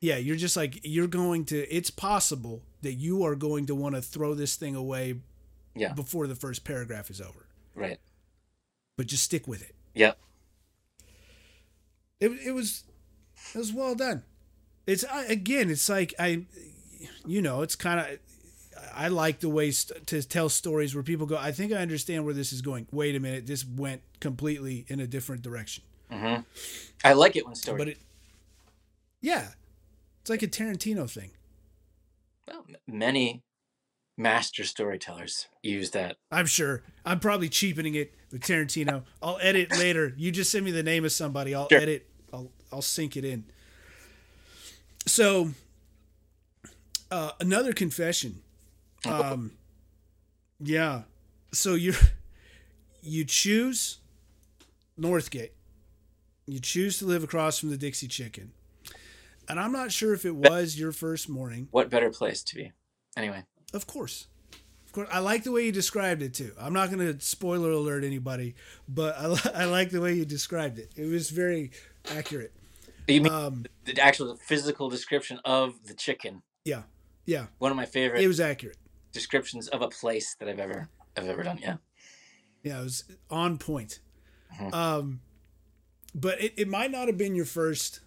yeah, 0.00 0.16
you're 0.18 0.36
just 0.36 0.56
like 0.56 0.80
you're 0.84 1.08
going 1.08 1.44
to. 1.46 1.58
It's 1.68 1.90
possible 1.90 2.62
that 2.82 2.94
you 2.94 3.24
are 3.24 3.34
going 3.34 3.66
to 3.66 3.74
want 3.74 3.96
to 3.96 4.02
throw 4.02 4.34
this 4.34 4.54
thing 4.56 4.74
away 4.76 5.20
Yeah. 5.74 5.92
before 5.94 6.26
the 6.28 6.36
first 6.36 6.64
paragraph 6.64 7.10
is 7.10 7.20
over. 7.20 7.48
Right. 7.74 7.98
But 8.96 9.06
just 9.06 9.22
stick 9.24 9.46
with 9.46 9.62
it. 9.62 9.74
Yep. 9.94 10.18
It 12.20 12.30
it 12.44 12.52
was 12.52 12.84
it 13.54 13.58
was 13.58 13.72
well 13.72 13.94
done. 13.94 14.22
It's 14.86 15.04
I, 15.04 15.24
again, 15.24 15.70
it's 15.70 15.88
like 15.88 16.14
I, 16.18 16.44
you 17.26 17.42
know, 17.42 17.62
it's 17.62 17.76
kind 17.76 18.00
of. 18.00 18.18
I 18.94 19.08
like 19.08 19.40
the 19.40 19.48
way 19.48 19.70
st- 19.72 20.06
to 20.06 20.22
tell 20.22 20.48
stories 20.48 20.94
where 20.94 21.02
people 21.02 21.26
go. 21.26 21.36
I 21.36 21.52
think 21.52 21.72
I 21.72 21.76
understand 21.76 22.24
where 22.24 22.32
this 22.34 22.52
is 22.52 22.62
going. 22.62 22.86
Wait 22.92 23.14
a 23.14 23.20
minute, 23.20 23.46
this 23.46 23.64
went 23.66 24.00
completely 24.20 24.84
in 24.88 25.00
a 25.00 25.06
different 25.06 25.42
direction. 25.42 25.82
hmm 26.10 26.36
I 27.04 27.12
like 27.12 27.36
it 27.36 27.44
when 27.44 27.54
stories. 27.54 27.78
But 27.78 27.88
it, 27.88 27.98
yeah, 29.20 29.48
it's 30.20 30.30
like 30.30 30.42
a 30.42 30.46
Tarantino 30.48 31.10
thing. 31.10 31.30
well, 32.48 32.64
many 32.86 33.42
master 34.16 34.64
storytellers 34.64 35.48
use 35.62 35.90
that. 35.90 36.16
I'm 36.30 36.46
sure. 36.46 36.82
I'm 37.04 37.20
probably 37.20 37.48
cheapening 37.50 37.94
it 37.94 38.14
with 38.36 38.42
Tarantino. 38.48 39.04
I'll 39.22 39.38
edit 39.40 39.72
later. 39.72 40.12
You 40.16 40.30
just 40.30 40.50
send 40.50 40.64
me 40.64 40.70
the 40.70 40.82
name 40.82 41.04
of 41.04 41.12
somebody. 41.12 41.54
I'll 41.54 41.68
Sure. 41.68 41.78
edit. 41.80 42.06
I'll 42.32 42.50
I'll 42.72 42.82
sync 42.82 43.16
it 43.16 43.24
in. 43.24 43.44
So, 45.06 45.50
uh, 47.10 47.32
another 47.40 47.72
confession. 47.72 48.42
Um, 49.04 49.52
Yeah. 50.60 51.02
So 51.52 51.74
you 51.74 51.94
you 53.02 53.24
choose 53.24 53.98
Northgate. 54.98 55.50
You 56.46 56.58
choose 56.60 56.98
to 56.98 57.06
live 57.06 57.22
across 57.24 57.58
from 57.58 57.70
the 57.70 57.76
Dixie 57.76 58.08
Chicken. 58.08 58.52
And 59.48 59.60
I'm 59.60 59.70
not 59.72 59.92
sure 59.92 60.12
if 60.12 60.24
it 60.24 60.34
was 60.34 60.76
your 60.78 60.90
first 60.92 61.28
morning. 61.28 61.68
What 61.70 61.88
better 61.88 62.10
place 62.10 62.42
to 62.44 62.54
be? 62.56 62.72
Anyway. 63.16 63.44
Of 63.72 63.86
course. 63.86 64.26
Course. 64.96 65.08
I 65.12 65.18
like 65.20 65.44
the 65.44 65.52
way 65.52 65.64
you 65.66 65.72
described 65.72 66.22
it 66.22 66.32
too. 66.34 66.52
I'm 66.58 66.72
not 66.72 66.90
going 66.90 67.00
to 67.14 67.20
spoiler 67.24 67.70
alert 67.70 68.02
anybody, 68.02 68.54
but 68.88 69.14
I, 69.18 69.26
li- 69.28 69.38
I 69.54 69.64
like 69.66 69.90
the 69.90 70.00
way 70.00 70.14
you 70.14 70.24
described 70.24 70.78
it. 70.78 70.90
It 70.96 71.04
was 71.04 71.30
very 71.30 71.70
accurate. 72.10 72.52
You 73.06 73.20
mean 73.20 73.32
Um, 73.32 73.66
the 73.84 74.00
actual 74.00 74.34
physical 74.36 74.88
description 74.88 75.38
of 75.44 75.74
the 75.86 75.94
chicken? 75.94 76.42
yeah. 76.64 76.82
Yeah. 77.26 77.46
One 77.58 77.70
of 77.72 77.76
my 77.76 77.84
favorite 77.86 78.22
It 78.22 78.26
was 78.28 78.40
accurate. 78.40 78.76
descriptions 79.12 79.68
of 79.68 79.82
a 79.82 79.88
place 79.88 80.34
that 80.40 80.48
I've 80.48 80.58
ever 80.60 80.88
I've 81.16 81.28
ever 81.28 81.42
done. 81.42 81.58
Yeah. 81.60 81.76
Yeah, 82.62 82.80
it 82.80 82.84
was 82.84 83.04
on 83.30 83.58
point. 83.58 84.00
Mhm. 84.58 84.72
Um, 84.72 85.20
but 86.14 86.40
it, 86.40 86.54
it 86.56 86.68
might 86.68 86.90
not 86.90 87.08
have 87.08 87.18
been 87.18 87.34
your 87.34 87.44
first 87.44 88.00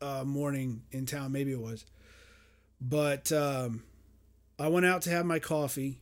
uh, 0.00 0.24
morning 0.24 0.82
in 0.90 1.06
town. 1.06 1.30
Maybe 1.32 1.52
it 1.52 1.60
was. 1.60 1.84
But 2.80 3.30
um, 3.32 3.82
I 4.58 4.68
went 4.68 4.86
out 4.86 5.02
to 5.02 5.10
have 5.10 5.26
my 5.26 5.38
coffee 5.38 5.98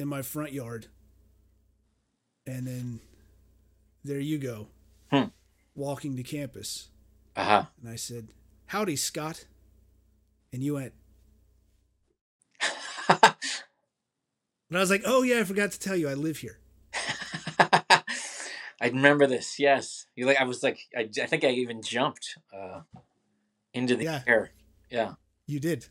in 0.00 0.08
my 0.08 0.22
front 0.22 0.52
yard. 0.52 0.86
And 2.46 2.66
then 2.66 3.00
there 4.02 4.18
you 4.18 4.38
go, 4.38 4.68
Hmm. 5.12 5.28
walking 5.74 6.16
to 6.16 6.22
campus. 6.22 6.88
Uh 7.36 7.44
huh. 7.44 7.64
And 7.80 7.90
I 7.92 7.96
said, 7.96 8.28
Howdy, 8.66 8.96
Scott. 8.96 9.46
And 10.52 10.62
you 10.64 10.74
went, 10.74 10.92
and 13.08 13.18
I 14.72 14.80
was 14.80 14.90
like, 14.90 15.02
Oh, 15.06 15.22
yeah, 15.22 15.40
I 15.40 15.44
forgot 15.44 15.70
to 15.72 15.78
tell 15.78 15.94
you, 15.96 16.08
I 16.08 16.14
live 16.14 16.38
here. 16.38 16.58
I 18.82 18.86
remember 18.88 19.26
this. 19.26 19.58
Yes, 19.60 20.06
you 20.16 20.24
like. 20.26 20.40
I 20.40 20.44
was 20.44 20.62
like. 20.62 20.78
I, 20.96 21.08
I 21.22 21.26
think 21.26 21.44
I 21.44 21.50
even 21.50 21.82
jumped 21.82 22.38
uh, 22.52 22.80
into 23.74 23.94
the 23.94 24.04
Yeah. 24.04 24.22
air. 24.26 24.50
Yeah. 24.90 25.12
You 25.46 25.60
did. 25.60 25.86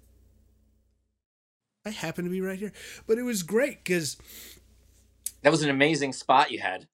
I 1.86 1.90
happen 1.92 2.26
to 2.26 2.32
be 2.32 2.42
right 2.42 2.60
here. 2.60 2.74
But 3.08 3.18
it 3.18 3.24
was 3.24 3.44
great 3.44 3.84
because, 3.84 4.18
That 5.44 5.52
was 5.52 5.64
an 5.64 5.70
amazing 5.70 6.14
spot 6.14 6.52
you 6.52 6.60
had. 6.60 6.88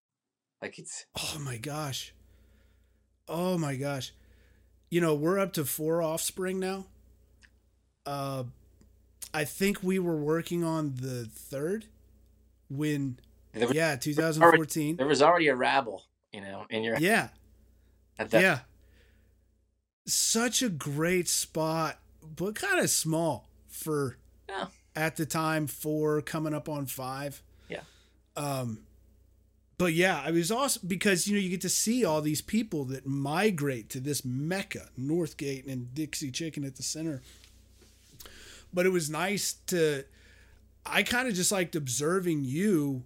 Like 0.61 0.79
it's. 0.79 1.05
oh 1.17 1.38
my 1.39 1.57
gosh. 1.57 2.13
Oh 3.27 3.57
my 3.57 3.75
gosh. 3.75 4.13
You 4.89 5.01
know, 5.01 5.15
we're 5.15 5.39
up 5.39 5.53
to 5.53 5.65
four 5.65 6.01
offspring 6.01 6.59
now. 6.59 6.86
Uh, 8.05 8.43
I 9.33 9.43
think 9.43 9.81
we 9.83 9.99
were 9.99 10.15
working 10.17 10.63
on 10.63 10.93
the 10.95 11.25
third 11.25 11.86
when, 12.69 13.19
was, 13.53 13.73
yeah, 13.73 13.95
2014. 13.95 14.95
there 14.95 15.07
was 15.07 15.21
already 15.21 15.47
a 15.47 15.55
rabble, 15.55 16.05
you 16.31 16.41
know, 16.41 16.65
in 16.69 16.83
your 16.83 16.97
Yeah. 16.97 17.29
at 18.19 18.29
that. 18.29 18.41
yeah. 18.41 18.59
Such 20.07 20.61
a 20.61 20.69
great 20.69 21.27
spot, 21.27 21.99
but 22.23 22.53
kind 22.55 22.79
of 22.79 22.89
small 22.91 23.49
for 23.67 24.17
Yeah. 24.48 24.68
at 24.96 25.16
the 25.16 25.26
time 25.26 25.68
four 25.68 26.22
coming 26.22 26.54
up 26.54 26.70
on 26.70 26.86
five. 26.86 27.41
Yeah. 27.70 27.82
Um 28.36 28.80
but 29.78 29.93
yeah, 29.93 30.26
it 30.28 30.34
was 30.34 30.52
awesome 30.52 30.88
because 30.88 31.28
you 31.28 31.36
know 31.36 31.41
you 31.41 31.50
get 31.50 31.62
to 31.62 31.70
see 31.70 32.06
all 32.06 32.22
these 32.22 32.41
people 32.41 32.86
that 32.86 33.06
migrate 33.06 33.89
to 33.89 34.00
this 34.00 34.24
mecca, 34.24 34.89
Northgate 35.00 35.68
and 35.72 35.93
Dixie 35.93 36.32
Chicken 36.32 36.64
at 36.64 36.76
the 36.76 36.84
center. 36.84 37.22
But 38.74 38.86
it 38.86 38.89
was 38.89 39.10
nice 39.10 39.54
to 39.68 40.04
I 40.86 41.04
kind 41.04 41.28
of 41.28 41.34
just 41.34 41.52
liked 41.52 41.76
observing 41.76 42.43
you 42.43 43.04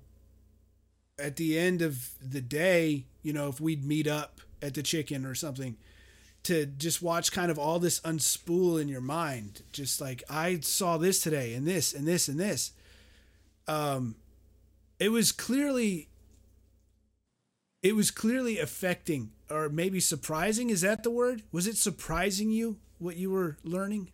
at 1.18 1.38
the 1.38 1.58
end 1.58 1.82
of 1.82 2.12
the 2.22 2.42
day, 2.42 3.06
you 3.24 3.34
know, 3.34 3.48
if 3.50 3.60
we'd 3.60 3.86
meet 3.86 4.08
up 4.08 4.42
at 4.62 4.74
the 4.74 4.84
chicken 4.84 5.26
or 5.26 5.36
something, 5.36 5.78
to 6.44 6.66
just 6.66 7.02
watch 7.02 7.32
kind 7.32 7.52
of 7.52 7.60
all 7.60 7.80
this 7.80 8.00
unspool 8.02 8.82
in 8.82 8.88
your 8.88 9.02
mind. 9.02 9.62
Just 9.72 10.00
like 10.02 10.24
I 10.30 10.60
saw 10.62 10.98
this 10.98 11.22
today 11.22 11.54
and 11.54 11.68
this 11.68 11.94
and 11.94 12.08
this 12.08 12.28
and 12.28 12.40
this. 12.40 12.72
Um 13.68 14.16
it 15.00 15.10
was 15.10 15.32
clearly 15.32 16.10
it 17.82 17.96
was 17.96 18.12
clearly 18.12 18.60
affecting 18.60 19.32
or 19.50 19.70
maybe 19.70 20.00
surprising, 20.00 20.70
is 20.70 20.82
that 20.82 21.04
the 21.04 21.12
word? 21.12 21.44
Was 21.52 21.68
it 21.68 21.78
surprising 21.78 22.52
you 22.52 22.78
what 22.98 23.18
you 23.18 23.32
were 23.32 23.58
learning? 23.64 24.12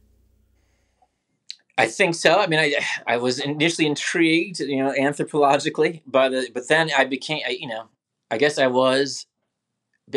I 1.77 1.87
think 1.87 2.15
so. 2.15 2.39
I 2.39 2.47
mean, 2.47 2.59
I 2.59 2.75
I 3.05 3.17
was 3.17 3.39
initially 3.39 3.85
intrigued, 3.87 4.61
you 4.61 4.81
know, 4.81 4.93
anthropologically, 4.97 6.01
by 6.07 6.29
the, 6.29 6.49
but 6.53 6.69
then 6.69 6.89
I 6.97 7.03
became, 7.03 7.41
I, 7.45 7.57
you 7.59 7.67
know, 7.67 7.89
I 8.31 8.37
guess 8.37 8.57
I 8.57 8.67
was, 8.67 9.25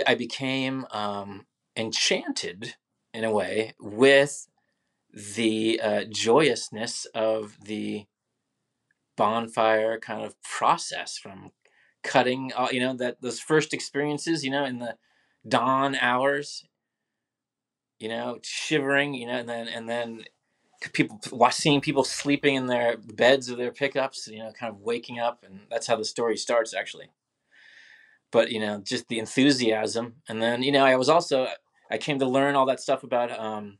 I 0.07 0.15
became 0.15 0.87
um, 0.93 1.47
enchanted 1.79 2.74
in 3.14 3.24
a 3.24 3.33
way 3.33 3.74
with 3.81 4.49
the 5.12 5.81
uh, 5.83 6.05
joyousness 6.11 7.07
of 7.14 7.57
the 7.64 8.07
bonfire 9.16 9.99
kind 9.99 10.24
of 10.24 10.41
process 10.43 11.16
from 11.16 11.51
cutting, 12.03 12.53
uh, 12.55 12.68
you 12.70 12.81
know, 12.81 12.95
that 12.95 13.20
those 13.22 13.41
first 13.41 13.72
experiences, 13.72 14.45
you 14.45 14.51
know, 14.51 14.64
in 14.64 14.79
the 14.79 14.97
dawn 15.47 15.95
hours, 15.97 16.64
you 17.99 18.09
know, 18.09 18.39
shivering, 18.43 19.14
you 19.14 19.26
know, 19.26 19.35
and 19.35 19.49
then 19.49 19.68
and 19.68 19.89
then 19.89 20.24
people 20.93 21.18
seeing 21.51 21.81
people 21.81 22.05
sleeping 22.05 22.55
in 22.55 22.66
their 22.66 22.97
beds 22.97 23.49
of 23.49 23.59
their 23.59 23.72
pickups 23.72 24.29
you 24.29 24.39
know 24.39 24.53
kind 24.53 24.72
of 24.72 24.81
waking 24.81 25.18
up 25.18 25.45
and 25.45 25.61
that's 25.68 25.89
how 25.89 25.97
the 25.97 26.05
story 26.05 26.37
starts 26.37 26.74
actually. 26.74 27.11
But 28.31 28.53
you 28.53 28.61
know 28.61 28.81
just 28.85 29.09
the 29.09 29.18
enthusiasm 29.18 30.16
and 30.29 30.41
then 30.43 30.62
you 30.62 30.70
know 30.70 30.85
i 30.85 30.97
was 30.97 31.09
also 31.09 31.49
i 31.91 31.99
came 31.99 32.18
to 32.18 32.26
learn 32.26 32.57
all 32.57 32.66
that 32.66 32.80
stuff 32.80 33.03
about 33.05 33.30
um 33.39 33.78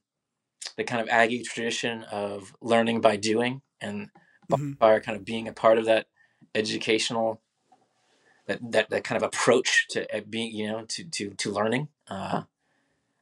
the 0.77 0.85
kind 0.85 1.03
of 1.03 1.09
aggie 1.09 1.43
tradition 1.43 2.05
of 2.05 2.55
learning 2.61 3.01
by 3.01 3.17
doing 3.17 3.63
and 3.81 4.11
Mhm. 4.51 4.79
by 4.79 5.01
kind 5.01 5.17
of 5.19 5.25
being 5.25 5.49
a 5.49 5.53
part 5.55 5.79
of 5.79 5.87
that 5.87 6.09
educational 6.55 7.43
that 8.47 8.61
that, 8.73 8.91
that 8.91 9.05
kind 9.05 9.17
of 9.23 9.23
approach 9.27 9.87
to 9.91 10.17
uh, 10.17 10.23
being 10.29 10.55
you 10.55 10.67
know 10.69 10.85
to 10.87 11.05
to 11.05 11.31
to 11.35 11.51
learning 11.53 11.89
uh 12.09 12.43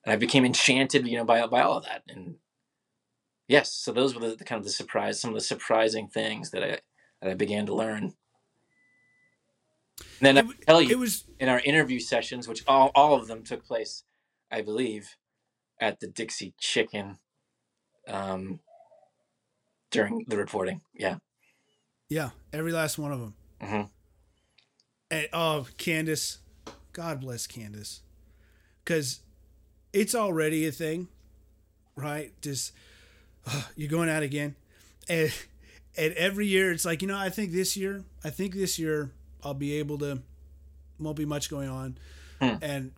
and 0.05 0.13
i 0.13 0.17
became 0.17 0.45
enchanted 0.45 1.07
you 1.09 1.19
know 1.19 1.25
by 1.25 1.47
by 1.47 1.63
all 1.63 1.79
of 1.79 1.85
that 1.85 2.03
and 2.09 2.37
Yes, 3.49 3.73
so 3.73 3.93
those 3.93 4.15
were 4.15 4.27
the, 4.27 4.37
the 4.37 4.45
kind 4.45 4.59
of 4.59 4.65
the 4.65 4.71
surprise, 4.71 5.21
some 5.21 5.31
of 5.31 5.35
the 5.35 5.41
surprising 5.41 6.09
things 6.09 6.51
that 6.51 6.63
I 6.65 6.79
that 7.21 7.31
I 7.31 7.35
began 7.35 7.67
to 7.67 7.75
learn. 7.75 8.05
And 8.05 8.15
then 10.23 10.39
It 10.39 10.47
I 10.47 10.65
tell 10.67 10.83
you 10.83 10.91
It 10.93 10.99
was 10.99 11.25
in 11.39 11.49
our 11.49 11.61
interview 11.61 12.01
sessions, 12.01 12.49
which 12.49 12.65
all 12.67 12.91
all 12.95 13.15
of 13.15 13.29
them 13.29 13.45
took 13.45 13.65
place, 13.65 14.05
I 14.51 14.63
believe, 14.63 15.09
at 15.81 16.01
the 16.01 16.07
Dixie 16.09 16.55
Chicken, 16.59 17.19
um, 18.09 18.61
during 19.91 20.25
the 20.29 20.37
reporting. 20.37 20.81
Yeah. 20.95 21.17
yeah, 22.09 22.31
every 22.53 22.73
last 22.73 22.99
one 22.99 23.13
of 23.13 23.21
them. 23.21 23.35
hmm 23.61 23.83
And 25.11 25.29
oh, 25.33 25.67
Candace, 25.79 26.39
God 26.93 27.21
bless 27.21 27.47
Candace, 27.47 28.03
because 28.85 29.21
it's 29.93 30.15
already 30.15 30.67
a 30.67 30.73
thing, 30.73 31.09
right? 31.97 32.33
Just 32.43 32.73
uh, 33.47 33.63
you're 33.77 33.91
going 33.91 34.09
out 34.09 34.23
again, 34.23 34.57
and 35.09 35.33
and 35.97 36.13
every 36.15 36.47
year 36.47 36.73
it's 36.73 36.85
like 36.85 37.03
you 37.03 37.09
know 37.09 37.17
I 37.19 37.31
think 37.31 37.53
this 37.53 37.77
year 37.77 38.05
I 38.25 38.31
think 38.31 38.55
this 38.55 38.79
year 38.79 39.11
I'll 39.43 39.55
be 39.55 39.75
able 39.79 39.99
to 39.99 40.21
won't 40.99 41.17
be 41.17 41.25
much 41.25 41.49
going 41.51 41.69
on, 41.69 41.99
Hmm. 42.41 42.57
and 42.63 42.93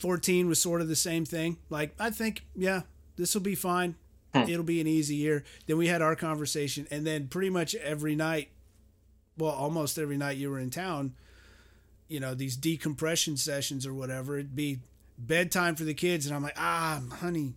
14 0.00 0.48
was 0.48 0.60
sort 0.60 0.80
of 0.80 0.88
the 0.88 0.96
same 0.96 1.24
thing. 1.24 1.58
Like 1.70 1.94
I 1.98 2.10
think 2.10 2.44
yeah 2.56 2.82
this 3.16 3.34
will 3.34 3.42
be 3.42 3.54
fine. 3.54 3.94
Hmm. 4.34 4.48
It'll 4.48 4.62
be 4.64 4.80
an 4.80 4.86
easy 4.86 5.16
year. 5.16 5.44
Then 5.66 5.76
we 5.76 5.88
had 5.88 6.02
our 6.02 6.14
conversation, 6.16 6.86
and 6.90 7.06
then 7.06 7.26
pretty 7.28 7.50
much 7.50 7.74
every 7.74 8.14
night, 8.14 8.50
well, 9.36 9.50
almost 9.50 9.98
every 9.98 10.16
night 10.16 10.36
you 10.36 10.50
were 10.50 10.58
in 10.60 10.70
town, 10.70 11.14
you 12.06 12.20
know, 12.20 12.32
these 12.34 12.56
decompression 12.56 13.36
sessions 13.36 13.84
or 13.86 13.92
whatever. 13.92 14.38
It'd 14.38 14.54
be 14.54 14.78
bedtime 15.18 15.74
for 15.74 15.82
the 15.82 15.94
kids, 15.94 16.26
and 16.26 16.34
I'm 16.36 16.44
like, 16.44 16.54
ah, 16.56 17.02
honey, 17.14 17.54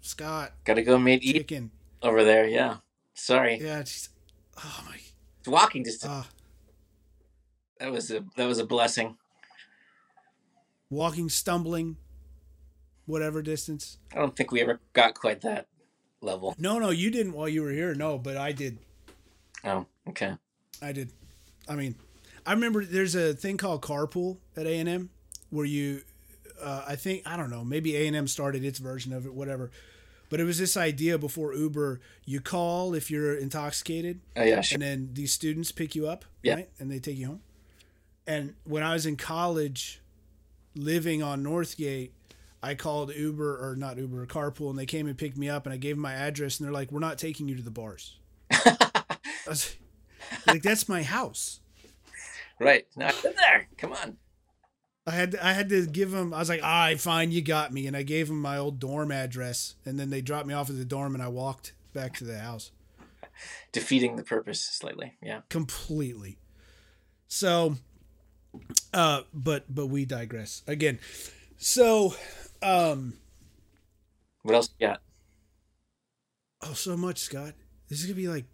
Scott, 0.00 0.52
Got 0.64 0.74
to 0.74 0.82
go 0.82 0.98
meet 0.98 1.22
eat 1.22 1.34
chicken. 1.34 1.70
over 2.02 2.24
there. 2.24 2.46
Yeah. 2.48 2.78
Sorry, 3.14 3.58
Yeah, 3.60 3.78
it's, 3.78 4.08
oh 4.58 4.84
my, 4.88 4.96
it's 5.38 5.48
walking 5.48 5.84
distance. 5.84 6.12
ah, 6.12 6.28
that 7.78 7.92
was 7.92 8.10
a 8.10 8.24
that 8.36 8.46
was 8.46 8.58
a 8.58 8.66
blessing. 8.66 9.16
Walking, 10.90 11.28
stumbling, 11.28 11.96
whatever 13.06 13.42
distance. 13.42 13.98
I 14.12 14.16
don't 14.18 14.34
think 14.36 14.50
we 14.52 14.60
ever 14.60 14.80
got 14.92 15.14
quite 15.14 15.40
that 15.42 15.66
level. 16.20 16.54
No, 16.58 16.78
no, 16.78 16.90
you 16.90 17.10
didn't 17.10 17.32
while 17.32 17.48
you 17.48 17.62
were 17.62 17.70
here. 17.72 17.94
No, 17.94 18.18
but 18.18 18.36
I 18.36 18.52
did. 18.52 18.78
Oh, 19.64 19.86
okay. 20.08 20.34
I 20.82 20.92
did. 20.92 21.10
I 21.68 21.74
mean, 21.74 21.96
I 22.44 22.52
remember 22.52 22.84
there's 22.84 23.14
a 23.14 23.34
thing 23.34 23.56
called 23.56 23.82
carpool 23.82 24.38
at 24.56 24.66
A 24.66 24.78
and 24.78 24.88
M 24.88 25.10
where 25.50 25.64
you, 25.64 26.02
uh, 26.60 26.84
I 26.86 26.96
think 26.96 27.22
I 27.26 27.36
don't 27.36 27.50
know, 27.50 27.64
maybe 27.64 27.96
A 27.96 28.06
and 28.06 28.16
M 28.16 28.28
started 28.28 28.64
its 28.64 28.78
version 28.78 29.12
of 29.12 29.26
it, 29.26 29.34
whatever. 29.34 29.70
but 30.28 30.40
it 30.40 30.44
was 30.44 30.58
this 30.58 30.76
idea 30.76 31.18
before 31.18 31.54
Uber. 31.54 32.00
You 32.24 32.40
call 32.40 32.94
if 32.94 33.10
you're 33.10 33.34
intoxicated, 33.36 34.20
Oh 34.36 34.42
yeah, 34.42 34.60
sure. 34.60 34.76
and 34.76 34.82
then 34.82 35.10
these 35.12 35.32
students 35.32 35.70
pick 35.72 35.94
you 35.94 36.08
up, 36.08 36.24
Yeah. 36.42 36.54
right? 36.54 36.68
And 36.78 36.90
they 36.90 36.98
take 36.98 37.16
you 37.16 37.26
home. 37.26 37.42
And 38.26 38.54
when 38.64 38.82
I 38.82 38.92
was 38.92 39.06
in 39.06 39.16
college, 39.16 40.00
living 40.76 41.22
on 41.22 41.42
Northgate, 41.42 42.10
I 42.62 42.74
called 42.74 43.14
Uber 43.14 43.70
or 43.70 43.76
not 43.76 43.98
Uber, 43.98 44.26
carpool, 44.26 44.70
and 44.70 44.78
they 44.78 44.86
came 44.86 45.06
and 45.06 45.16
picked 45.16 45.36
me 45.36 45.48
up, 45.48 45.66
and 45.66 45.72
I 45.72 45.76
gave 45.76 45.96
them 45.96 46.02
my 46.02 46.14
address, 46.14 46.58
and 46.58 46.66
they're 46.66 46.72
like, 46.72 46.90
"We're 46.90 47.00
not 47.00 47.18
taking 47.18 47.48
you 47.48 47.56
to 47.56 47.62
the 47.62 47.70
bars." 47.70 48.18
I 48.50 49.16
was 49.46 49.76
like, 50.46 50.62
"That's 50.62 50.88
my 50.88 51.02
house." 51.02 51.60
right. 52.58 52.86
Now 52.96 53.10
there. 53.22 53.68
Come 53.76 53.92
on. 53.92 54.16
I 55.06 55.12
had 55.12 55.32
to, 55.32 55.46
I 55.46 55.52
had 55.52 55.68
to 55.68 55.86
give 55.86 56.10
them. 56.10 56.34
I 56.34 56.38
was 56.38 56.48
like, 56.48 56.62
"All 56.62 56.68
right, 56.68 57.00
fine, 57.00 57.30
you 57.30 57.42
got 57.42 57.72
me," 57.72 57.86
and 57.86 57.96
I 57.96 58.02
gave 58.02 58.28
them 58.28 58.40
my 58.40 58.56
old 58.58 58.80
dorm 58.80 59.12
address, 59.12 59.76
and 59.84 59.98
then 59.98 60.10
they 60.10 60.20
dropped 60.20 60.46
me 60.46 60.54
off 60.54 60.68
at 60.68 60.76
the 60.76 60.84
dorm, 60.84 61.14
and 61.14 61.22
I 61.22 61.28
walked 61.28 61.74
back 61.92 62.14
to 62.18 62.24
the 62.24 62.38
house. 62.38 62.72
Defeating 63.70 64.16
the 64.16 64.24
purpose 64.24 64.60
slightly. 64.60 65.14
Yeah. 65.22 65.42
completely. 65.48 66.38
So, 67.28 67.76
uh, 68.92 69.22
but 69.34 69.64
but 69.72 69.86
we 69.86 70.04
digress 70.04 70.62
again. 70.66 70.98
So, 71.58 72.14
um, 72.62 73.14
What 74.42 74.54
else 74.54 74.70
you 74.78 74.86
got? 74.88 75.00
oh, 76.62 76.72
so 76.74 76.96
much, 76.96 77.18
Scott. 77.18 77.54
This 77.88 78.00
is 78.00 78.06
gonna 78.06 78.16
be 78.16 78.28
like 78.28 78.44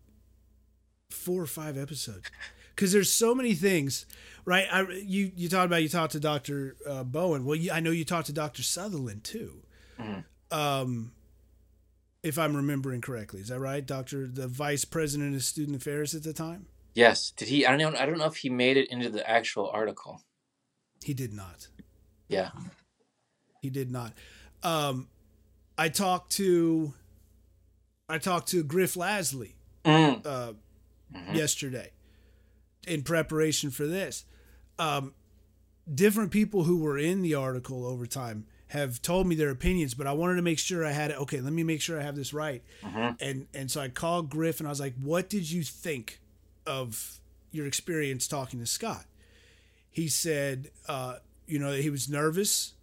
four 1.11 1.43
or 1.43 1.47
five 1.47 1.77
episodes 1.77 2.31
because 2.75 2.93
there's 2.93 3.13
so 3.13 3.35
many 3.35 3.55
things, 3.55 4.07
right? 4.45 4.67
I 4.71 4.83
you 4.91 5.33
you 5.37 5.49
talked 5.49 5.67
about 5.67 5.83
you 5.83 5.89
talked 5.89 6.13
to 6.13 6.21
Doctor 6.21 6.77
uh, 6.89 7.05
Bowen. 7.05 7.45
Well, 7.45 7.57
you, 7.57 7.71
I 7.73 7.81
know 7.81 7.91
you 7.91 8.05
talked 8.05 8.27
to 8.27 8.33
Doctor 8.33 8.63
Sutherland 8.63 9.25
too. 9.25 9.63
Mhm. 9.99 10.25
Um, 10.51 11.13
if 12.23 12.39
I'm 12.39 12.55
remembering 12.55 13.01
correctly, 13.01 13.41
is 13.41 13.49
that 13.49 13.59
right, 13.59 13.85
Doctor, 13.85 14.27
the 14.27 14.47
Vice 14.47 14.85
President 14.85 15.35
of 15.35 15.43
Student 15.43 15.77
Affairs 15.77 16.15
at 16.15 16.23
the 16.23 16.33
time? 16.33 16.67
Yes. 16.95 17.31
Did 17.31 17.49
he? 17.49 17.65
I 17.67 17.77
don't 17.77 17.93
know. 17.95 17.99
I 17.99 18.07
don't 18.07 18.19
know 18.19 18.27
if 18.27 18.37
he 18.37 18.51
made 18.51 18.77
it 18.77 18.91
into 18.91 19.09
the 19.09 19.29
actual 19.29 19.69
article. 19.71 20.23
He 21.03 21.15
did 21.15 21.33
not. 21.33 21.69
Yeah. 22.29 22.51
He 23.61 23.71
did 23.71 23.91
not. 23.91 24.13
Um, 24.63 25.09
I 25.79 25.89
talked 25.89 26.33
to 26.33 26.93
I 28.09 28.19
talked 28.19 28.49
to 28.49 28.63
Griff 28.63 28.95
Lasley 28.95 29.55
Mm. 29.85 30.25
uh, 30.27 30.53
Mhm. 31.15 31.35
yesterday 31.35 31.93
in 32.87 33.03
preparation 33.03 33.71
for 33.71 33.87
this. 33.87 34.25
Um, 34.79 35.15
different 35.93 36.31
people 36.31 36.65
who 36.65 36.79
were 36.79 36.99
in 36.99 37.23
the 37.23 37.35
article 37.35 37.85
over 37.87 38.07
time 38.07 38.47
have 38.69 39.03
told 39.03 39.27
me 39.27 39.35
their 39.35 39.51
opinions, 39.51 39.95
but 39.95 40.07
I 40.07 40.13
wanted 40.13 40.37
to 40.37 40.43
make 40.43 40.59
sure 40.59 40.85
I 40.85 40.93
had 40.93 41.11
it. 41.11 41.19
Okay, 41.19 41.41
let 41.41 41.53
me 41.53 41.63
make 41.63 41.81
sure 41.83 41.99
I 41.99 42.03
have 42.03 42.17
this 42.17 42.33
right. 42.33 42.63
Mhm. 42.83 43.17
And 43.21 43.47
and 43.55 43.71
so 43.71 43.81
I 43.81 43.89
called 43.89 44.31
Griff 44.31 44.61
and 44.61 44.67
I 44.67 44.71
was 44.71 44.81
like, 44.81 44.95
"What 44.97 45.29
did 45.29 45.51
you 45.51 45.63
think 45.63 46.21
of 46.67 47.19
your 47.51 47.67
experience 47.67 48.27
talking 48.27 48.61
to 48.61 48.67
Scott?" 48.67 49.07
He 49.91 50.09
said, 50.09 50.71
uh, 50.89 51.17
"You 51.47 51.59
know, 51.59 51.73
he 51.73 51.91
was 51.91 52.09
nervous, 52.09 52.75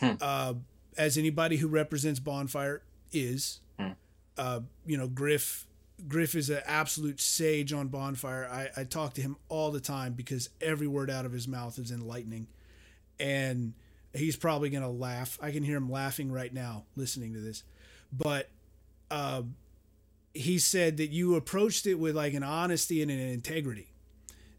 Hmm. 0.00 0.12
uh, 0.20 0.54
as 0.96 1.16
anybody 1.18 1.56
who 1.56 1.68
represents 1.68 2.20
Bonfire 2.20 2.82
is. 3.12 3.60
Hmm. 3.78 3.92
Uh, 4.36 4.60
you 4.86 4.96
know, 4.96 5.08
Griff." 5.08 5.66
Griff 6.08 6.34
is 6.34 6.50
an 6.50 6.60
absolute 6.66 7.18
sage 7.20 7.72
on 7.72 7.88
Bonfire. 7.88 8.46
I, 8.52 8.80
I 8.82 8.84
talk 8.84 9.14
to 9.14 9.22
him 9.22 9.38
all 9.48 9.70
the 9.70 9.80
time 9.80 10.12
because 10.12 10.50
every 10.60 10.86
word 10.86 11.10
out 11.10 11.24
of 11.24 11.32
his 11.32 11.48
mouth 11.48 11.78
is 11.78 11.90
enlightening. 11.90 12.48
And 13.18 13.72
he's 14.12 14.36
probably 14.36 14.68
going 14.68 14.82
to 14.82 14.90
laugh. 14.90 15.38
I 15.40 15.52
can 15.52 15.62
hear 15.62 15.78
him 15.78 15.90
laughing 15.90 16.30
right 16.30 16.52
now 16.52 16.84
listening 16.96 17.32
to 17.32 17.40
this. 17.40 17.62
But 18.12 18.50
uh, 19.10 19.44
he 20.36 20.58
said 20.58 20.96
that 20.98 21.10
you 21.10 21.34
approached 21.34 21.86
it 21.86 21.94
with 21.96 22.14
like 22.16 22.34
an 22.34 22.42
honesty 22.42 23.02
and 23.02 23.10
an 23.10 23.18
integrity 23.18 23.88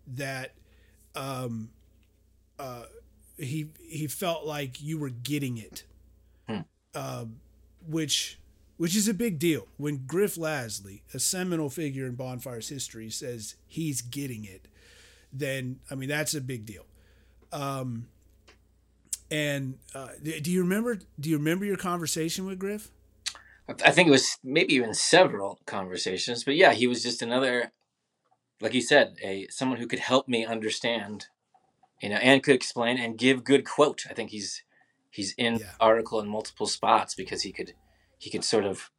that 0.07 0.53
um, 1.15 1.69
uh, 2.59 2.83
he 3.37 3.67
he 3.79 4.07
felt 4.07 4.45
like 4.45 4.81
you 4.81 4.97
were 4.97 5.09
getting 5.09 5.57
it, 5.57 5.83
Hmm. 6.47 6.59
uh, 6.95 7.25
which 7.87 8.39
which 8.77 8.95
is 8.95 9.07
a 9.07 9.13
big 9.13 9.39
deal. 9.39 9.67
When 9.77 10.05
Griff 10.05 10.35
Lasley, 10.35 11.01
a 11.13 11.19
seminal 11.19 11.69
figure 11.69 12.05
in 12.05 12.15
Bonfire's 12.15 12.69
history, 12.69 13.09
says 13.09 13.55
he's 13.65 14.01
getting 14.01 14.45
it, 14.45 14.67
then 15.33 15.79
I 15.91 15.95
mean 15.95 16.09
that's 16.09 16.33
a 16.35 16.41
big 16.41 16.65
deal. 16.65 16.85
Um, 17.51 18.07
and 19.29 19.77
uh, 19.93 20.09
do 20.21 20.51
you 20.51 20.61
remember? 20.61 20.99
Do 21.19 21.29
you 21.29 21.37
remember 21.37 21.65
your 21.65 21.77
conversation 21.77 22.45
with 22.45 22.59
Griff? 22.59 22.89
I 23.83 23.91
think 23.91 24.07
it 24.07 24.11
was 24.11 24.37
maybe 24.43 24.75
even 24.75 24.93
several 24.93 25.59
conversations, 25.65 26.43
but 26.43 26.55
yeah, 26.55 26.73
he 26.73 26.87
was 26.87 27.03
just 27.03 27.21
another, 27.21 27.71
like 28.61 28.73
you 28.73 28.81
said, 28.81 29.17
a 29.21 29.47
someone 29.49 29.77
who 29.77 29.87
could 29.87 29.99
help 29.99 30.27
me 30.27 30.45
understand, 30.45 31.27
you 32.01 32.09
know, 32.09 32.15
and 32.17 32.41
could 32.41 32.55
explain 32.55 32.97
and 32.97 33.17
give 33.17 33.43
good 33.43 33.65
quote. 33.65 34.05
I 34.09 34.13
think 34.13 34.29
he's 34.29 34.63
he's 35.09 35.33
in 35.37 35.55
Yeah. 35.55 35.59
the 35.59 35.85
article 35.85 36.19
in 36.21 36.29
multiple 36.29 36.67
spots 36.67 37.13
because 37.13 37.41
he 37.41 37.51
could 37.51 37.73
he 38.17 38.29
could 38.29 38.43
sort 38.45 38.63
of, 38.65 38.89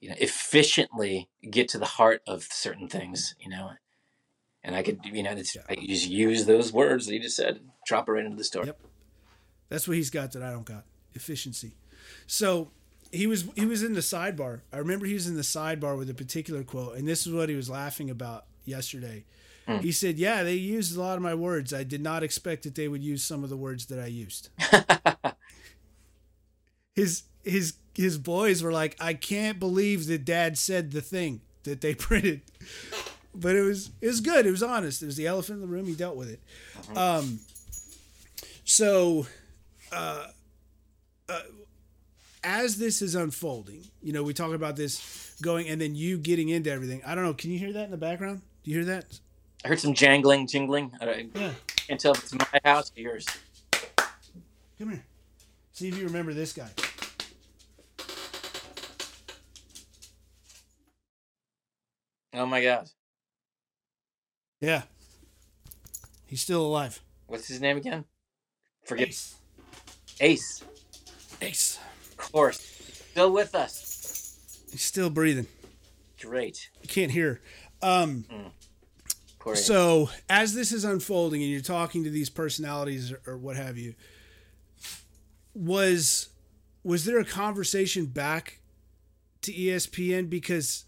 you 0.00 0.08
know, 0.08 0.16
efficiently 0.18 1.28
get 1.48 1.68
to 1.68 1.78
the 1.78 1.86
heart 1.86 2.22
of 2.26 2.42
certain 2.50 2.88
things, 2.88 3.36
you 3.38 3.48
know, 3.48 3.72
and 4.64 4.74
I 4.74 4.82
could 4.82 4.98
you 5.04 5.22
know 5.22 5.30
Yeah. 5.30 5.62
I 5.68 5.76
just 5.76 6.08
use 6.08 6.46
those 6.46 6.72
words 6.72 7.06
that 7.06 7.12
he 7.12 7.20
just 7.20 7.36
said, 7.36 7.60
drop 7.86 8.08
it 8.08 8.12
right 8.12 8.24
into 8.24 8.36
the 8.36 8.44
story. 8.44 8.66
Yep. 8.66 8.80
That's 9.68 9.86
what 9.86 9.96
he's 9.96 10.10
got 10.10 10.32
that 10.32 10.42
I 10.42 10.50
don't 10.50 10.66
got. 10.66 10.84
Efficiency. 11.14 11.76
So 12.26 12.72
he 13.14 13.26
was 13.26 13.44
he 13.54 13.66
was 13.66 13.82
in 13.82 13.94
the 13.94 14.00
sidebar. 14.00 14.60
I 14.72 14.78
remember 14.78 15.06
he 15.06 15.14
was 15.14 15.26
in 15.26 15.36
the 15.36 15.42
sidebar 15.42 15.96
with 15.96 16.10
a 16.10 16.14
particular 16.14 16.64
quote, 16.64 16.96
and 16.96 17.06
this 17.06 17.26
is 17.26 17.32
what 17.32 17.48
he 17.48 17.54
was 17.54 17.70
laughing 17.70 18.10
about 18.10 18.46
yesterday. 18.64 19.24
Hmm. 19.66 19.78
He 19.78 19.92
said, 19.92 20.18
"Yeah, 20.18 20.42
they 20.42 20.54
used 20.54 20.96
a 20.96 21.00
lot 21.00 21.16
of 21.16 21.22
my 21.22 21.34
words. 21.34 21.72
I 21.72 21.84
did 21.84 22.02
not 22.02 22.22
expect 22.22 22.64
that 22.64 22.74
they 22.74 22.88
would 22.88 23.02
use 23.02 23.24
some 23.24 23.44
of 23.44 23.50
the 23.50 23.56
words 23.56 23.86
that 23.86 23.98
I 23.98 24.06
used." 24.06 24.50
his 26.94 27.22
his 27.42 27.74
his 27.94 28.18
boys 28.18 28.62
were 28.62 28.72
like, 28.72 28.96
"I 29.00 29.14
can't 29.14 29.58
believe 29.58 30.06
that 30.06 30.24
Dad 30.24 30.58
said 30.58 30.90
the 30.90 31.00
thing 31.00 31.40
that 31.62 31.80
they 31.80 31.94
printed." 31.94 32.42
But 33.34 33.56
it 33.56 33.62
was 33.62 33.90
it 34.00 34.06
was 34.06 34.20
good. 34.20 34.46
It 34.46 34.50
was 34.50 34.62
honest. 34.62 35.02
It 35.02 35.06
was 35.06 35.16
the 35.16 35.26
elephant 35.26 35.56
in 35.56 35.60
the 35.62 35.72
room. 35.72 35.86
He 35.86 35.94
dealt 35.94 36.16
with 36.16 36.30
it. 36.30 36.40
Um, 36.96 37.40
so, 38.64 39.26
uh, 39.92 40.26
uh, 41.28 41.40
as 42.44 42.76
this 42.76 43.02
is 43.02 43.14
unfolding, 43.14 43.84
you 44.02 44.12
know, 44.12 44.22
we 44.22 44.34
talk 44.34 44.52
about 44.52 44.76
this 44.76 45.34
going, 45.42 45.68
and 45.68 45.80
then 45.80 45.94
you 45.94 46.18
getting 46.18 46.48
into 46.50 46.70
everything. 46.70 47.02
I 47.04 47.14
don't 47.14 47.24
know. 47.24 47.34
Can 47.34 47.50
you 47.50 47.58
hear 47.58 47.72
that 47.72 47.84
in 47.86 47.90
the 47.90 47.96
background? 47.96 48.42
Do 48.62 48.70
you 48.70 48.76
hear 48.78 48.84
that? 48.86 49.18
I 49.64 49.68
heard 49.68 49.80
some 49.80 49.94
jangling, 49.94 50.46
jingling. 50.46 50.92
I 51.00 51.28
Yeah. 51.34 51.52
can't 51.66 51.98
tell 52.00 52.12
if 52.12 52.22
it's 52.22 52.34
my 52.34 52.60
house 52.64 52.92
or 52.96 53.00
yours. 53.00 53.26
Come 54.78 54.90
here. 54.90 55.04
See 55.72 55.88
if 55.88 55.96
you 55.98 56.04
remember 56.04 56.34
this 56.34 56.52
guy. 56.52 56.70
Oh 62.34 62.46
my 62.46 62.62
god. 62.62 62.88
Yeah. 64.60 64.82
He's 66.26 66.40
still 66.42 66.64
alive. 66.66 67.00
What's 67.26 67.48
his 67.48 67.60
name 67.60 67.76
again? 67.76 68.04
Forget 68.84 69.08
Ace. 69.08 69.34
Ace. 70.20 70.64
Ace. 71.40 71.78
Of 72.24 72.32
course. 72.32 72.60
Still 73.10 73.32
with 73.32 73.54
us. 73.54 74.66
He's 74.70 74.82
still 74.82 75.10
breathing. 75.10 75.46
Great. 76.20 76.70
You 76.82 76.88
can't 76.88 77.12
hear. 77.12 77.40
Um, 77.82 78.24
Ace. 79.46 79.64
so 79.66 80.10
as 80.28 80.54
this 80.54 80.72
is 80.72 80.84
unfolding 80.84 81.42
and 81.42 81.50
you're 81.50 81.60
talking 81.60 82.02
to 82.04 82.10
these 82.10 82.30
personalities 82.30 83.12
or, 83.12 83.20
or 83.26 83.36
what 83.36 83.56
have 83.56 83.76
you, 83.76 83.94
was 85.54 86.28
was 86.82 87.04
there 87.04 87.18
a 87.18 87.24
conversation 87.24 88.06
back 88.06 88.60
to 89.42 89.52
ESPN 89.52 90.28
because 90.28 90.84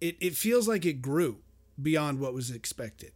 it, 0.00 0.16
it 0.20 0.34
feels 0.34 0.66
like 0.66 0.84
it 0.84 1.00
grew 1.00 1.38
beyond 1.80 2.20
what 2.20 2.34
was 2.34 2.50
expected. 2.50 3.12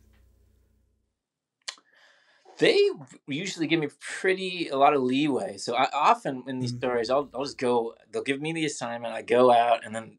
They 2.59 2.79
usually 3.27 3.67
give 3.67 3.81
me 3.81 3.89
pretty 4.01 4.69
a 4.69 4.77
lot 4.77 4.95
of 4.95 5.03
leeway. 5.03 5.57
So 5.59 5.75
I 5.75 5.89
often 5.93 6.45
in 6.47 6.59
these 6.61 6.73
Mhm. 6.73 6.79
stories, 6.79 7.11
I'll 7.11 7.29
I'll 7.35 7.45
just 7.45 7.59
go. 7.59 7.95
They'll 8.11 8.23
give 8.23 8.41
me 8.41 8.53
the 8.53 8.65
assignment. 8.65 9.15
I 9.15 9.23
go 9.23 9.51
out 9.53 9.85
and 9.85 9.95
then 9.95 10.19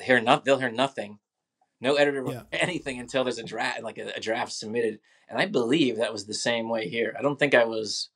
hear 0.00 0.20
not. 0.20 0.44
They'll 0.44 0.58
hear 0.58 0.70
nothing. 0.70 1.18
No 1.80 1.94
editor 1.96 2.22
will 2.22 2.32
Yeah. 2.32 2.42
anything 2.52 2.98
until 3.00 3.24
there's 3.24 3.38
a 3.38 3.42
draft, 3.42 3.82
like 3.82 3.98
a, 3.98 4.12
a 4.16 4.20
draft 4.20 4.52
submitted. 4.52 5.00
And 5.28 5.40
I 5.40 5.46
believe 5.46 5.96
that 5.96 6.12
was 6.12 6.26
the 6.26 6.34
same 6.34 6.68
way 6.68 6.88
here. 6.88 7.14
I 7.18 7.22
don't 7.22 7.38
think 7.38 7.54
I 7.54 7.64
was. 7.64 8.10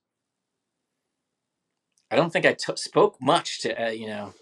I 2.10 2.14
don't 2.16 2.32
think 2.32 2.46
I 2.46 2.52
t- 2.54 2.76
spoke 2.76 3.16
much 3.20 3.60
to 3.62 3.86
uh, 3.86 3.90
you 3.90 4.06
know, 4.06 4.32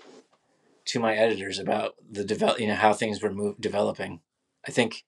to 0.86 1.00
my 1.00 1.14
editors 1.14 1.58
about 1.58 1.94
the 2.10 2.24
develop, 2.24 2.60
you 2.60 2.66
know, 2.66 2.74
how 2.74 2.92
things 2.92 3.22
were 3.22 3.32
move- 3.32 3.60
developing. 3.60 4.20
I 4.66 4.70
think 4.70 5.04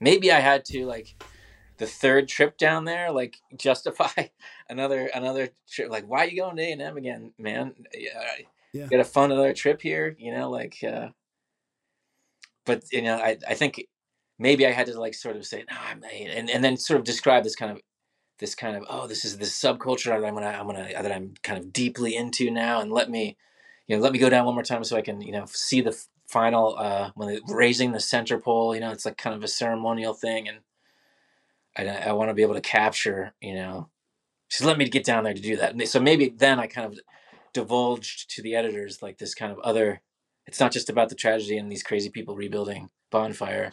maybe 0.00 0.30
I 0.30 0.40
had 0.40 0.64
to 0.66 0.86
like 0.86 1.20
the 1.78 1.86
third 1.86 2.28
trip 2.28 2.58
down 2.58 2.84
there, 2.86 3.12
like 3.12 3.38
justify 3.56 4.28
another 4.70 5.08
another 5.14 5.50
trip. 5.70 5.90
Like, 5.90 6.06
why 6.06 6.26
are 6.26 6.28
you 6.28 6.42
going 6.42 6.56
to 6.56 6.62
A 6.62 6.72
and 6.72 6.82
M 6.82 6.96
again, 6.98 7.32
man? 7.38 7.74
Yeah, 7.94 8.24
Yeah. 8.72 8.86
get 8.88 9.00
a 9.00 9.04
fun 9.04 9.32
another 9.32 9.54
trip 9.54 9.82
here, 9.82 10.16
you 10.18 10.32
know, 10.32 10.50
like. 10.50 10.76
uh 10.84 11.08
But 12.66 12.84
you 12.92 13.02
know, 13.02 13.16
I 13.16 13.38
I 13.48 13.54
think 13.54 13.82
maybe 14.38 14.66
I 14.66 14.72
had 14.72 14.88
to 14.88 15.00
like 15.00 15.14
sort 15.14 15.36
of 15.36 15.46
say, 15.46 15.64
no, 15.70 15.76
I'm, 15.90 16.04
and 16.04 16.50
and 16.50 16.64
then 16.64 16.78
sort 16.78 17.00
of 17.00 17.06
describe 17.06 17.44
this 17.44 17.56
kind 17.56 17.72
of 17.72 17.80
this 18.40 18.54
kind 18.56 18.76
of 18.76 18.84
oh 18.90 19.06
this 19.08 19.24
is 19.24 19.38
this 19.38 19.58
subculture 19.58 20.06
that 20.06 20.24
I'm 20.26 20.34
gonna 20.34 20.46
I'm 20.48 20.66
gonna 20.66 20.90
that 20.92 21.12
I'm 21.12 21.34
kind 21.44 21.58
of 21.58 21.72
deeply 21.72 22.16
into 22.16 22.50
now, 22.50 22.80
and 22.80 22.92
let 22.92 23.10
me 23.10 23.36
you 23.88 23.96
know 23.96 24.02
let 24.02 24.12
me 24.12 24.20
go 24.20 24.30
down 24.30 24.46
one 24.46 24.54
more 24.54 24.64
time 24.64 24.84
so 24.84 24.96
I 24.96 25.02
can 25.02 25.20
you 25.22 25.32
know 25.32 25.46
see 25.48 25.80
the 25.82 25.98
final 26.28 26.76
uh 26.78 27.12
when 27.16 27.28
they 27.28 27.40
raising 27.48 27.92
the 27.92 28.00
center 28.00 28.38
pole. 28.40 28.74
You 28.74 28.82
know, 28.82 28.92
it's 28.92 29.06
like 29.06 29.18
kind 29.18 29.36
of 29.36 29.44
a 29.44 29.48
ceremonial 29.48 30.14
thing, 30.14 30.48
and 30.48 30.58
I 31.78 31.86
I 31.86 32.12
want 32.12 32.30
to 32.30 32.34
be 32.34 32.42
able 32.42 32.54
to 32.54 32.60
capture 32.60 33.32
you 33.40 33.54
know 33.54 33.90
just 34.50 34.64
let 34.64 34.78
me 34.78 34.88
get 34.88 35.04
down 35.04 35.24
there 35.24 35.34
to 35.34 35.40
do 35.40 35.56
that. 35.56 35.72
And 35.72 35.88
so 35.88 36.00
maybe 36.00 36.30
then 36.30 36.58
I 36.58 36.66
kind 36.66 36.90
of 36.90 36.98
divulged 37.52 38.30
to 38.30 38.42
the 38.42 38.54
editors 38.54 39.02
like 39.02 39.18
this 39.18 39.34
kind 39.34 39.52
of 39.52 39.58
other. 39.60 40.00
It's 40.46 40.60
not 40.60 40.72
just 40.72 40.88
about 40.88 41.10
the 41.10 41.14
tragedy 41.14 41.58
and 41.58 41.70
these 41.70 41.82
crazy 41.82 42.08
people 42.08 42.34
rebuilding 42.34 42.88
bonfire. 43.10 43.72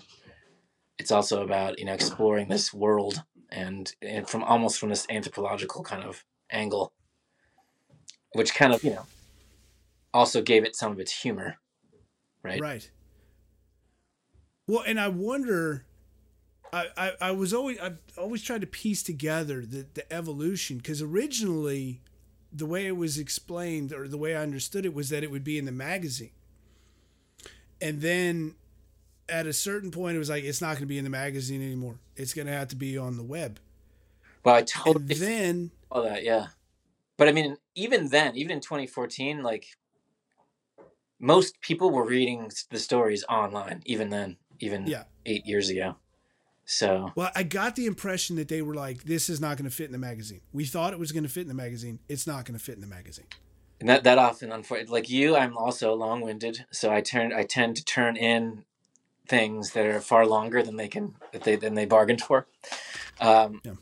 It's 0.98 1.12
also 1.12 1.44
about 1.44 1.80
you 1.80 1.86
know 1.86 1.94
exploring 1.94 2.50
this 2.50 2.74
world 2.74 3.24
and, 3.50 3.94
and 4.02 4.28
from 4.28 4.44
almost 4.44 4.80
from 4.80 4.90
this 4.90 5.06
anthropological 5.10 5.84
kind 5.84 6.04
of 6.04 6.26
angle, 6.52 6.92
which 8.34 8.54
kind 8.54 8.74
of 8.74 8.84
you 8.84 8.92
know 8.92 9.06
also 10.14 10.42
gave 10.42 10.64
it 10.64 10.76
some 10.76 10.92
of 10.92 11.00
its 11.00 11.22
humor, 11.22 11.58
right? 12.44 12.62
Right. 12.62 12.92
Well, 14.68 14.84
and 14.86 15.00
I 15.00 15.10
wonder. 15.10 15.86
I, 16.76 16.88
I, 16.98 17.12
I 17.22 17.32
was 17.32 17.54
always 17.54 17.80
I've 17.80 18.00
always 18.18 18.44
tried 18.44 18.62
to 18.62 18.68
piece 18.68 19.02
together 19.02 19.66
the, 19.66 19.88
the 19.94 20.12
evolution 20.12 20.78
because 20.78 21.02
originally 21.02 22.02
the 22.52 22.66
way 22.66 22.86
it 22.86 22.98
was 22.98 23.18
explained 23.18 23.94
or 23.94 24.10
the 24.10 24.18
way 24.18 24.36
I 24.36 24.42
understood 24.44 24.86
it 24.86 24.94
was 24.94 25.10
that 25.10 25.24
it 25.24 25.32
would 25.32 25.44
be 25.46 25.58
in 25.58 25.66
the 25.66 25.72
magazine. 25.72 26.32
And 27.82 28.02
then 28.02 28.56
at 29.30 29.48
a 29.48 29.54
certain 29.54 29.92
point 29.92 30.16
it 30.16 30.20
was 30.20 30.30
like 30.30 30.44
it's 30.44 30.62
not 30.62 30.74
going 30.74 30.82
to 30.82 30.86
be 30.88 30.98
in 30.98 31.06
the 31.06 31.10
magazine 31.10 31.62
anymore. 31.62 32.00
It's 32.18 32.34
going 32.34 32.48
to 32.48 32.54
have 32.54 32.70
to 32.70 32.76
be 32.76 32.98
on 32.98 33.18
the 33.18 33.24
web. 33.24 33.60
Well, 34.44 34.56
I 34.56 34.62
told 34.62 35.08
And 35.10 35.22
then 35.22 35.72
all 35.92 36.04
that, 36.04 36.24
yeah. 36.24 36.48
But 37.18 37.30
I 37.30 37.32
mean, 37.34 37.58
even 37.76 38.10
then, 38.10 38.36
even 38.38 38.52
in 38.54 38.62
2014, 38.62 39.44
like 39.44 39.68
most 41.20 41.60
people 41.62 41.92
were 41.92 42.06
reading 42.06 42.52
the 42.72 42.80
stories 42.80 43.24
online, 43.30 43.82
even 43.86 44.10
then, 44.10 44.38
even 44.60 44.86
Yeah. 44.88 45.06
eight 45.26 45.46
years 45.46 45.70
ago. 45.70 45.96
So, 46.66 47.12
Well, 47.16 47.30
I 47.36 47.44
got 47.44 47.76
the 47.76 47.86
impression 47.86 48.36
that 48.38 48.48
they 48.48 48.62
were 48.64 48.74
like, 48.74 49.04
this 49.04 49.30
is 49.30 49.40
not 49.40 49.58
going 49.58 49.70
to 49.70 49.76
fit 49.76 49.86
in 49.86 49.92
the 49.92 50.00
magazine. 50.00 50.42
We 50.52 50.66
thought 50.66 50.94
it 50.94 51.00
was 51.00 51.12
going 51.12 51.24
to 51.24 51.30
fit 51.30 51.42
in 51.42 51.48
the 51.48 51.54
magazine. 51.54 52.00
It's 52.10 52.26
not 52.26 52.46
going 52.46 52.58
to 52.58 52.64
fit 52.64 52.76
in 52.76 52.82
the 52.82 52.88
magazine. 52.88 53.28
and 53.80 53.88
that 53.90 54.04
that 54.04 54.18
often, 54.18 54.52
unfortunately, 54.52 54.92
like 54.92 55.10
you, 55.10 55.36
I'm 55.36 55.56
also 55.58 55.94
long-winded, 55.94 56.66
so 56.72 56.92
I 56.92 57.02
turn, 57.02 57.32
I 57.34 57.44
tend 57.44 57.76
to 57.78 57.86
turn 57.86 58.18
in 58.18 58.66
things 59.28 59.72
that 59.72 59.86
are 59.86 60.02
far 60.02 60.26
longer 60.26 60.64
than 60.64 60.76
they 60.78 60.88
can, 60.88 61.16
that 61.34 61.44
they 61.44 61.56
than 61.56 61.76
they 61.76 61.86
bargained 61.86 62.22
for. 62.22 62.48
Um, 63.20 63.62
Yeah. 63.64 63.74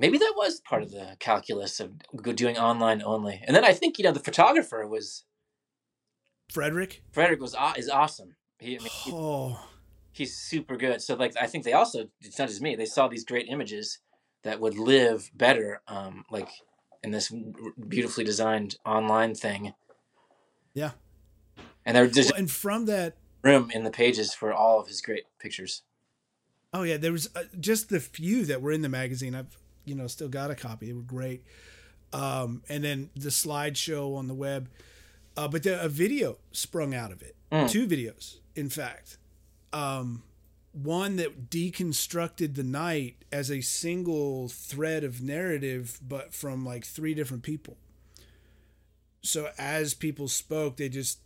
Maybe 0.00 0.16
that 0.18 0.34
was 0.36 0.60
part 0.60 0.84
of 0.84 0.92
the 0.92 1.16
calculus 1.18 1.80
of 1.80 1.90
doing 2.36 2.56
online 2.56 3.02
only. 3.02 3.42
And 3.44 3.56
then 3.56 3.64
I 3.64 3.72
think 3.72 3.98
you 3.98 4.04
know 4.04 4.12
the 4.12 4.20
photographer 4.20 4.86
was 4.86 5.24
Frederick? 6.52 7.02
Frederick 7.12 7.40
was 7.40 7.56
is 7.76 7.88
awesome. 7.88 8.36
He, 8.60 8.76
I 8.76 8.78
mean, 8.78 8.90
he 9.04 9.10
Oh, 9.12 9.60
he's 10.18 10.36
super 10.36 10.76
good. 10.76 11.00
So 11.00 11.14
like 11.14 11.34
I 11.40 11.46
think 11.46 11.64
they 11.64 11.72
also 11.72 12.08
it's 12.20 12.38
not 12.38 12.48
just 12.48 12.60
me. 12.60 12.74
They 12.74 12.84
saw 12.84 13.08
these 13.08 13.24
great 13.24 13.46
images 13.48 14.00
that 14.42 14.60
would 14.60 14.76
live 14.76 15.30
better, 15.34 15.80
um, 15.86 16.24
like 16.30 16.48
in 17.02 17.12
this 17.12 17.32
beautifully 17.88 18.24
designed 18.24 18.76
online 18.84 19.34
thing. 19.34 19.72
Yeah. 20.74 20.90
And 21.86 21.96
there 21.96 22.06
there's 22.08 22.32
well, 22.32 22.40
and 22.40 22.50
from 22.50 22.86
that, 22.86 23.16
room 23.42 23.70
in 23.72 23.84
the 23.84 23.90
pages 23.90 24.34
for 24.34 24.52
all 24.52 24.80
of 24.80 24.88
his 24.88 25.00
great 25.00 25.24
pictures. 25.38 25.82
oh 26.74 26.82
yeah, 26.82 26.96
there 26.96 27.12
was 27.12 27.30
uh, 27.34 27.44
just 27.58 27.88
the 27.88 28.00
few 28.00 28.44
that 28.46 28.60
were 28.60 28.72
in 28.72 28.82
the 28.82 28.88
magazine. 28.88 29.34
I've 29.34 29.56
you 29.84 29.94
know 29.94 30.08
still 30.08 30.28
got 30.28 30.50
a 30.50 30.54
copy. 30.54 30.86
They 30.86 30.92
were 30.92 31.00
great. 31.00 31.44
Um, 32.12 32.62
and 32.68 32.82
then 32.82 33.10
the 33.14 33.28
slideshow 33.28 34.16
on 34.16 34.28
the 34.28 34.34
web, 34.34 34.70
uh, 35.36 35.46
but 35.46 35.62
the, 35.62 35.80
a 35.82 35.90
video 35.90 36.38
sprung 36.52 36.94
out 36.94 37.12
of 37.12 37.20
it. 37.20 37.36
Mm. 37.52 37.68
Two 37.70 37.86
videos, 37.86 38.36
in 38.56 38.70
fact. 38.70 39.18
Um, 39.72 40.22
one 40.72 41.16
that 41.16 41.50
deconstructed 41.50 42.54
the 42.54 42.62
night 42.62 43.16
as 43.32 43.50
a 43.50 43.60
single 43.60 44.48
thread 44.48 45.04
of 45.04 45.22
narrative, 45.22 45.98
but 46.06 46.32
from 46.32 46.64
like 46.64 46.84
three 46.84 47.14
different 47.14 47.42
people. 47.42 47.76
So 49.22 49.50
as 49.58 49.94
people 49.94 50.28
spoke, 50.28 50.76
they 50.76 50.88
just 50.88 51.18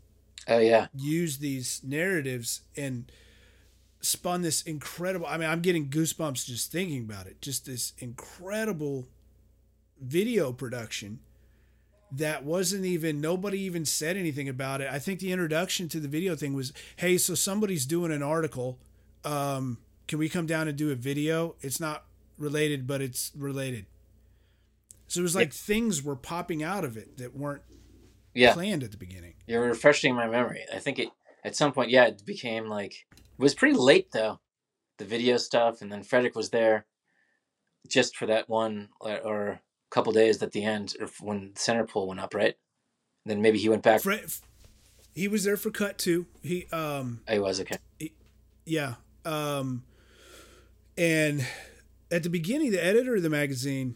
Oh 0.48 0.58
yeah, 0.58 0.88
used 0.94 1.40
these 1.40 1.80
narratives 1.84 2.62
and 2.76 3.10
spun 4.00 4.42
this 4.42 4.62
incredible 4.62 5.26
I 5.26 5.36
mean 5.38 5.48
I'm 5.48 5.60
getting 5.60 5.88
goosebumps 5.88 6.46
just 6.46 6.72
thinking 6.72 7.00
about 7.04 7.26
it 7.26 7.40
just 7.40 7.66
this 7.66 7.92
incredible 7.98 9.06
video 10.00 10.52
production 10.52 11.20
that 12.16 12.44
wasn't 12.44 12.84
even 12.84 13.20
nobody 13.20 13.60
even 13.60 13.84
said 13.84 14.16
anything 14.16 14.48
about 14.48 14.80
it. 14.80 14.88
I 14.90 14.98
think 14.98 15.20
the 15.20 15.32
introduction 15.32 15.88
to 15.88 16.00
the 16.00 16.08
video 16.08 16.36
thing 16.36 16.54
was 16.54 16.72
hey 16.96 17.18
so 17.18 17.34
somebody's 17.34 17.86
doing 17.86 18.12
an 18.12 18.22
article 18.22 18.78
um 19.24 19.78
can 20.06 20.18
we 20.18 20.28
come 20.28 20.46
down 20.46 20.68
and 20.68 20.76
do 20.76 20.90
a 20.90 20.94
video? 20.94 21.54
It's 21.60 21.80
not 21.80 22.04
related 22.38 22.86
but 22.86 23.00
it's 23.00 23.32
related. 23.36 23.86
So 25.08 25.20
it 25.20 25.24
was 25.24 25.34
like 25.34 25.52
things 25.52 26.02
were 26.02 26.16
popping 26.16 26.62
out 26.62 26.84
of 26.84 26.96
it 26.96 27.18
that 27.18 27.36
weren't 27.36 27.62
yeah. 28.34 28.52
planned 28.54 28.82
at 28.82 28.90
the 28.90 28.96
beginning. 28.96 29.34
You're 29.46 29.62
refreshing 29.62 30.14
my 30.14 30.26
memory. 30.26 30.64
I 30.72 30.78
think 30.78 30.98
it 30.98 31.08
at 31.44 31.56
some 31.56 31.72
point, 31.72 31.90
yeah, 31.90 32.04
it 32.04 32.24
became 32.24 32.66
like 32.66 33.06
it 33.12 33.38
was 33.38 33.54
pretty 33.54 33.76
late 33.76 34.12
though, 34.12 34.40
the 34.98 35.04
video 35.04 35.36
stuff, 35.36 35.82
and 35.82 35.90
then 35.90 36.02
Frederick 36.02 36.34
was 36.34 36.50
there 36.50 36.86
just 37.88 38.16
for 38.16 38.26
that 38.26 38.48
one 38.48 38.88
or, 39.00 39.60
couple 39.92 40.12
days 40.12 40.42
at 40.42 40.52
the 40.52 40.64
end 40.64 40.94
or 41.00 41.08
when 41.20 41.52
center 41.54 41.84
pole 41.84 42.08
went 42.08 42.20
up, 42.20 42.34
right? 42.34 42.56
then 43.24 43.40
maybe 43.40 43.58
he 43.58 43.68
went 43.68 43.82
back. 43.82 44.00
Fred, 44.00 44.32
he 45.14 45.28
was 45.28 45.44
there 45.44 45.56
for 45.56 45.70
cut 45.70 45.96
two. 45.98 46.26
He 46.42 46.66
um 46.72 47.20
I 47.28 47.38
was 47.38 47.60
okay. 47.60 47.76
yeah 48.64 48.94
um 49.24 49.84
and 50.98 51.46
at 52.10 52.22
the 52.22 52.28
beginning 52.30 52.70
the 52.72 52.84
editor 52.84 53.14
of 53.16 53.22
the 53.22 53.30
magazine 53.30 53.94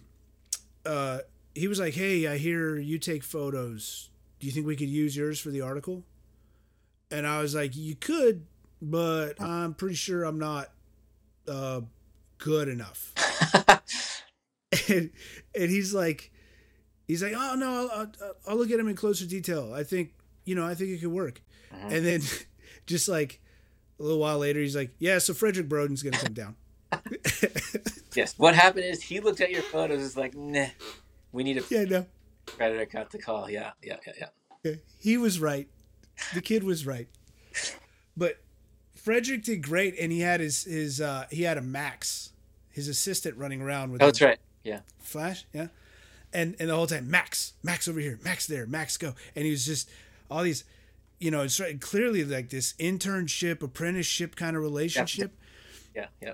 uh 0.84 1.18
he 1.54 1.66
was 1.68 1.78
like 1.80 1.94
hey 1.94 2.26
i 2.26 2.36
hear 2.36 2.76
you 2.76 2.98
take 2.98 3.22
photos 3.24 4.08
do 4.38 4.46
you 4.46 4.52
think 4.52 4.66
we 4.66 4.76
could 4.76 4.88
use 4.88 5.16
yours 5.16 5.40
for 5.40 5.50
the 5.50 5.60
article 5.60 6.04
and 7.10 7.26
i 7.26 7.40
was 7.40 7.54
like 7.54 7.74
you 7.76 7.94
could 7.96 8.46
but 8.80 9.40
i'm 9.40 9.74
pretty 9.74 9.94
sure 9.96 10.22
i'm 10.24 10.38
not 10.38 10.68
uh 11.48 11.80
good 12.38 12.68
enough 12.68 13.12
and, 14.88 15.10
and 15.54 15.70
he's 15.70 15.94
like 15.94 16.30
he's 17.06 17.22
like 17.22 17.32
oh 17.36 17.54
no 17.54 17.88
I'll, 17.92 18.00
I'll, 18.00 18.32
I'll 18.48 18.56
look 18.56 18.70
at 18.70 18.78
him 18.80 18.88
in 18.88 18.96
closer 18.96 19.26
detail 19.26 19.72
i 19.74 19.82
think 19.84 20.12
you 20.44 20.54
know 20.54 20.66
i 20.66 20.74
think 20.74 20.90
it 20.90 21.00
could 21.00 21.12
work 21.12 21.40
Mhm. 21.72 21.92
and 21.92 22.06
then 22.06 22.20
just 22.86 23.08
like 23.08 23.40
a 23.98 24.02
little 24.02 24.18
while 24.18 24.38
later 24.38 24.60
he's 24.60 24.76
like 24.76 24.90
yeah 24.98 25.18
so 25.18 25.34
frederick 25.34 25.68
broden's 25.68 26.02
gonna 26.02 26.16
come 26.18 26.32
down 26.34 26.56
Yes. 28.14 28.34
What 28.38 28.54
happened 28.54 28.84
is 28.86 29.02
he 29.02 29.20
looked 29.20 29.42
at 29.42 29.50
your 29.50 29.60
photos. 29.60 30.00
Is 30.00 30.16
like, 30.16 30.34
nah, 30.34 30.68
we 31.32 31.44
need 31.44 31.58
a 31.58 31.62
yeah 31.68 31.84
no 31.84 32.06
Frederick 32.46 32.92
got 32.92 33.10
the 33.10 33.18
call. 33.18 33.50
Yeah, 33.50 33.72
yeah, 33.82 33.96
yeah, 34.06 34.28
yeah. 34.64 34.74
He 34.98 35.18
was 35.18 35.38
right. 35.38 35.68
The 36.32 36.40
kid 36.40 36.64
was 36.64 36.86
right. 36.86 37.08
But 38.16 38.38
Frederick 38.94 39.42
did 39.42 39.62
great, 39.62 39.96
and 40.00 40.10
he 40.10 40.20
had 40.20 40.40
his 40.40 40.64
his 40.64 40.98
uh, 41.00 41.26
he 41.30 41.42
had 41.42 41.58
a 41.58 41.62
Max, 41.62 42.32
his 42.70 42.88
assistant 42.88 43.36
running 43.36 43.60
around 43.60 43.92
with 43.92 44.02
Oh, 44.02 44.06
that's 44.06 44.22
right. 44.22 44.38
Yeah. 44.66 44.80
Flash, 44.98 45.44
yeah, 45.52 45.68
and 46.32 46.56
and 46.58 46.68
the 46.68 46.74
whole 46.74 46.88
time 46.88 47.08
Max, 47.08 47.52
Max 47.62 47.86
over 47.86 48.00
here, 48.00 48.18
Max 48.24 48.46
there, 48.48 48.66
Max 48.66 48.96
go, 48.96 49.14
and 49.36 49.44
he 49.44 49.50
was 49.52 49.64
just 49.64 49.88
all 50.28 50.42
these, 50.42 50.64
you 51.20 51.30
know, 51.30 51.42
it's 51.42 51.60
right- 51.60 51.80
clearly 51.80 52.24
like 52.24 52.50
this 52.50 52.72
internship 52.80 53.62
apprenticeship 53.62 54.34
kind 54.34 54.56
of 54.56 54.62
relationship. 54.62 55.30
Yeah, 55.94 56.06
yeah. 56.20 56.32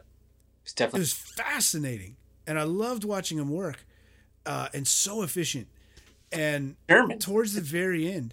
It's 0.64 0.72
definitely 0.72 1.00
It 1.00 1.02
was 1.02 1.12
fascinating, 1.12 2.16
and 2.46 2.58
I 2.58 2.62
loved 2.62 3.04
watching 3.04 3.36
him 3.38 3.50
work, 3.50 3.84
uh, 4.46 4.68
and 4.72 4.88
so 4.88 5.22
efficient. 5.22 5.68
And 6.32 6.76
German. 6.88 7.18
towards 7.18 7.52
the 7.52 7.60
very 7.60 8.10
end, 8.10 8.32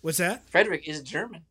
what's 0.00 0.18
that? 0.18 0.48
Frederick 0.48 0.86
is 0.86 1.02
German, 1.02 1.42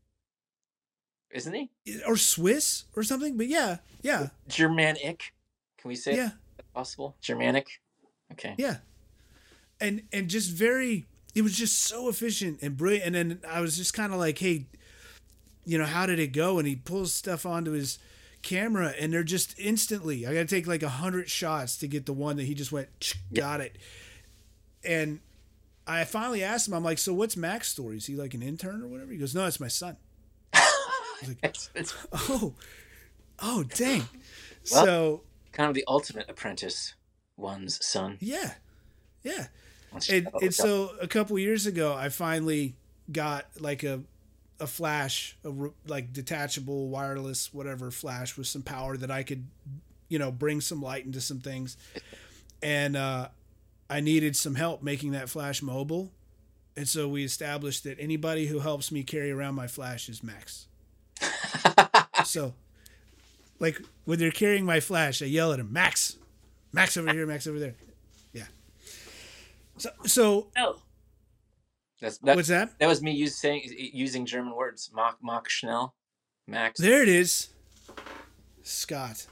isn't 1.31 1.53
he? 1.53 1.69
or 2.07 2.15
Swiss 2.15 2.85
or 2.95 3.03
something. 3.03 3.35
But 3.35 3.47
yeah, 3.47 3.79
yeah, 4.01 4.29
Germanic. 4.47 5.33
Can 5.77 5.89
we 5.89 5.95
say 5.95 6.15
yeah, 6.15 6.29
possible? 6.73 7.15
Germanic. 7.21 7.67
Okay. 8.31 8.55
yeah, 8.57 8.77
and 9.79 10.03
and 10.11 10.29
just 10.29 10.51
very. 10.51 11.05
It 11.35 11.41
was 11.41 11.57
just 11.57 11.81
so 11.81 12.09
efficient 12.09 12.59
and 12.61 12.77
brilliant. 12.77 13.05
And 13.05 13.15
then 13.15 13.39
I 13.49 13.59
was 13.61 13.75
just 13.75 13.93
kind 13.95 14.13
of 14.13 14.19
like, 14.19 14.37
hey, 14.37 14.67
you 15.65 15.79
know, 15.79 15.85
how 15.85 16.05
did 16.05 16.19
it 16.19 16.27
go? 16.27 16.59
And 16.59 16.67
he 16.67 16.75
pulls 16.75 17.11
stuff 17.11 17.45
onto 17.45 17.71
his 17.71 17.97
camera, 18.43 18.93
and 18.99 19.11
they're 19.11 19.23
just 19.23 19.57
instantly. 19.59 20.27
I 20.27 20.33
got 20.33 20.47
to 20.47 20.55
take 20.55 20.67
like 20.67 20.83
a 20.83 20.89
hundred 20.89 21.29
shots 21.29 21.77
to 21.77 21.87
get 21.87 22.05
the 22.05 22.13
one 22.13 22.35
that 22.37 22.43
he 22.43 22.53
just 22.53 22.71
went, 22.71 22.87
got 23.33 23.61
it, 23.61 23.77
and 24.83 25.19
I 25.87 26.03
finally 26.05 26.43
asked 26.43 26.67
him, 26.67 26.73
I'm 26.73 26.83
like, 26.83 26.97
so 26.97 27.13
what's 27.13 27.35
Max's 27.35 27.71
story? 27.73 27.97
Is 27.97 28.05
he 28.05 28.15
like 28.15 28.33
an 28.33 28.41
intern 28.41 28.81
or 28.81 28.87
whatever? 28.87 29.11
He 29.11 29.17
goes, 29.17 29.35
no, 29.35 29.45
it's 29.45 29.59
my 29.59 29.67
son. 29.67 29.97
like, 30.53 31.37
It's, 31.43 31.69
it's 31.75 31.93
oh, 32.11 32.53
oh, 33.39 33.63
dang. 33.63 34.03
Well- 34.71 34.85
so 34.85 35.21
kind 35.53 35.69
of 35.69 35.75
the 35.75 35.85
ultimate 35.87 36.29
apprentice, 36.29 36.95
one's 37.37 37.83
son. 37.85 38.17
yeah, 38.19 38.55
yeah. 39.23 39.47
And, 40.09 40.27
and 40.41 40.53
so 40.53 40.91
a 40.99 41.07
couple 41.07 41.37
years 41.37 41.67
ago, 41.67 41.93
I 41.93 42.09
finally 42.09 42.75
got 43.11 43.45
like 43.59 43.83
a 43.83 44.01
a 44.59 44.67
flash, 44.67 45.37
a 45.43 45.51
re- 45.51 45.71
like 45.87 46.13
detachable 46.13 46.89
wireless 46.89 47.53
whatever 47.53 47.91
flash 47.91 48.37
with 48.37 48.47
some 48.47 48.61
power 48.61 48.97
that 48.97 49.11
I 49.11 49.23
could, 49.23 49.45
you 50.09 50.19
know, 50.19 50.31
bring 50.31 50.61
some 50.61 50.81
light 50.81 51.05
into 51.05 51.21
some 51.21 51.39
things. 51.39 51.77
And 52.61 52.95
uh, 52.95 53.29
I 53.89 53.99
needed 53.99 54.35
some 54.35 54.55
help 54.55 54.81
making 54.81 55.11
that 55.11 55.29
flash 55.29 55.61
mobile, 55.61 56.11
and 56.75 56.87
so 56.87 57.07
we 57.07 57.23
established 57.23 57.83
that 57.83 57.99
anybody 57.99 58.47
who 58.47 58.59
helps 58.59 58.91
me 58.91 59.03
carry 59.03 59.31
around 59.31 59.55
my 59.55 59.67
flash 59.67 60.09
is 60.09 60.23
Max. 60.23 60.67
so, 62.25 62.53
like 63.59 63.81
when 64.05 64.19
they're 64.19 64.31
carrying 64.31 64.65
my 64.65 64.79
flash, 64.79 65.21
I 65.21 65.25
yell 65.25 65.53
at 65.53 65.59
him, 65.59 65.71
Max, 65.71 66.17
Max 66.71 66.97
over 66.97 67.11
here, 67.11 67.25
Max 67.25 67.47
over 67.47 67.59
there. 67.59 67.75
Yeah. 68.33 68.45
So, 69.77 69.89
so 70.05 70.47
Oh. 70.57 70.81
That's 72.01 72.17
that, 72.17 72.35
what's 72.35 72.49
that? 72.49 72.77
that 72.79 72.87
was 72.87 73.01
me 73.01 73.11
use, 73.11 73.37
saying 73.37 73.61
using 73.77 74.25
German 74.25 74.53
words. 74.55 74.91
Mach 74.93 75.17
Mach 75.21 75.49
Schnell. 75.49 75.95
Max. 76.47 76.79
There 76.79 77.01
it 77.01 77.07
is. 77.07 77.49
Scott 78.61 79.25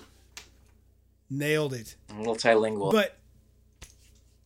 nailed 1.29 1.73
it. 1.73 1.95
Multilingual. 2.09 2.91
But 2.91 3.17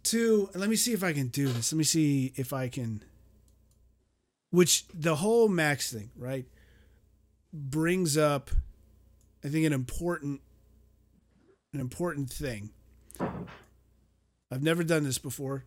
to 0.05 0.49
let 0.55 0.69
me 0.69 0.75
see 0.75 0.93
if 0.93 1.03
I 1.03 1.13
can 1.13 1.27
do 1.27 1.47
this. 1.47 1.71
Let 1.71 1.77
me 1.77 1.83
see 1.83 2.33
if 2.35 2.53
I 2.53 2.67
can. 2.67 3.03
Which 4.51 4.85
the 4.87 5.15
whole 5.15 5.49
Max 5.49 5.91
thing, 5.91 6.11
right, 6.17 6.45
brings 7.51 8.15
up, 8.17 8.49
I 9.45 9.49
think 9.49 9.65
an 9.67 9.73
important, 9.73 10.41
an 11.71 11.79
important 11.79 12.31
thing. 12.31 12.71
I've 13.19 14.63
never 14.63 14.83
done 14.83 15.03
this 15.03 15.19
before. 15.19 15.65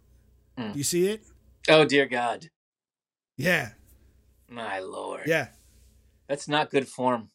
Mm. 0.58 0.72
Do 0.72 0.78
you 0.78 0.84
see 0.84 1.06
it? 1.06 1.22
oh 1.68 1.84
dear 1.84 2.06
God. 2.06 2.48
Yeah, 3.36 3.70
My 4.50 4.80
lord. 4.80 5.22
yeah. 5.26 5.48
That's 6.28 6.48
not 6.48 6.70
good 6.70 6.88
form. 6.88 7.30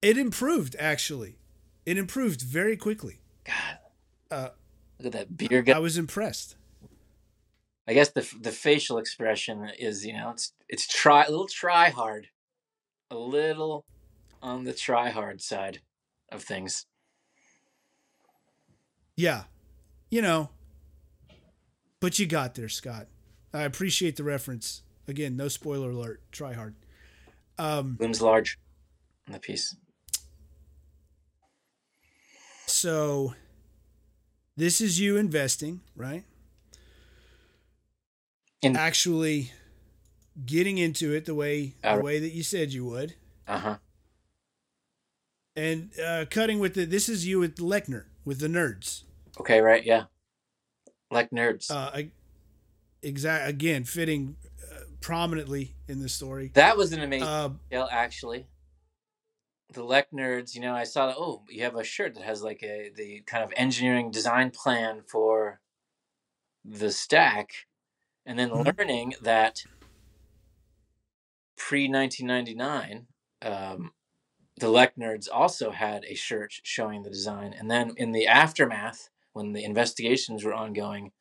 It 0.00 0.16
improved 0.16 0.74
actually. 0.78 1.36
It 1.84 1.98
improved 1.98 2.40
very 2.40 2.76
quickly. 2.78 3.20
God. 3.44 3.78
Uh, 4.30 4.48
Look 4.98 5.06
at 5.06 5.12
that 5.12 5.36
beer 5.36 5.60
guy. 5.60 5.74
I 5.74 5.80
was 5.80 5.98
impressed. 5.98 6.56
I 7.86 7.92
guess 7.92 8.08
the 8.08 8.26
the 8.40 8.52
facial 8.52 8.96
expression 8.96 9.68
is, 9.78 10.06
you 10.06 10.14
know, 10.14 10.30
it's 10.30 10.54
it's 10.68 10.86
try 10.86 11.24
a 11.24 11.30
little 11.30 11.46
try 11.48 11.90
hard. 11.90 12.28
A 13.10 13.16
little 13.16 13.84
on 14.42 14.64
the 14.64 14.72
try 14.72 15.10
hard 15.10 15.40
side 15.40 15.80
of 16.30 16.42
things. 16.42 16.86
Yeah. 19.16 19.44
You 20.10 20.22
know. 20.22 20.50
But 22.00 22.18
you 22.18 22.26
got 22.26 22.54
there, 22.56 22.68
Scott. 22.68 23.06
I 23.54 23.62
appreciate 23.62 24.16
the 24.16 24.24
reference. 24.24 24.82
Again, 25.06 25.36
no 25.36 25.48
spoiler 25.48 25.90
alert. 25.90 26.20
Try 26.32 26.52
hard. 26.54 26.74
Um, 27.58 27.96
Looms 28.00 28.20
large 28.22 28.58
in 29.26 29.32
the 29.34 29.38
piece. 29.38 29.76
so 32.66 33.34
this 34.56 34.80
is 34.80 34.98
you 34.98 35.16
investing, 35.16 35.80
right? 35.94 36.24
In- 38.62 38.76
Actually 38.76 39.52
getting 40.46 40.78
into 40.78 41.12
it 41.14 41.26
the 41.26 41.34
way 41.34 41.74
the 41.82 42.00
way 42.00 42.18
that 42.18 42.30
you 42.30 42.42
said 42.42 42.72
you 42.72 42.84
would. 42.86 43.14
Uh-huh. 43.46 43.76
And 45.54 45.90
uh, 45.98 46.24
cutting 46.30 46.58
with 46.60 46.74
the 46.74 46.84
this 46.86 47.08
is 47.08 47.26
you 47.26 47.38
with 47.38 47.56
Lechner 47.56 48.04
with 48.24 48.38
the 48.40 48.48
nerds. 48.48 49.02
Okay, 49.38 49.60
right, 49.60 49.84
yeah. 49.84 50.04
Like 51.10 51.30
nerds. 51.30 51.70
Uh, 51.70 51.90
I, 51.92 52.10
exact 53.02 53.48
again 53.48 53.84
fitting 53.84 54.36
uh, 54.72 54.80
prominently 55.00 55.74
in 55.88 56.00
the 56.00 56.08
story. 56.08 56.50
that 56.54 56.76
was 56.76 56.92
an 56.92 57.02
amazing 57.02 57.28
Uh, 57.28 57.48
detail, 57.70 57.88
actually. 57.90 58.46
The 59.74 59.82
Lech 59.82 60.10
nerds, 60.10 60.54
you 60.54 60.60
know, 60.60 60.74
I 60.74 60.84
saw 60.84 61.06
that. 61.06 61.16
Oh, 61.18 61.44
you 61.48 61.62
have 61.64 61.76
a 61.76 61.84
shirt 61.84 62.14
that 62.14 62.24
has 62.24 62.42
like 62.42 62.62
a 62.62 62.90
the 62.94 63.20
kind 63.26 63.42
of 63.44 63.52
engineering 63.56 64.10
design 64.10 64.50
plan 64.50 65.02
for 65.06 65.60
the 66.64 66.92
stack, 66.92 67.66
and 68.24 68.38
then 68.38 68.50
Mhm. 68.50 68.78
learning 68.78 69.14
that 69.22 69.64
pre 71.56 71.88
nineteen 71.88 72.26
ninety 72.26 72.54
nine, 72.54 73.06
um, 73.42 73.92
the 74.58 74.68
Lech 74.68 74.96
nerds 74.96 75.28
also 75.32 75.70
had 75.70 76.04
a 76.04 76.14
shirt 76.14 76.52
showing 76.62 77.02
the 77.02 77.10
design, 77.10 77.54
and 77.58 77.70
then 77.70 77.94
in 77.96 78.12
the 78.12 78.26
aftermath, 78.26 79.08
when 79.32 79.52
the 79.52 79.64
investigations 79.64 80.44
were 80.44 80.54
ongoing, 80.54 81.12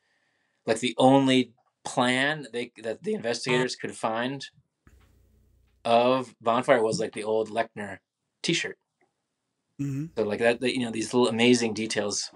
like 0.65 0.79
the 0.79 0.95
only 0.97 1.53
plan 1.83 2.47
they 2.53 2.71
that 2.83 3.03
the 3.03 3.13
investigators 3.13 3.75
could 3.75 3.95
find 3.95 4.47
of 5.83 6.35
bonfire 6.41 6.83
was 6.83 6.99
like 6.99 7.13
the 7.13 7.23
old 7.23 7.49
Lechner 7.49 7.99
T-shirt. 8.43 8.77
mhm. 9.79 10.09
So 10.15 10.23
like 10.23 10.39
that, 10.39 10.59
that, 10.61 10.75
you 10.75 10.85
know, 10.85 10.91
these 10.91 11.13
little 11.13 11.29
amazing 11.29 11.73
details, 11.73 12.31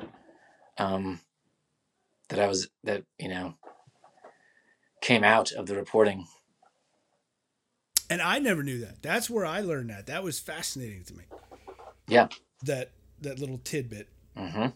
um, 0.78 1.22
that 2.30 2.40
I 2.40 2.48
was 2.48 2.70
that 2.84 3.04
you 3.20 3.30
know 3.30 3.56
came 5.02 5.24
out 5.24 5.52
of 5.52 5.68
the 5.68 5.76
reporting. 5.76 6.28
And 8.10 8.22
I 8.22 8.40
never 8.40 8.64
knew 8.64 8.80
that. 8.80 9.02
That's 9.02 9.30
where 9.30 9.46
I 9.46 9.62
learned 9.62 9.90
that. 9.90 10.08
That 10.08 10.24
was 10.24 10.40
fascinating 10.40 11.04
to 11.06 11.14
me. 11.16 11.24
Yeah. 12.08 12.28
That 12.64 12.92
that 13.22 13.40
little 13.40 13.60
tidbit. 13.64 14.08
hmm 14.38 14.68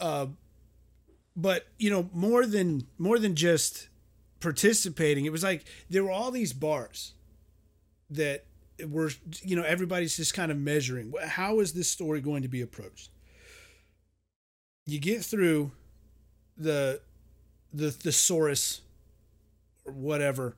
Uh, 0.00 0.26
but 1.36 1.66
you 1.78 1.90
know, 1.90 2.10
more 2.12 2.46
than 2.46 2.86
more 2.98 3.18
than 3.18 3.34
just 3.36 3.88
participating, 4.40 5.24
it 5.24 5.32
was 5.32 5.42
like 5.42 5.64
there 5.88 6.02
were 6.02 6.10
all 6.10 6.30
these 6.30 6.52
bars 6.52 7.14
that 8.10 8.44
were 8.88 9.10
you 9.42 9.54
know 9.56 9.62
everybody's 9.62 10.16
just 10.16 10.34
kind 10.34 10.50
of 10.50 10.58
measuring 10.58 11.12
how 11.26 11.60
is 11.60 11.72
this 11.72 11.88
story 11.90 12.20
going 12.20 12.42
to 12.42 12.48
be 12.48 12.60
approached. 12.60 13.10
You 14.86 14.98
get 14.98 15.22
through 15.22 15.72
the 16.56 17.00
the 17.72 17.90
thesaurus 17.90 18.80
or 19.84 19.92
whatever 19.92 20.56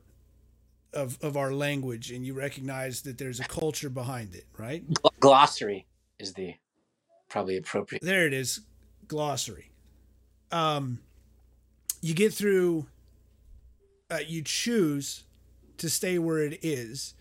of 0.93 1.17
of 1.21 1.37
our 1.37 1.53
language 1.53 2.11
and 2.11 2.25
you 2.25 2.33
recognize 2.33 3.01
that 3.03 3.17
there's 3.17 3.39
a 3.39 3.43
culture 3.45 3.89
behind 3.89 4.35
it, 4.35 4.45
right? 4.57 4.83
Glossary 5.19 5.87
is 6.19 6.33
the 6.33 6.55
probably 7.29 7.55
appropriate. 7.57 8.03
there 8.03 8.27
it 8.27 8.33
is 8.33 8.59
glossary 9.07 9.71
um 10.51 10.99
you 12.01 12.13
get 12.13 12.33
through 12.33 12.85
uh, 14.11 14.19
you 14.27 14.41
choose 14.41 15.23
to 15.77 15.89
stay 15.89 16.19
where 16.19 16.39
it 16.39 16.59
is 16.61 17.13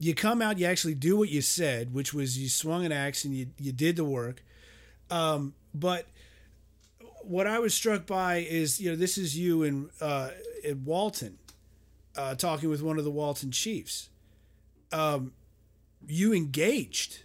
you 0.00 0.14
come 0.14 0.42
out 0.42 0.58
you 0.58 0.66
actually 0.66 0.94
do 0.94 1.16
what 1.16 1.28
you 1.28 1.40
said 1.40 1.94
which 1.94 2.12
was 2.12 2.36
you 2.38 2.48
swung 2.48 2.84
an 2.84 2.90
axe 2.90 3.24
and 3.24 3.34
you, 3.34 3.46
you 3.58 3.70
did 3.70 3.94
the 3.94 4.04
work 4.04 4.42
um 5.10 5.54
but 5.72 6.06
what 7.22 7.46
i 7.46 7.60
was 7.60 7.72
struck 7.72 8.04
by 8.04 8.38
is 8.38 8.80
you 8.80 8.90
know 8.90 8.96
this 8.96 9.16
is 9.16 9.38
you 9.38 9.62
in 9.62 9.88
uh 10.00 10.30
in 10.64 10.84
walton 10.84 11.38
uh 12.16 12.34
talking 12.34 12.68
with 12.68 12.82
one 12.82 12.98
of 12.98 13.04
the 13.04 13.10
walton 13.10 13.50
chiefs. 13.50 14.08
Um 14.92 15.32
you 16.06 16.32
engaged 16.32 17.24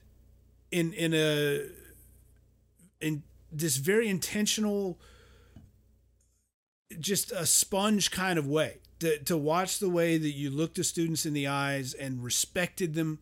in 0.71 0.93
in 0.93 1.13
a 1.13 1.67
in 2.99 3.23
this 3.51 3.77
very 3.77 4.07
intentional 4.07 4.99
just 6.99 7.31
a 7.31 7.45
sponge 7.45 8.11
kind 8.11 8.37
of 8.37 8.47
way 8.47 8.79
to, 8.99 9.17
to 9.19 9.37
watch 9.37 9.79
the 9.79 9.89
way 9.89 10.17
that 10.17 10.31
you 10.31 10.49
looked 10.49 10.75
the 10.75 10.83
students 10.83 11.25
in 11.25 11.33
the 11.33 11.47
eyes 11.47 11.93
and 11.93 12.23
respected 12.23 12.93
them 12.93 13.19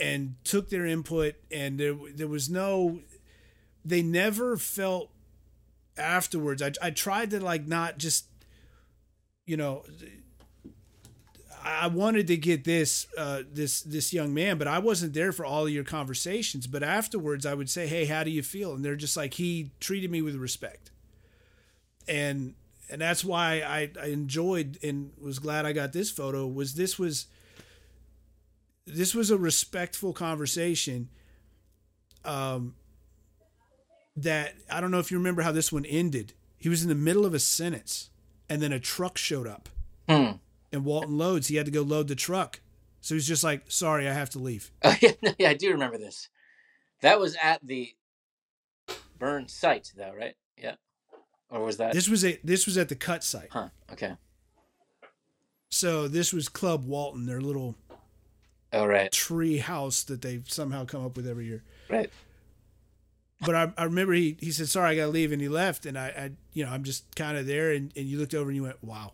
and 0.00 0.34
took 0.42 0.70
their 0.70 0.84
input. 0.84 1.36
And 1.52 1.78
there, 1.78 1.94
there 2.14 2.28
was 2.28 2.50
no 2.50 3.00
they 3.84 4.02
never 4.02 4.56
felt 4.56 5.10
afterwards. 5.96 6.62
I, 6.62 6.72
I 6.82 6.90
tried 6.90 7.30
to 7.30 7.40
like 7.40 7.66
not 7.66 7.98
just 7.98 8.26
you 9.46 9.56
know 9.56 9.84
I 11.64 11.86
wanted 11.86 12.26
to 12.26 12.36
get 12.36 12.64
this 12.64 13.06
uh, 13.16 13.42
this 13.50 13.80
this 13.82 14.12
young 14.12 14.34
man, 14.34 14.58
but 14.58 14.68
I 14.68 14.78
wasn't 14.78 15.14
there 15.14 15.32
for 15.32 15.46
all 15.46 15.64
of 15.66 15.72
your 15.72 15.84
conversations. 15.84 16.66
But 16.66 16.82
afterwards, 16.82 17.46
I 17.46 17.54
would 17.54 17.70
say, 17.70 17.86
"Hey, 17.86 18.04
how 18.04 18.22
do 18.22 18.30
you 18.30 18.42
feel?" 18.42 18.74
And 18.74 18.84
they're 18.84 18.96
just 18.96 19.16
like, 19.16 19.34
"He 19.34 19.70
treated 19.80 20.10
me 20.10 20.20
with 20.20 20.36
respect," 20.36 20.90
and 22.06 22.54
and 22.90 23.00
that's 23.00 23.24
why 23.24 23.62
I, 23.62 23.90
I 24.00 24.08
enjoyed 24.08 24.78
and 24.82 25.12
was 25.18 25.38
glad 25.38 25.64
I 25.64 25.72
got 25.72 25.94
this 25.94 26.10
photo. 26.10 26.46
Was 26.46 26.74
this 26.74 26.98
was 26.98 27.26
this 28.86 29.14
was 29.14 29.30
a 29.30 29.38
respectful 29.38 30.12
conversation. 30.12 31.08
Um, 32.26 32.74
that 34.16 34.54
I 34.70 34.80
don't 34.80 34.90
know 34.90 34.98
if 34.98 35.10
you 35.10 35.18
remember 35.18 35.42
how 35.42 35.52
this 35.52 35.72
one 35.72 35.84
ended. 35.86 36.34
He 36.56 36.68
was 36.68 36.82
in 36.82 36.88
the 36.88 36.94
middle 36.94 37.26
of 37.26 37.34
a 37.34 37.38
sentence, 37.38 38.10
and 38.48 38.62
then 38.62 38.72
a 38.72 38.78
truck 38.78 39.18
showed 39.18 39.46
up. 39.46 39.68
Hmm. 40.08 40.32
And 40.74 40.84
Walton 40.84 41.16
loads. 41.16 41.46
He 41.48 41.56
had 41.56 41.66
to 41.66 41.72
go 41.72 41.82
load 41.82 42.08
the 42.08 42.14
truck, 42.14 42.60
so 43.00 43.14
he's 43.14 43.28
just 43.28 43.44
like, 43.44 43.62
"Sorry, 43.68 44.08
I 44.08 44.12
have 44.12 44.30
to 44.30 44.38
leave." 44.38 44.70
Oh, 44.82 44.94
yeah, 45.00 45.12
yeah, 45.38 45.48
I 45.50 45.54
do 45.54 45.70
remember 45.70 45.96
this. 45.98 46.28
That 47.00 47.20
was 47.20 47.36
at 47.42 47.60
the 47.66 47.94
burn 49.18 49.46
site, 49.48 49.92
though, 49.96 50.12
right? 50.18 50.34
Yeah. 50.58 50.74
Or 51.48 51.62
was 51.64 51.76
that? 51.76 51.92
This 51.92 52.08
was 52.08 52.24
a 52.24 52.38
this 52.42 52.66
was 52.66 52.76
at 52.76 52.88
the 52.88 52.96
cut 52.96 53.22
site. 53.22 53.48
Huh. 53.52 53.68
Okay. 53.92 54.14
So 55.70 56.08
this 56.08 56.32
was 56.32 56.48
Club 56.48 56.84
Walton, 56.86 57.26
their 57.26 57.40
little 57.40 57.76
Oh, 58.72 58.86
right. 58.86 59.10
tree 59.12 59.58
house 59.58 60.02
that 60.04 60.22
they 60.22 60.42
somehow 60.46 60.84
come 60.84 61.04
up 61.04 61.16
with 61.16 61.28
every 61.28 61.46
year. 61.46 61.62
Right. 61.88 62.10
But 63.40 63.54
I, 63.54 63.72
I 63.76 63.84
remember 63.84 64.12
he, 64.14 64.36
he 64.40 64.50
said, 64.52 64.68
sorry, 64.68 64.90
I 64.90 64.96
got 64.96 65.06
to 65.06 65.10
leave. 65.10 65.30
And 65.32 65.40
he 65.40 65.48
left. 65.48 65.86
And 65.86 65.98
I, 65.98 66.06
I 66.08 66.30
you 66.52 66.64
know, 66.64 66.70
I'm 66.70 66.82
just 66.82 67.14
kind 67.14 67.36
of 67.36 67.46
there. 67.46 67.72
And, 67.72 67.92
and 67.96 68.06
you 68.06 68.18
looked 68.18 68.34
over 68.34 68.50
and 68.50 68.56
you 68.56 68.62
went, 68.64 68.82
wow. 68.82 69.12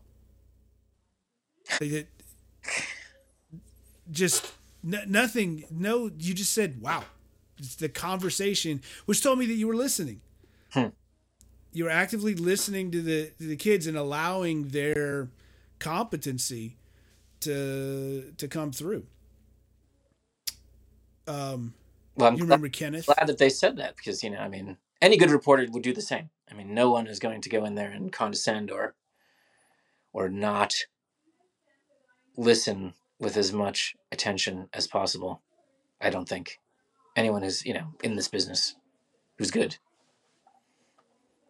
Just 4.10 4.52
n- 4.84 5.04
nothing. 5.08 5.64
No, 5.70 6.10
you 6.18 6.34
just 6.34 6.52
said, 6.52 6.80
wow. 6.82 7.04
It's 7.58 7.76
the 7.76 7.88
conversation, 7.88 8.82
which 9.06 9.22
told 9.22 9.38
me 9.38 9.46
that 9.46 9.54
you 9.54 9.68
were 9.68 9.76
listening. 9.76 10.20
Hmm. 10.72 10.88
You 11.72 11.84
were 11.84 11.90
actively 11.90 12.34
listening 12.34 12.90
to 12.92 13.02
the, 13.02 13.32
to 13.38 13.44
the 13.44 13.56
kids 13.56 13.86
and 13.86 13.96
allowing 13.96 14.68
their 14.68 15.28
competency 15.78 16.76
to, 17.40 18.32
to 18.36 18.48
come 18.48 18.72
through. 18.72 19.06
Um, 21.26 21.74
Well, 22.16 22.28
I'm 22.28 22.36
you 22.36 22.44
glad, 22.46 22.60
remember 22.60 22.68
Kenneth? 22.68 23.06
glad 23.06 23.26
that 23.28 23.38
they 23.38 23.50
said 23.50 23.76
that 23.78 23.96
because, 23.96 24.22
you 24.24 24.30
know, 24.30 24.38
I 24.40 24.48
mean, 24.48 24.76
any 25.02 25.16
good 25.16 25.30
reporter 25.30 25.66
would 25.70 25.82
do 25.82 25.92
the 25.94 26.02
same. 26.02 26.30
I 26.50 26.54
mean, 26.54 26.74
no 26.74 26.90
one 26.90 27.06
is 27.06 27.18
going 27.20 27.40
to 27.42 27.48
go 27.48 27.64
in 27.64 27.74
there 27.76 27.90
and 27.90 28.12
condescend 28.12 28.70
or 28.70 28.94
or 30.12 30.28
not 30.28 30.74
listen 32.36 32.94
with 33.18 33.36
as 33.36 33.52
much 33.52 33.94
attention 34.12 34.68
as 34.72 34.86
possible. 34.86 35.42
I 36.00 36.10
don't 36.10 36.28
think 36.28 36.58
anyone 37.16 37.42
who's, 37.42 37.64
you 37.64 37.74
know, 37.74 37.94
in 38.02 38.16
this 38.16 38.28
business 38.28 38.76
who's 39.36 39.50
good. 39.50 39.76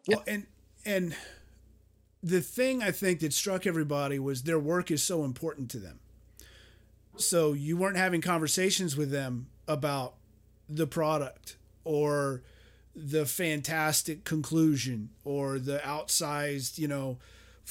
Well, 0.07 0.23
and 0.27 0.47
and 0.85 1.15
the 2.23 2.41
thing 2.41 2.83
I 2.83 2.91
think 2.91 3.19
that 3.19 3.33
struck 3.33 3.65
everybody 3.65 4.19
was 4.19 4.43
their 4.43 4.59
work 4.59 4.91
is 4.91 5.03
so 5.03 5.23
important 5.23 5.69
to 5.71 5.79
them. 5.79 5.99
So 7.17 7.53
you 7.53 7.77
weren't 7.77 7.97
having 7.97 8.21
conversations 8.21 8.95
with 8.95 9.11
them 9.11 9.47
about 9.67 10.15
the 10.67 10.87
product 10.87 11.57
or 11.83 12.41
the 12.95 13.25
fantastic 13.25 14.23
conclusion 14.23 15.09
or 15.23 15.59
the 15.59 15.79
outsized, 15.79 16.77
you 16.77 16.87
know, 16.87 17.17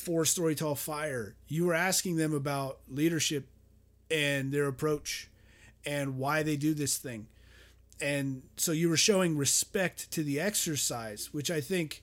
four 0.01 0.25
story 0.25 0.55
tall 0.55 0.75
fire. 0.75 1.37
You 1.47 1.67
were 1.67 1.75
asking 1.75 2.17
them 2.17 2.35
about 2.35 2.79
leadership 2.89 3.47
and 4.11 4.51
their 4.51 4.67
approach 4.67 5.29
and 5.87 6.19
why 6.19 6.43
they 6.43 6.57
do 6.57 6.75
this 6.75 6.97
thing. 6.97 7.27
And 8.01 8.43
so 8.57 8.73
you 8.73 8.89
were 8.89 8.97
showing 8.97 9.37
respect 9.37 10.11
to 10.13 10.23
the 10.23 10.41
exercise, 10.41 11.33
which 11.33 11.51
I 11.51 11.61
think 11.61 12.03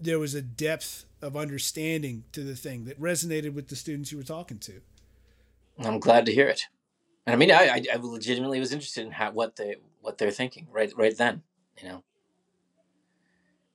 there 0.00 0.18
was 0.18 0.34
a 0.34 0.42
depth 0.42 1.04
of 1.22 1.36
understanding 1.36 2.24
to 2.32 2.42
the 2.42 2.56
thing 2.56 2.84
that 2.86 3.00
resonated 3.00 3.54
with 3.54 3.68
the 3.68 3.76
students 3.76 4.10
you 4.10 4.18
were 4.18 4.24
talking 4.24 4.58
to. 4.58 4.80
I'm 5.78 6.00
glad 6.00 6.26
to 6.26 6.32
hear 6.32 6.48
it. 6.48 6.66
And 7.26 7.34
I 7.34 7.36
mean, 7.36 7.50
I, 7.52 7.68
I, 7.68 7.84
I 7.94 7.96
legitimately 7.96 8.58
was 8.58 8.72
interested 8.72 9.06
in 9.06 9.12
how, 9.12 9.30
what 9.30 9.56
they 9.56 9.76
what 10.00 10.18
they're 10.18 10.30
thinking 10.30 10.66
right 10.72 10.92
right 10.96 11.16
then. 11.16 11.42
You 11.80 11.88
know, 11.88 12.04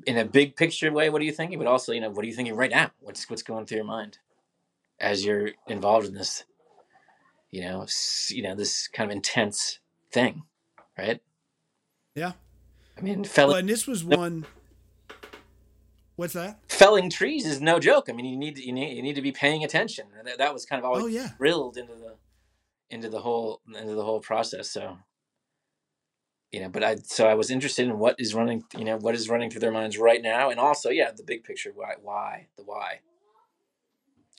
in 0.07 0.17
a 0.17 0.25
big 0.25 0.55
picture 0.55 0.91
way, 0.91 1.09
what 1.09 1.21
are 1.21 1.25
you 1.25 1.31
thinking? 1.33 1.59
But 1.59 1.67
also, 1.67 1.91
you 1.93 2.01
know, 2.01 2.09
what 2.09 2.25
are 2.25 2.27
you 2.27 2.35
thinking 2.35 2.55
right 2.55 2.71
now? 2.71 2.91
What's 3.01 3.29
what's 3.29 3.43
going 3.43 3.65
through 3.65 3.77
your 3.77 3.85
mind 3.85 4.19
as 4.99 5.25
you're 5.25 5.51
involved 5.67 6.07
in 6.07 6.15
this? 6.15 6.45
You 7.51 7.61
know, 7.63 7.83
s- 7.83 8.31
you 8.33 8.43
know 8.43 8.55
this 8.55 8.87
kind 8.87 9.11
of 9.11 9.15
intense 9.15 9.79
thing, 10.11 10.43
right? 10.97 11.21
Yeah. 12.15 12.33
I 12.97 13.01
mean, 13.01 13.23
felling 13.25 13.51
Well, 13.51 13.59
and 13.59 13.69
this 13.69 13.87
was 13.87 14.03
one. 14.03 14.45
What's 16.15 16.33
that? 16.33 16.59
felling 16.69 17.09
trees 17.09 17.45
is 17.45 17.61
no 17.61 17.79
joke. 17.79 18.09
I 18.09 18.13
mean, 18.13 18.25
you 18.25 18.37
need 18.37 18.57
you 18.57 18.73
need 18.73 18.95
you 18.95 19.03
need 19.03 19.15
to 19.15 19.21
be 19.21 19.31
paying 19.33 19.63
attention, 19.63 20.07
and 20.17 20.27
that, 20.27 20.37
that 20.39 20.53
was 20.53 20.65
kind 20.65 20.79
of 20.79 20.85
always 20.85 21.03
Oh 21.03 21.07
yeah. 21.07 21.29
drilled 21.39 21.77
into 21.77 21.93
the 21.95 22.15
into 22.89 23.09
the 23.09 23.21
whole 23.21 23.61
into 23.67 23.95
the 23.95 24.03
whole 24.05 24.21
process 24.21 24.71
so 24.71 24.97
you 26.51 26.59
know 26.59 26.69
but 26.69 26.83
i 26.83 26.95
so 26.95 27.27
i 27.27 27.33
was 27.33 27.49
interested 27.49 27.87
in 27.87 27.99
what 27.99 28.15
is 28.19 28.33
running 28.33 28.63
you 28.77 28.85
know 28.85 28.97
what 28.97 29.15
is 29.15 29.29
running 29.29 29.49
through 29.49 29.59
their 29.59 29.71
minds 29.71 29.97
right 29.97 30.21
now 30.21 30.49
and 30.49 30.59
also 30.59 30.89
yeah 30.89 31.11
the 31.15 31.23
big 31.23 31.43
picture 31.43 31.71
why 31.75 31.93
why 32.01 32.47
the 32.57 32.63
why 32.63 32.99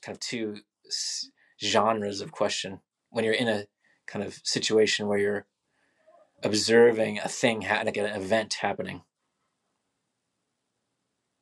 kind 0.03 0.15
of 0.15 0.21
two 0.21 0.57
genres 1.63 2.21
of 2.21 2.33
question 2.33 2.81
when 3.11 3.25
you're 3.25 3.35
in 3.35 3.49
a 3.49 3.67
kind 4.07 4.25
of 4.25 4.41
situation 4.45 5.09
where 5.09 5.19
you're 5.19 5.47
observing 6.43 7.19
a 7.19 7.29
thing 7.29 7.61
like 7.61 7.97
an 7.97 8.07
event 8.07 8.55
happening 8.55 9.03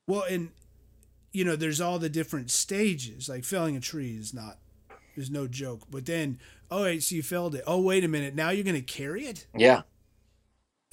Well, 0.06 0.24
and 0.28 0.50
you 1.32 1.44
know, 1.44 1.56
there's 1.56 1.80
all 1.80 1.98
the 1.98 2.08
different 2.08 2.50
stages. 2.50 3.28
Like 3.28 3.44
felling 3.44 3.76
a 3.76 3.80
tree 3.80 4.16
is 4.16 4.34
not 4.34 4.58
is 5.16 5.30
no 5.30 5.46
joke. 5.46 5.82
But 5.90 6.06
then, 6.06 6.38
oh 6.70 6.82
wait, 6.82 7.02
so 7.02 7.14
you 7.14 7.22
felled 7.22 7.54
it. 7.54 7.64
Oh 7.66 7.80
wait 7.80 8.04
a 8.04 8.08
minute, 8.08 8.34
now 8.34 8.50
you're 8.50 8.64
gonna 8.64 8.82
carry 8.82 9.26
it, 9.26 9.46
yeah 9.56 9.82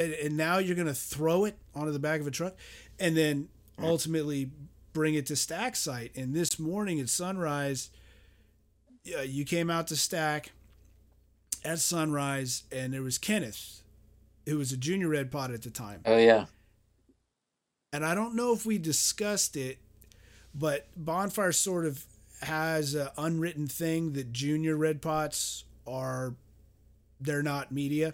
and, 0.03 0.13
and 0.13 0.37
now 0.37 0.57
you're 0.57 0.75
gonna 0.75 0.93
throw 0.93 1.45
it 1.45 1.57
onto 1.75 1.91
the 1.91 1.99
back 1.99 2.21
of 2.21 2.27
a 2.27 2.31
truck, 2.31 2.55
and 2.99 3.15
then 3.15 3.49
ultimately 3.79 4.51
bring 4.93 5.15
it 5.15 5.25
to 5.27 5.35
stack 5.35 5.75
site. 5.75 6.15
And 6.15 6.33
this 6.33 6.59
morning 6.59 6.99
at 6.99 7.09
sunrise, 7.09 7.89
uh, 9.17 9.21
you 9.21 9.45
came 9.45 9.69
out 9.69 9.87
to 9.87 9.95
stack 9.95 10.51
at 11.63 11.79
sunrise, 11.79 12.63
and 12.71 12.93
there 12.93 13.01
was 13.01 13.17
Kenneth, 13.17 13.81
who 14.45 14.57
was 14.57 14.71
a 14.71 14.77
junior 14.77 15.07
red 15.07 15.31
pot 15.31 15.51
at 15.51 15.61
the 15.61 15.69
time. 15.69 16.01
oh 16.05 16.17
yeah 16.17 16.45
and 17.93 18.05
I 18.05 18.15
don't 18.15 18.35
know 18.35 18.53
if 18.53 18.65
we 18.65 18.77
discussed 18.77 19.57
it, 19.57 19.77
but 20.55 20.87
Bonfire 20.95 21.51
sort 21.51 21.85
of 21.85 22.05
has 22.41 22.95
an 22.95 23.09
unwritten 23.17 23.67
thing 23.67 24.13
that 24.13 24.31
junior 24.31 24.75
red 24.75 25.01
pots 25.01 25.65
are 25.85 26.35
they're 27.19 27.43
not 27.43 27.71
media. 27.71 28.13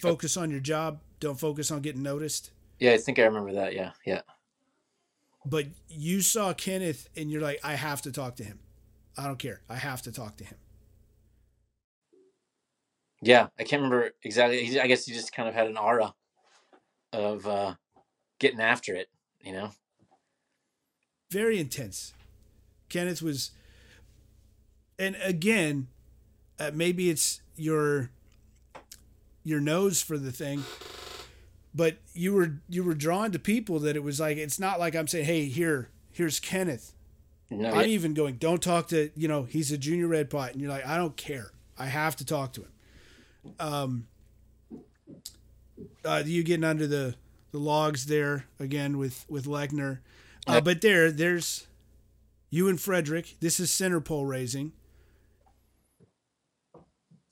Focus 0.00 0.36
on 0.36 0.50
your 0.50 0.60
job, 0.60 1.00
don't 1.20 1.38
focus 1.38 1.70
on 1.70 1.80
getting 1.82 2.02
noticed. 2.02 2.50
yeah 2.78 2.92
i 2.92 2.96
think 2.96 3.18
i 3.18 3.22
remember 3.22 3.52
that 3.52 3.74
yeah 3.74 3.92
yeah 4.06 4.22
But 5.44 5.66
you 5.88 6.20
saw 6.20 6.52
Kenneth 6.52 7.08
and 7.16 7.30
you're 7.30 7.40
like, 7.42 7.58
I 7.64 7.74
have 7.74 8.02
to 8.02 8.12
talk 8.12 8.36
to 8.36 8.44
him. 8.44 8.58
I 9.16 9.24
don't 9.24 9.38
care. 9.38 9.60
I 9.70 9.76
have 9.76 10.02
to 10.02 10.12
talk 10.12 10.36
to 10.36 10.44
him. 10.44 10.58
Yeah, 13.22 13.48
I 13.58 13.64
can't 13.64 13.82
remember 13.82 14.10
exactly. 14.22 14.80
I 14.80 14.86
guess 14.86 15.04
he 15.04 15.12
just 15.12 15.32
kind 15.34 15.48
of 15.48 15.54
had 15.54 15.66
an 15.66 15.76
aura 15.76 16.14
of 17.12 17.46
uh, 17.46 17.74
getting 18.38 18.60
after 18.60 18.94
it, 18.94 19.08
you 19.42 19.52
know. 19.52 19.70
Very 21.30 21.58
intense. 21.58 22.12
Kenneth 22.88 23.20
was, 23.22 23.50
and 24.98 25.16
again, 25.22 25.88
uh, 26.58 26.70
maybe 26.74 27.10
it's 27.10 27.40
your 27.56 28.10
your 29.44 29.60
nose 29.60 30.02
for 30.02 30.18
the 30.18 30.32
thing, 30.32 30.64
but 31.74 31.96
you 32.14 32.32
were 32.34 32.60
you 32.68 32.84
were 32.84 32.94
drawn 32.94 33.32
to 33.32 33.38
people 33.38 33.78
that 33.80 33.96
it 33.96 34.02
was 34.02 34.20
like 34.20 34.36
it's 34.36 34.58
not 34.58 34.78
like 34.78 34.94
I'm 34.94 35.08
saying, 35.08 35.24
hey, 35.26 35.44
here, 35.46 35.88
here's 36.12 36.40
Kenneth. 36.40 36.92
No, 37.50 37.70
I'm 37.70 37.88
even 37.88 38.14
going, 38.14 38.36
don't 38.36 38.62
talk 38.62 38.88
to 38.88 39.10
you 39.16 39.26
know 39.28 39.42
he's 39.42 39.72
a 39.72 39.78
junior 39.78 40.06
red 40.06 40.30
pot, 40.30 40.52
and 40.52 40.60
you're 40.60 40.70
like, 40.70 40.86
I 40.86 40.96
don't 40.96 41.16
care, 41.16 41.50
I 41.78 41.86
have 41.86 42.16
to 42.16 42.24
talk 42.24 42.52
to 42.54 42.62
him. 42.62 43.54
Um, 43.58 44.06
uh, 46.04 46.22
you 46.24 46.42
getting 46.42 46.64
under 46.64 46.86
the 46.86 47.16
the 47.52 47.58
logs 47.58 48.06
there 48.06 48.44
again 48.58 48.98
with 48.98 49.26
with 49.28 49.46
Lechner, 49.46 49.98
uh, 50.46 50.60
but 50.60 50.80
there 50.80 51.10
there's 51.10 51.66
you 52.50 52.68
and 52.68 52.80
Frederick. 52.80 53.36
This 53.40 53.58
is 53.58 53.70
center 53.72 54.00
pole 54.00 54.26
raising. 54.26 54.72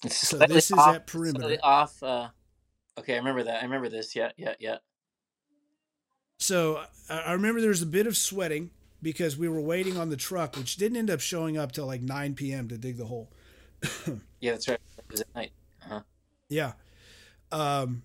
It's 0.05 0.29
so 0.29 0.39
this 0.39 0.71
is 0.71 0.79
off, 0.79 0.95
at 0.95 1.07
perimeter. 1.07 1.57
off. 1.63 2.03
Uh, 2.03 2.29
okay, 2.99 3.15
I 3.15 3.19
remember 3.19 3.45
that. 3.45 3.61
I 3.61 3.65
remember 3.65 3.89
this. 3.89 4.15
Yeah, 4.15 4.31
yeah, 4.37 4.55
yeah. 4.59 4.77
So 6.39 6.83
I 7.11 7.33
remember 7.33 7.61
there 7.61 7.71
was 7.71 7.83
a 7.83 7.87
bit 7.87 8.07
of 8.07 8.17
sweating 8.17 8.71
because 9.03 9.37
we 9.37 9.49
were 9.49 9.61
waiting 9.61 9.97
on 9.97 10.09
the 10.11 10.17
truck, 10.17 10.57
which 10.57 10.77
didn't 10.77 10.97
end 10.97 11.11
up 11.11 11.21
showing 11.21 11.57
up 11.57 11.73
till 11.73 11.87
like 11.87 12.01
9 12.01 12.35
p.m. 12.35 12.69
to 12.69 12.79
dig 12.79 12.97
the 12.97 13.07
hole. 13.07 13.31
Yeah, 14.41 14.53
that's 14.53 14.69
right. 14.69 14.79
It 14.99 15.05
was 15.11 15.21
at 15.21 15.35
night. 15.35 15.51
Uh-huh. 15.85 16.03
Yeah. 16.49 16.75
Um, 17.51 18.05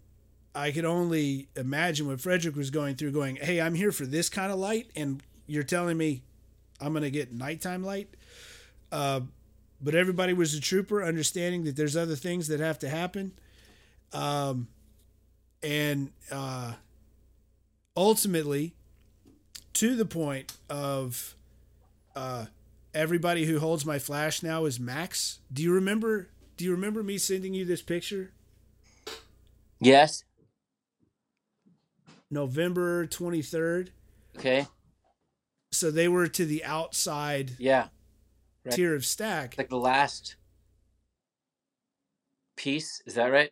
I 0.56 0.72
could 0.72 0.84
only 0.84 1.48
imagine 1.56 2.08
what 2.08 2.22
Frederick 2.22 2.56
was 2.56 2.72
going 2.72 2.96
through, 2.96 3.12
going, 3.12 3.36
Hey, 3.36 3.62
I'm 3.62 3.76
here 3.76 3.92
for 3.92 4.08
this 4.08 4.30
kind 4.30 4.52
of 4.52 4.58
light, 4.58 4.90
and 4.96 5.22
you're 5.46 5.62
telling 5.62 5.96
me 5.96 6.24
I'm 6.82 6.92
going 6.92 7.04
to 7.04 7.12
get 7.12 7.32
nighttime 7.32 7.84
light. 7.84 8.10
Uh, 8.92 9.22
but 9.84 9.94
everybody 9.94 10.34
was 10.34 10.54
a 10.56 10.62
trooper, 10.62 11.04
understanding 11.04 11.66
that 11.66 11.76
there's 11.76 11.96
other 11.98 12.16
things 12.16 12.48
that 12.48 12.60
have 12.60 12.80
to 12.80 12.90
happen. 12.90 13.34
Um, 14.14 14.68
and 15.62 16.12
uh, 16.32 16.74
ultimately, 17.96 18.74
to 19.74 19.96
the 19.96 20.06
point 20.06 20.54
of 20.70 21.36
uh, 22.16 22.46
everybody 22.94 23.46
who 23.46 23.60
holds 23.60 23.86
my 23.86 24.00
flash 24.00 24.42
now 24.42 24.66
is 24.66 24.80
Max. 24.80 25.40
Do 25.52 25.62
you 25.64 25.74
remember? 25.74 26.30
Do 26.58 26.66
you 26.66 26.72
remember 26.72 27.04
me 27.04 27.18
sending 27.18 27.54
you 27.54 27.66
this 27.66 27.82
picture? 27.82 28.32
Yes. 29.80 30.24
November 32.30 33.06
twenty 33.06 33.42
third. 33.42 33.92
Okay. 34.38 34.68
So 35.72 35.92
they 35.92 36.08
were 36.08 36.28
to 36.28 36.46
the 36.46 36.64
outside 36.64 37.54
Yeah. 37.58 37.88
Right. 38.66 38.76
tier 38.76 38.96
of 38.96 39.06
stack. 39.06 39.56
Like 39.58 39.70
the 39.70 39.78
last 39.78 40.36
piece. 42.56 43.02
Is 43.06 43.16
that 43.16 43.32
right? 43.32 43.52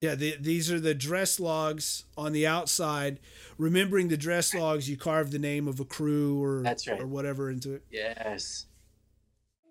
Yeah, 0.00 0.14
the, 0.14 0.36
these 0.38 0.70
are 0.70 0.78
the 0.78 0.94
dress 0.94 1.40
logs 1.40 2.04
on 2.16 2.32
the 2.32 2.46
outside. 2.46 3.18
Remembering 3.58 4.08
the 4.08 4.16
dress 4.16 4.54
logs, 4.54 4.88
you 4.88 4.96
carve 4.96 5.32
the 5.32 5.40
name 5.40 5.66
of 5.66 5.80
a 5.80 5.84
crew 5.84 6.42
or 6.42 6.62
That's 6.62 6.86
right. 6.86 7.00
or 7.00 7.06
whatever 7.06 7.50
into 7.50 7.74
it. 7.74 7.82
Yes. 7.90 8.66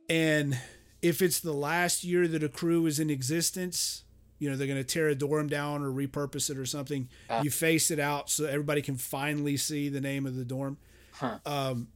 And 0.09 0.59
if 1.01 1.21
it's 1.21 1.39
the 1.39 1.53
last 1.53 2.03
year 2.03 2.27
that 2.27 2.43
a 2.43 2.49
crew 2.49 2.85
is 2.87 2.99
in 2.99 3.09
existence, 3.09 4.03
you 4.39 4.49
know, 4.49 4.57
they're 4.57 4.67
going 4.67 4.79
to 4.79 4.83
tear 4.83 5.07
a 5.07 5.15
dorm 5.15 5.47
down 5.47 5.81
or 5.81 5.89
repurpose 5.91 6.49
it 6.49 6.57
or 6.57 6.65
something. 6.65 7.07
Ah. 7.29 7.41
You 7.41 7.49
face 7.49 7.89
it 7.89 7.99
out 7.99 8.29
so 8.29 8.45
everybody 8.45 8.81
can 8.81 8.95
finally 8.97 9.55
see 9.57 9.87
the 9.87 10.01
name 10.01 10.25
of 10.25 10.35
the 10.35 10.45
dorm. 10.45 10.77
Huh. 11.13 11.39
Um, 11.45 11.87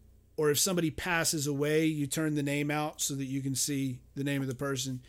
or 0.41 0.49
if 0.49 0.57
somebody 0.57 0.89
passes 0.89 1.45
away, 1.45 1.85
you 1.85 2.07
turn 2.07 2.33
the 2.33 2.41
name 2.41 2.71
out 2.71 2.99
so 2.99 3.13
that 3.13 3.25
you 3.25 3.41
can 3.41 3.53
see 3.53 3.99
the 4.15 4.23
name 4.23 4.41
of 4.41 4.47
the 4.47 4.55
person. 4.55 4.99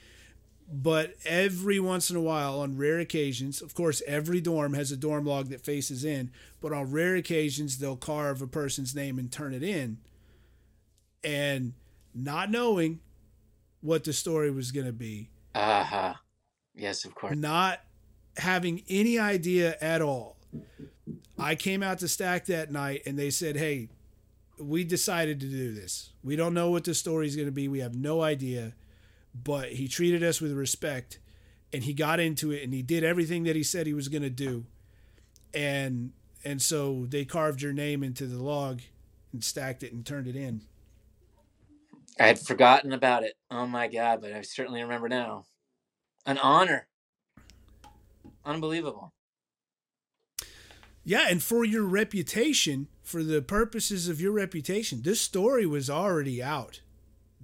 But 0.70 1.14
every 1.24 1.80
once 1.80 2.10
in 2.10 2.16
a 2.16 2.20
while, 2.20 2.60
on 2.60 2.76
rare 2.76 2.98
occasions, 2.98 3.62
of 3.62 3.72
course, 3.74 4.02
every 4.06 4.42
dorm 4.42 4.74
has 4.74 4.92
a 4.92 4.96
dorm 4.96 5.24
log 5.24 5.48
that 5.48 5.62
faces 5.64 6.04
in, 6.04 6.30
but 6.60 6.74
on 6.74 6.92
rare 6.92 7.16
occasions, 7.16 7.78
they'll 7.78 7.96
carve 7.96 8.42
a 8.42 8.46
person's 8.46 8.94
name 8.94 9.18
and 9.18 9.32
turn 9.32 9.54
it 9.54 9.62
in. 9.62 9.96
And 11.24 11.72
not 12.14 12.50
knowing 12.50 13.00
what 13.80 14.04
the 14.04 14.12
story 14.12 14.50
was 14.50 14.70
going 14.70 14.86
to 14.86 14.92
be, 14.92 15.30
Uh-huh. 15.54 16.12
Yes, 16.74 17.06
of 17.06 17.14
course. 17.14 17.38
not 17.38 17.80
having 18.36 18.82
any 18.86 19.18
idea 19.18 19.78
at 19.80 20.02
all. 20.02 20.36
I 21.38 21.54
came 21.54 21.82
out 21.82 22.00
to 22.00 22.08
stack 22.08 22.44
that 22.46 22.70
night 22.70 23.00
and 23.06 23.18
they 23.18 23.30
said, 23.30 23.56
Hey, 23.56 23.88
we 24.58 24.84
decided 24.84 25.40
to 25.40 25.46
do 25.46 25.72
this. 25.72 26.10
We 26.22 26.36
don't 26.36 26.54
know 26.54 26.70
what 26.70 26.84
the 26.84 26.94
story 26.94 27.26
is 27.26 27.36
going 27.36 27.48
to 27.48 27.52
be. 27.52 27.68
We 27.68 27.80
have 27.80 27.94
no 27.94 28.22
idea. 28.22 28.74
But 29.34 29.72
he 29.72 29.88
treated 29.88 30.22
us 30.22 30.40
with 30.40 30.52
respect 30.52 31.18
and 31.72 31.82
he 31.84 31.94
got 31.94 32.20
into 32.20 32.50
it 32.50 32.62
and 32.62 32.74
he 32.74 32.82
did 32.82 33.02
everything 33.02 33.44
that 33.44 33.56
he 33.56 33.62
said 33.62 33.86
he 33.86 33.94
was 33.94 34.08
going 34.08 34.22
to 34.22 34.30
do. 34.30 34.66
And 35.54 36.12
and 36.44 36.60
so 36.60 37.06
they 37.08 37.24
carved 37.24 37.62
your 37.62 37.72
name 37.72 38.02
into 38.02 38.26
the 38.26 38.42
log 38.42 38.82
and 39.32 39.42
stacked 39.42 39.82
it 39.82 39.92
and 39.92 40.04
turned 40.04 40.26
it 40.26 40.36
in. 40.36 40.62
I 42.18 42.26
had 42.26 42.38
forgotten 42.38 42.92
about 42.92 43.22
it. 43.22 43.34
Oh 43.50 43.66
my 43.66 43.88
god, 43.88 44.20
but 44.20 44.32
I 44.32 44.42
certainly 44.42 44.82
remember 44.82 45.08
now. 45.08 45.44
An 46.26 46.38
honor. 46.38 46.86
Unbelievable. 48.44 49.12
Yeah, 51.04 51.26
and 51.28 51.42
for 51.42 51.64
your 51.64 51.82
reputation, 51.84 52.86
for 53.02 53.22
the 53.24 53.42
purposes 53.42 54.08
of 54.08 54.20
your 54.20 54.32
reputation, 54.32 55.02
this 55.02 55.20
story 55.20 55.66
was 55.66 55.90
already 55.90 56.42
out. 56.42 56.80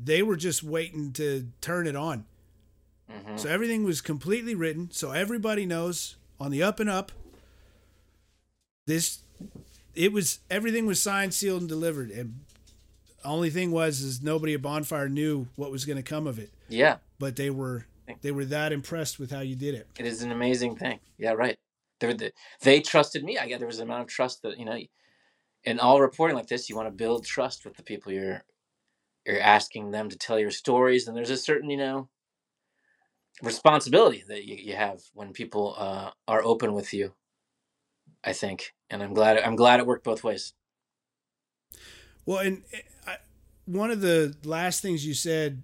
They 0.00 0.22
were 0.22 0.36
just 0.36 0.62
waiting 0.62 1.12
to 1.14 1.48
turn 1.60 1.86
it 1.86 1.96
on. 1.96 2.24
hmm 3.10 3.36
So 3.36 3.48
everything 3.48 3.84
was 3.84 4.00
completely 4.00 4.54
written, 4.54 4.90
so 4.92 5.10
everybody 5.10 5.66
knows 5.66 6.16
on 6.38 6.50
the 6.52 6.62
up 6.62 6.78
and 6.78 6.88
up. 6.88 7.10
This 8.86 9.20
it 9.94 10.12
was 10.12 10.38
everything 10.50 10.86
was 10.86 11.02
signed, 11.02 11.34
sealed, 11.34 11.62
and 11.62 11.68
delivered. 11.68 12.10
And 12.10 12.40
only 13.24 13.50
thing 13.50 13.72
was 13.72 14.00
is 14.00 14.22
nobody 14.22 14.54
at 14.54 14.62
Bonfire 14.62 15.08
knew 15.08 15.48
what 15.56 15.70
was 15.70 15.84
gonna 15.84 16.02
come 16.02 16.26
of 16.26 16.38
it. 16.38 16.50
Yeah, 16.68 16.98
But 17.18 17.36
they 17.36 17.50
were 17.50 17.86
they 18.22 18.30
were 18.30 18.44
that 18.46 18.72
impressed 18.72 19.18
with 19.18 19.30
how 19.30 19.40
you 19.40 19.56
did 19.56 19.74
it. 19.74 19.86
it 19.98 20.06
is 20.06 20.22
an 20.22 20.30
amazing 20.32 20.76
thing. 20.76 21.00
Yeah, 21.18 21.32
right. 21.32 21.58
The, 22.00 22.32
they 22.62 22.80
trusted 22.80 23.24
me. 23.24 23.38
I 23.38 23.48
get 23.48 23.58
there 23.58 23.66
was 23.66 23.78
an 23.78 23.88
amount 23.88 24.02
of 24.02 24.08
trust 24.08 24.42
that 24.42 24.58
you 24.58 24.64
know. 24.64 24.78
In 25.64 25.80
all 25.80 26.00
reporting 26.00 26.36
like 26.36 26.46
this, 26.46 26.70
you 26.70 26.76
want 26.76 26.86
to 26.86 26.92
build 26.92 27.26
trust 27.26 27.64
with 27.64 27.76
the 27.76 27.82
people 27.82 28.12
you're 28.12 28.44
you're 29.26 29.40
asking 29.40 29.90
them 29.90 30.08
to 30.08 30.16
tell 30.16 30.38
your 30.38 30.52
stories, 30.52 31.08
and 31.08 31.16
there's 31.16 31.30
a 31.30 31.36
certain 31.36 31.68
you 31.68 31.76
know 31.76 32.08
responsibility 33.42 34.24
that 34.28 34.44
you, 34.46 34.56
you 34.56 34.76
have 34.76 35.00
when 35.14 35.32
people 35.32 35.74
uh, 35.76 36.10
are 36.26 36.42
open 36.42 36.72
with 36.72 36.92
you. 36.92 37.12
I 38.24 38.32
think, 38.32 38.74
and 38.90 39.02
I'm 39.02 39.14
glad 39.14 39.38
I'm 39.38 39.56
glad 39.56 39.80
it 39.80 39.86
worked 39.86 40.04
both 40.04 40.24
ways. 40.24 40.54
Well, 42.26 42.38
and 42.38 42.62
eh, 42.72 42.80
I, 43.06 43.16
one 43.64 43.90
of 43.90 44.00
the 44.00 44.34
last 44.44 44.82
things 44.82 45.06
you 45.06 45.14
said, 45.14 45.62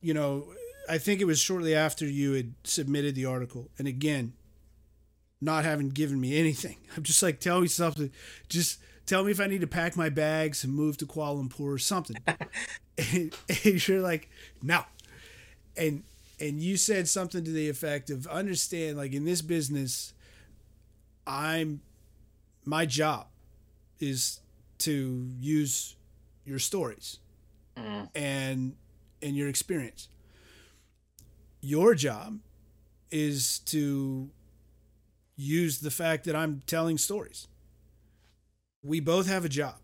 you 0.00 0.14
know, 0.14 0.52
I 0.88 0.98
think 0.98 1.20
it 1.20 1.24
was 1.24 1.40
shortly 1.40 1.74
after 1.74 2.06
you 2.06 2.32
had 2.32 2.54
submitted 2.64 3.14
the 3.14 3.24
article. 3.24 3.70
And 3.78 3.88
again, 3.88 4.34
not 5.40 5.64
having 5.64 5.90
given 5.90 6.20
me 6.20 6.38
anything, 6.38 6.76
I'm 6.96 7.02
just 7.02 7.22
like, 7.22 7.40
tell 7.40 7.60
me 7.60 7.68
something. 7.68 8.10
Just 8.48 8.80
tell 9.06 9.24
me 9.24 9.30
if 9.30 9.40
I 9.40 9.46
need 9.46 9.60
to 9.60 9.66
pack 9.66 9.96
my 9.96 10.08
bags 10.08 10.64
and 10.64 10.74
move 10.74 10.96
to 10.98 11.06
Kuala 11.06 11.42
Lumpur 11.48 11.74
or 11.74 11.78
something. 11.78 12.16
and, 13.12 13.34
and 13.64 13.88
you're 13.88 14.00
like, 14.00 14.28
no. 14.62 14.82
And 15.76 16.02
and 16.38 16.60
you 16.60 16.76
said 16.76 17.08
something 17.08 17.44
to 17.44 17.50
the 17.50 17.68
effect 17.68 18.10
of 18.10 18.26
understand, 18.26 18.96
like 18.98 19.12
in 19.12 19.24
this 19.24 19.40
business, 19.42 20.12
I'm 21.26 21.80
my 22.64 22.84
job 22.86 23.26
is 24.00 24.40
to 24.78 25.30
use 25.40 25.96
your 26.44 26.58
stories 26.58 27.18
Mm. 27.76 28.08
and 28.14 28.76
and 29.20 29.36
your 29.36 29.48
experience. 29.48 30.08
Your 31.60 31.94
job 31.94 32.38
is 33.10 33.58
to 33.66 34.30
use 35.36 35.80
the 35.80 35.90
fact 35.90 36.24
that 36.24 36.34
I'm 36.34 36.62
telling 36.66 36.98
stories. 36.98 37.46
We 38.82 39.00
both 39.00 39.26
have 39.26 39.44
a 39.44 39.48
job. 39.48 39.76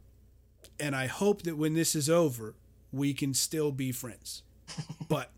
And 0.80 0.96
I 0.96 1.06
hope 1.06 1.42
that 1.42 1.56
when 1.56 1.74
this 1.74 1.94
is 1.94 2.08
over, 2.08 2.54
we 2.90 3.14
can 3.14 3.34
still 3.34 3.72
be 3.72 3.92
friends. 3.92 4.42
but 5.08 5.30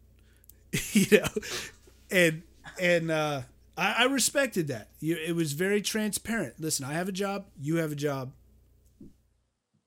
you 0.92 1.18
know, 1.18 1.28
and 2.10 2.42
and 2.80 3.10
uh 3.10 3.42
I, 3.76 3.94
I 4.00 4.04
respected 4.04 4.68
that. 4.68 4.88
You, 5.00 5.16
it 5.16 5.34
was 5.34 5.52
very 5.52 5.80
transparent. 5.80 6.60
Listen, 6.60 6.84
I 6.84 6.92
have 6.92 7.08
a 7.08 7.12
job, 7.12 7.46
you 7.60 7.76
have 7.76 7.92
a 7.92 7.96
job, 7.96 8.32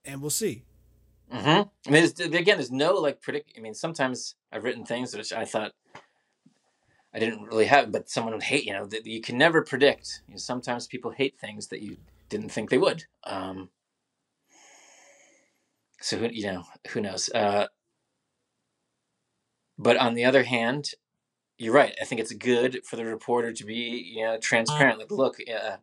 and 0.04 0.22
we'll 0.22 0.30
see. 0.30 0.64
Mm-hmm. 1.34 1.48
I 1.48 1.92
mean, 1.92 2.04
it's, 2.04 2.20
again, 2.20 2.58
there's 2.58 2.72
no 2.72 2.94
like 2.96 3.22
predict. 3.22 3.54
I 3.58 3.62
mean, 3.62 3.74
sometimes 3.74 4.36
I've 4.52 4.64
written 4.64 4.86
things 4.86 5.16
which 5.16 5.34
I 5.34 5.46
thought 5.46 5.72
I 7.14 7.20
didn't 7.20 7.44
really 7.44 7.66
have, 7.66 7.92
but 7.92 8.10
someone 8.10 8.34
would 8.34 8.44
hate. 8.44 8.66
You 8.66 8.74
know, 8.74 8.86
that 8.86 9.06
you 9.06 9.22
can 9.22 9.38
never 9.38 9.62
predict. 9.64 10.22
You 10.28 10.34
know, 10.34 10.38
sometimes 10.38 10.88
people 10.88 11.12
hate 11.12 11.40
things 11.40 11.68
that 11.68 11.82
you 11.82 11.98
didn't 12.30 12.50
think 12.50 12.70
they 12.70 12.78
would. 12.78 13.06
Um, 13.24 13.70
so 16.02 16.18
who, 16.18 16.28
you 16.32 16.46
know, 16.46 16.64
who 16.90 17.02
knows? 17.02 17.30
Uh, 17.34 17.68
but 19.78 19.98
on 19.98 20.14
the 20.14 20.26
other 20.26 20.44
hand, 20.44 20.92
you're 21.58 21.74
right. 21.74 21.96
I 22.02 22.06
think 22.06 22.22
it's 22.22 22.34
good 22.34 22.86
for 22.86 22.96
the 22.96 23.06
reporter 23.06 23.52
to 23.52 23.66
be, 23.66 24.14
you 24.16 24.24
know, 24.24 24.38
transparent. 24.38 25.00
Like, 25.00 25.12
look, 25.12 25.38
uh, 25.52 25.78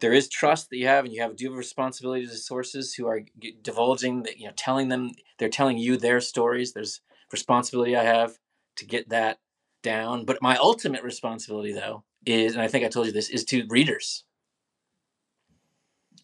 there 0.00 0.12
is 0.12 0.28
trust 0.28 0.70
that 0.70 0.76
you 0.76 0.86
have, 0.86 1.04
and 1.04 1.14
you 1.14 1.20
have 1.22 1.38
have 1.38 1.52
responsibility 1.52 2.24
to 2.24 2.30
the 2.30 2.36
sources 2.36 2.94
who 2.94 3.06
are 3.06 3.20
divulging 3.62 4.22
that, 4.24 4.38
you 4.38 4.46
know, 4.46 4.52
telling 4.56 4.88
them 4.88 5.12
they're 5.38 5.48
telling 5.48 5.78
you 5.78 5.96
their 5.96 6.20
stories. 6.20 6.72
There's 6.72 7.00
responsibility 7.30 7.96
I 7.96 8.04
have 8.04 8.38
to 8.76 8.86
get 8.86 9.08
that 9.10 9.38
down. 9.82 10.24
But 10.24 10.42
my 10.42 10.56
ultimate 10.56 11.02
responsibility, 11.02 11.72
though, 11.72 12.04
is, 12.26 12.52
and 12.52 12.62
I 12.62 12.68
think 12.68 12.84
I 12.84 12.88
told 12.88 13.06
you 13.06 13.12
this, 13.12 13.30
is 13.30 13.44
to 13.46 13.66
readers. 13.68 14.24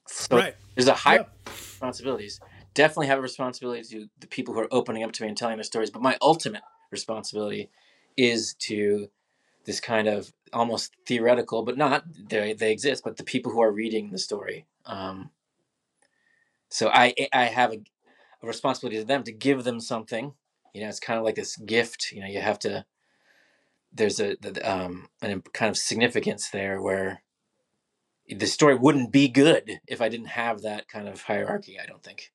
So 0.06 0.36
right. 0.36 0.54
there's 0.74 0.88
a 0.88 0.94
high 0.94 1.14
Yep. 1.14 1.32
responsibilities. 1.46 2.40
Definitely 2.74 3.08
have 3.08 3.18
a 3.18 3.22
responsibility 3.22 3.82
to 3.90 4.08
the 4.20 4.26
people 4.26 4.54
who 4.54 4.60
are 4.60 4.68
opening 4.70 5.02
up 5.02 5.12
to 5.12 5.22
me 5.22 5.28
and 5.28 5.36
telling 5.36 5.56
their 5.56 5.64
stories. 5.64 5.90
But 5.90 6.02
my 6.02 6.16
ultimate 6.20 6.62
responsibility 6.90 7.70
is 8.16 8.54
to 8.54 9.08
this 9.64 9.80
kind 9.80 10.08
of 10.08 10.32
almost 10.52 10.94
theoretical, 11.06 11.62
but 11.62 11.76
not 11.76 12.04
they 12.28 12.52
they 12.52 12.72
exist, 12.72 13.02
but 13.04 13.16
the 13.16 13.24
people 13.24 13.52
who 13.52 13.60
are 13.60 13.72
reading 13.72 14.10
the 14.10 14.18
story. 14.18 14.66
Um, 14.86 15.30
so 16.68 16.88
I 16.88 17.14
I 17.32 17.44
have 17.44 17.72
a, 17.72 17.80
a 18.42 18.46
responsibility 18.46 18.98
to 18.98 19.04
them 19.04 19.24
to 19.24 19.32
give 19.32 19.64
them 19.64 19.80
something. 19.80 20.34
You 20.72 20.82
know, 20.82 20.88
it's 20.88 21.00
kind 21.00 21.18
of 21.18 21.24
like 21.24 21.34
this 21.34 21.56
gift. 21.56 22.12
You 22.12 22.20
know, 22.20 22.28
you 22.28 22.40
have 22.40 22.58
to. 22.60 22.84
There's 23.92 24.20
a 24.20 24.36
um 24.62 25.08
an 25.22 25.42
kind 25.52 25.70
of 25.70 25.76
significance 25.76 26.50
there 26.50 26.80
where 26.80 27.22
the 28.28 28.46
story 28.46 28.74
wouldn't 28.74 29.12
be 29.12 29.28
good 29.28 29.80
if 29.86 30.00
I 30.00 30.08
didn't 30.08 30.28
have 30.28 30.62
that 30.62 30.88
kind 30.88 31.08
of 31.08 31.22
hierarchy. 31.22 31.78
I 31.80 31.86
don't 31.86 32.02
think. 32.02 32.32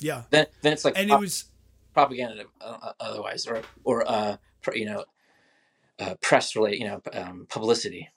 Yeah. 0.00 0.22
Then 0.30 0.46
then 0.62 0.72
it's 0.72 0.84
like 0.84 0.94
And 0.96 1.10
it 1.10 1.18
was 1.18 1.46
propaganda 1.92 2.44
uh, 2.60 2.78
uh, 2.82 2.92
otherwise, 3.00 3.46
or 3.46 3.62
or 3.84 4.08
uh, 4.08 4.36
you 4.74 4.86
know, 4.86 5.04
uh, 5.98 6.14
press 6.20 6.56
relate, 6.56 6.78
you 6.78 6.86
know, 6.86 7.00
um, 7.12 7.46
publicity, 7.48 8.08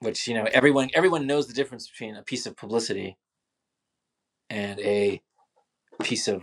which 0.00 0.26
you 0.28 0.34
know 0.34 0.46
everyone 0.52 0.90
everyone 0.94 1.26
knows 1.26 1.46
the 1.46 1.54
difference 1.54 1.88
between 1.88 2.16
a 2.16 2.22
piece 2.22 2.46
of 2.46 2.56
publicity 2.56 3.16
and 4.50 4.80
a 4.80 5.20
piece 6.02 6.28
of 6.28 6.42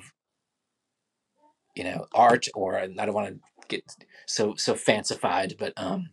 you 1.75 1.83
know 1.83 2.07
art 2.13 2.47
or 2.55 2.77
I 2.77 2.87
don't 2.87 3.13
want 3.13 3.27
to 3.35 3.39
get 3.67 3.95
so 4.25 4.55
so 4.55 4.75
fancified, 4.75 5.55
but 5.57 5.73
um, 5.77 6.09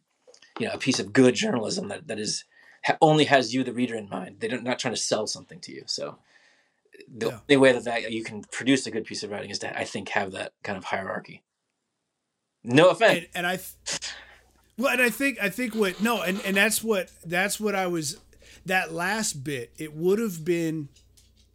you 0.58 0.66
know, 0.66 0.72
a 0.72 0.78
piece 0.78 0.98
of 0.98 1.12
good 1.12 1.34
journalism 1.34 1.88
that 1.88 2.08
that 2.08 2.18
is 2.18 2.44
ha- 2.84 2.96
only 3.00 3.24
has 3.24 3.54
you, 3.54 3.64
the 3.64 3.72
reader, 3.72 3.96
in 3.96 4.08
mind. 4.08 4.36
They're 4.40 4.60
not 4.60 4.78
trying 4.78 4.94
to 4.94 5.00
sell 5.00 5.26
something 5.26 5.60
to 5.60 5.72
you. 5.72 5.82
So 5.86 6.18
the 7.08 7.26
Yeah. 7.28 7.38
only 7.48 7.56
way 7.56 7.72
that, 7.72 7.84
that 7.84 8.12
you 8.12 8.24
can 8.24 8.42
produce 8.42 8.86
a 8.86 8.90
good 8.90 9.04
piece 9.04 9.22
of 9.22 9.30
writing 9.30 9.50
is 9.50 9.58
to, 9.60 9.78
I 9.78 9.84
think, 9.84 10.08
have 10.10 10.32
that 10.32 10.52
kind 10.62 10.76
of 10.76 10.84
hierarchy. 10.84 11.44
No 12.64 12.90
offense. 12.90 13.18
and, 13.18 13.28
and 13.36 13.46
I, 13.46 13.56
th- 13.56 14.00
well, 14.76 14.92
and 14.92 15.00
I 15.00 15.10
think 15.10 15.38
I 15.40 15.48
think 15.48 15.74
what 15.74 16.02
no, 16.02 16.22
and 16.22 16.40
and 16.44 16.56
that's 16.56 16.82
what 16.82 17.10
that's 17.24 17.58
what 17.60 17.74
I 17.74 17.86
was. 17.86 18.18
That 18.66 18.92
last 18.92 19.44
bit, 19.44 19.72
it 19.78 19.94
would 19.94 20.18
have 20.18 20.44
been, 20.44 20.88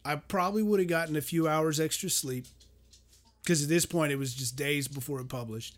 I 0.04 0.16
probably 0.16 0.62
would 0.62 0.80
have 0.80 0.88
gotten 0.88 1.14
a 1.14 1.20
few 1.20 1.46
hours 1.46 1.78
extra 1.78 2.10
sleep, 2.10 2.46
because 3.44 3.62
at 3.62 3.68
this 3.68 3.86
point 3.86 4.10
it 4.10 4.16
was 4.16 4.34
just 4.34 4.56
days 4.56 4.88
before 4.88 5.20
it 5.20 5.28
published. 5.28 5.76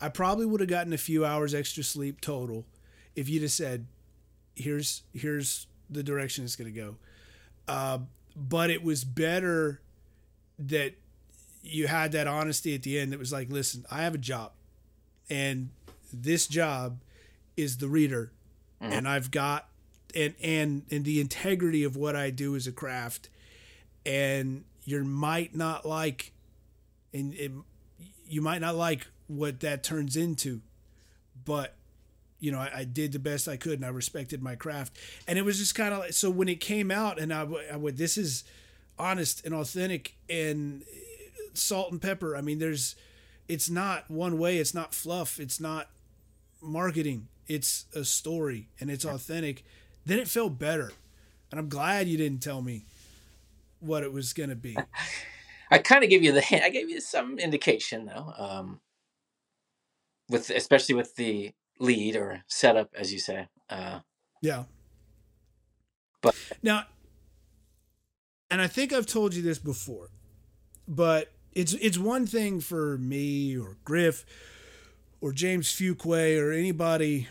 I 0.00 0.08
probably 0.08 0.46
would 0.46 0.60
have 0.60 0.68
gotten 0.68 0.92
a 0.92 0.98
few 0.98 1.24
hours 1.24 1.54
extra 1.54 1.84
sleep 1.84 2.20
total, 2.20 2.64
if 3.14 3.28
you'd 3.28 3.42
have 3.42 3.52
said, 3.52 3.86
"Here's 4.56 5.02
here's 5.14 5.66
the 5.88 6.02
direction 6.02 6.44
it's 6.44 6.56
going 6.56 6.72
to 6.72 6.80
go." 6.80 6.96
Uh, 7.68 7.98
but 8.34 8.70
it 8.70 8.82
was 8.82 9.04
better 9.04 9.80
that 10.58 10.94
you 11.62 11.86
had 11.86 12.12
that 12.12 12.26
honesty 12.26 12.74
at 12.74 12.82
the 12.82 12.98
end 12.98 13.12
that 13.12 13.18
was 13.18 13.32
like, 13.32 13.50
listen, 13.50 13.84
I 13.90 14.02
have 14.02 14.14
a 14.14 14.18
job 14.18 14.52
and 15.30 15.70
this 16.12 16.46
job 16.46 17.00
is 17.56 17.78
the 17.78 17.88
reader 17.88 18.32
and 18.80 19.06
I've 19.08 19.30
got 19.30 19.68
and 20.14 20.34
and 20.42 20.82
and 20.90 21.04
the 21.04 21.20
integrity 21.20 21.84
of 21.84 21.96
what 21.96 22.16
I 22.16 22.30
do 22.30 22.56
as 22.56 22.66
a 22.66 22.72
craft 22.72 23.28
and 24.04 24.64
you 24.84 25.04
might 25.04 25.54
not 25.54 25.86
like 25.86 26.32
and 27.12 27.34
it, 27.34 27.52
you 28.26 28.40
might 28.40 28.60
not 28.60 28.74
like 28.74 29.06
what 29.26 29.60
that 29.60 29.82
turns 29.82 30.16
into 30.16 30.60
but 31.44 31.74
you 32.42 32.50
know, 32.50 32.58
I, 32.58 32.70
I 32.78 32.84
did 32.84 33.12
the 33.12 33.20
best 33.20 33.46
I 33.46 33.56
could 33.56 33.74
and 33.74 33.84
I 33.84 33.88
respected 33.88 34.42
my 34.42 34.56
craft. 34.56 34.96
And 35.28 35.38
it 35.38 35.44
was 35.44 35.58
just 35.58 35.76
kind 35.76 35.94
of 35.94 36.00
like, 36.00 36.12
so 36.12 36.28
when 36.28 36.48
it 36.48 36.60
came 36.60 36.90
out 36.90 37.20
and 37.20 37.32
I 37.32 37.44
would, 37.44 37.96
this 37.96 38.18
is 38.18 38.42
honest 38.98 39.46
and 39.46 39.54
authentic 39.54 40.16
and 40.28 40.82
salt 41.54 41.92
and 41.92 42.02
pepper. 42.02 42.36
I 42.36 42.40
mean, 42.40 42.58
there's, 42.58 42.96
it's 43.46 43.70
not 43.70 44.10
one 44.10 44.38
way. 44.38 44.58
It's 44.58 44.74
not 44.74 44.92
fluff. 44.92 45.38
It's 45.38 45.60
not 45.60 45.88
marketing. 46.60 47.28
It's 47.46 47.86
a 47.94 48.04
story 48.04 48.68
and 48.80 48.90
it's 48.90 49.04
authentic. 49.04 49.64
Then 50.04 50.18
it 50.18 50.26
felt 50.26 50.58
better. 50.58 50.90
And 51.52 51.60
I'm 51.60 51.68
glad 51.68 52.08
you 52.08 52.18
didn't 52.18 52.42
tell 52.42 52.60
me 52.60 52.86
what 53.78 54.02
it 54.02 54.12
was 54.12 54.32
going 54.32 54.48
to 54.48 54.56
be. 54.56 54.76
I 55.72 55.78
kind 55.78 56.04
of 56.04 56.10
give 56.10 56.22
you 56.22 56.32
the 56.32 56.40
hint. 56.40 56.62
I 56.62 56.68
gave 56.70 56.90
you 56.90 57.00
some 57.00 57.38
indication 57.38 58.06
though, 58.06 58.32
um, 58.36 58.80
with 60.28 60.50
especially 60.50 60.94
with 60.94 61.16
the 61.16 61.52
lead 61.78 62.16
or 62.16 62.42
setup, 62.46 62.90
as 62.94 63.12
you 63.12 63.18
say. 63.18 63.48
Uh, 63.68 64.00
Yeah. 64.40 64.64
But- 66.20 66.36
now, 66.62 66.86
and 68.50 68.60
I 68.60 68.66
think 68.68 68.92
I've 68.92 69.06
told 69.06 69.34
you 69.34 69.42
this 69.42 69.58
before, 69.58 70.10
but 70.86 71.32
it's 71.52 71.72
it's 71.74 71.98
one 71.98 72.26
thing 72.26 72.60
for 72.60 72.98
me 72.98 73.56
or 73.56 73.78
Griff 73.84 74.24
or 75.20 75.32
James 75.32 75.68
Fuquay 75.68 76.38
or 76.40 76.52
anybody 76.52 77.28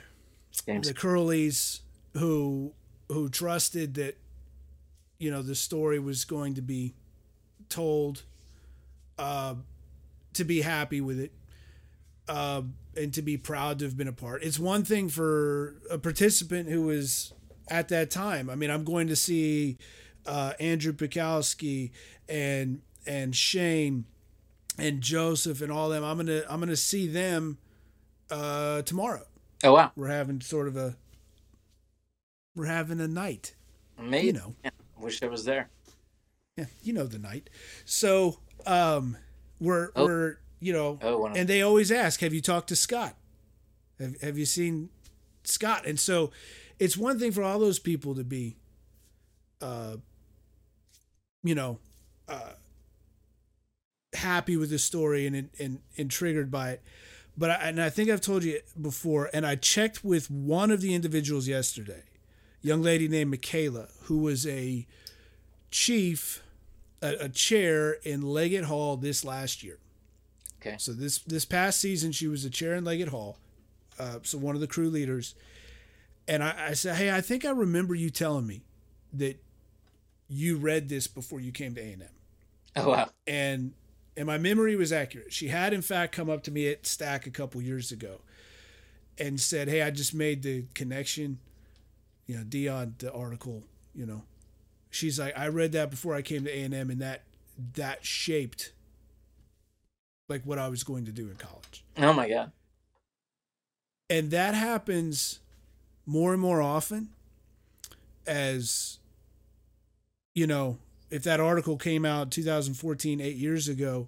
James, 0.65 0.87
the 0.87 0.93
Kerlees 0.93 1.81
who 2.13 2.73
who 3.09 3.29
trusted 3.29 3.93
that 3.95 4.17
you 5.19 5.29
know 5.31 5.41
the 5.41 5.55
story 5.55 5.99
was 5.99 6.25
going 6.25 6.55
to 6.55 6.61
be 6.61 6.93
told 7.69 8.23
uh, 9.21 9.53
to 10.33 10.43
be 10.43 10.61
happy 10.61 10.99
with 11.01 11.19
it 11.19 11.31
uh, 12.27 12.61
and 12.97 13.13
to 13.13 13.21
be 13.21 13.37
proud 13.37 13.79
to 13.79 13.85
have 13.85 13.95
been 13.95 14.07
a 14.07 14.13
part. 14.13 14.43
It's 14.43 14.57
one 14.59 14.83
thing 14.83 15.09
for 15.09 15.75
a 15.89 15.97
participant 15.97 16.69
who 16.69 16.83
was 16.83 17.33
at 17.69 17.87
that 17.89 18.09
time. 18.09 18.49
I 18.49 18.55
mean, 18.55 18.69
I'm 18.71 18.83
going 18.83 19.07
to 19.07 19.15
see 19.15 19.77
uh, 20.25 20.53
Andrew 20.59 20.93
Pikowski 20.93 21.91
and 22.27 22.81
and 23.05 23.35
Shane 23.35 24.05
and 24.77 25.01
Joseph 25.01 25.61
and 25.61 25.71
all 25.71 25.89
them. 25.89 26.03
I'm 26.03 26.17
gonna 26.17 26.41
I'm 26.49 26.59
gonna 26.59 26.75
see 26.75 27.07
them 27.07 27.57
uh, 28.29 28.81
tomorrow 28.83 29.25
oh 29.63 29.73
wow, 29.73 29.91
we're 29.95 30.07
having 30.07 30.41
sort 30.41 30.67
of 30.67 30.75
a 30.77 30.95
we're 32.55 32.65
having 32.65 32.99
a 32.99 33.07
night 33.07 33.55
amazing. 33.97 34.25
you 34.27 34.33
know 34.33 34.55
Yeah, 34.63 34.69
wish 34.97 35.21
I 35.23 35.27
was 35.27 35.43
there. 35.45 35.69
yeah 36.57 36.65
you 36.83 36.93
know 36.93 37.05
the 37.05 37.19
night 37.19 37.49
so 37.85 38.39
um 38.67 39.17
we're 39.59 39.89
Oh. 39.95 40.05
we're 40.05 40.37
you 40.59 40.73
know 40.73 40.99
Oh, 41.01 41.25
and 41.25 41.47
they 41.47 41.61
always 41.61 41.91
ask 41.91 42.19
have 42.21 42.33
you 42.33 42.41
talked 42.41 42.69
to 42.69 42.75
scott? 42.75 43.15
Have, 43.99 44.19
have 44.21 44.37
you 44.37 44.45
seen 44.45 44.89
scott? 45.43 45.85
And 45.85 45.99
so 45.99 46.31
it's 46.79 46.97
one 46.97 47.19
thing 47.19 47.31
for 47.31 47.43
all 47.43 47.59
those 47.59 47.79
people 47.79 48.15
to 48.15 48.23
be 48.23 48.57
uh 49.61 49.97
you 51.43 51.55
know 51.55 51.79
uh 52.27 52.53
happy 54.13 54.57
with 54.57 54.69
the 54.69 54.79
story 54.79 55.25
and 55.27 55.49
and 55.59 55.79
and 55.97 56.11
triggered 56.11 56.51
by 56.51 56.71
it. 56.71 56.81
But 57.37 57.51
I, 57.51 57.53
and 57.69 57.81
I 57.81 57.89
think 57.89 58.09
I've 58.09 58.21
told 58.21 58.43
you 58.43 58.59
before 58.79 59.29
and 59.33 59.45
I 59.45 59.55
checked 59.55 60.03
with 60.03 60.29
one 60.29 60.69
of 60.69 60.81
the 60.81 60.93
individuals 60.93 61.47
yesterday 61.47 62.03
young 62.61 62.81
lady 62.81 63.07
named 63.07 63.31
Michaela 63.31 63.87
who 64.03 64.19
was 64.19 64.45
a 64.45 64.85
chief 65.71 66.43
a, 67.01 67.25
a 67.25 67.29
chair 67.29 67.93
in 68.03 68.21
Leggett 68.21 68.65
Hall 68.65 68.97
this 68.97 69.25
last 69.25 69.63
year 69.63 69.79
okay. 70.61 70.75
so 70.79 70.93
this 70.93 71.19
this 71.19 71.45
past 71.45 71.79
season, 71.79 72.11
she 72.11 72.27
was 72.27 72.45
a 72.45 72.49
chair 72.49 72.75
in 72.75 72.83
Leggett 72.83 73.09
Hall, 73.09 73.37
uh, 73.99 74.19
so 74.23 74.37
one 74.37 74.55
of 74.55 74.61
the 74.61 74.67
crew 74.67 74.89
leaders. 74.89 75.35
And 76.27 76.43
I, 76.43 76.67
I 76.69 76.73
said, 76.73 76.95
"Hey, 76.95 77.11
I 77.11 77.21
think 77.21 77.45
I 77.45 77.49
remember 77.49 77.95
you 77.95 78.09
telling 78.09 78.47
me 78.47 78.61
that 79.13 79.41
you 80.29 80.57
read 80.57 80.87
this 80.87 81.07
before 81.07 81.41
you 81.41 81.51
came 81.51 81.75
to 81.75 81.81
A 81.81 81.93
and 81.93 82.03
M." 82.03 82.09
Oh 82.77 82.89
wow. 82.89 83.09
And 83.27 83.73
and 84.15 84.27
my 84.27 84.37
memory 84.37 84.75
was 84.75 84.91
accurate. 84.93 85.33
She 85.33 85.47
had 85.47 85.73
in 85.73 85.81
fact 85.81 86.13
come 86.13 86.29
up 86.29 86.43
to 86.43 86.51
me 86.51 86.67
at 86.67 86.85
Stack 86.85 87.25
a 87.25 87.31
couple 87.31 87.61
years 87.61 87.91
ago 87.91 88.21
and 89.17 89.39
said, 89.39 89.67
"Hey, 89.67 89.81
I 89.81 89.91
just 89.91 90.13
made 90.13 90.43
the 90.43 90.65
connection. 90.73 91.39
You 92.27 92.37
know, 92.37 92.43
Dion, 92.43 92.95
the 92.99 93.11
article. 93.11 93.63
You 93.93 94.05
know, 94.05 94.23
she's 94.91 95.19
like, 95.19 95.35
I 95.37 95.47
read 95.47 95.71
that 95.71 95.89
before 95.89 96.13
I 96.13 96.21
came 96.21 96.43
to 96.43 96.51
A 96.55 96.61
and 96.61 96.73
M, 96.73 96.89
and 96.91 97.01
that 97.01 97.23
that 97.75 98.05
shaped." 98.05 98.71
Like 100.29 100.43
what 100.45 100.59
I 100.59 100.69
was 100.69 100.83
going 100.83 101.05
to 101.05 101.11
do 101.11 101.27
in 101.29 101.35
college. 101.35 101.83
Oh 101.97 102.13
my 102.13 102.29
god. 102.29 102.51
and 104.09 104.31
that 104.31 104.53
happens 104.53 105.39
more 106.05 106.31
and 106.33 106.41
more 106.41 106.61
often 106.61 107.09
as 108.27 108.99
you 110.35 110.47
know 110.47 110.77
if 111.09 111.23
that 111.23 111.39
article 111.39 111.75
came 111.77 112.05
out 112.05 112.31
2014 112.31 113.19
8 113.21 113.35
years 113.35 113.67
ago 113.67 114.07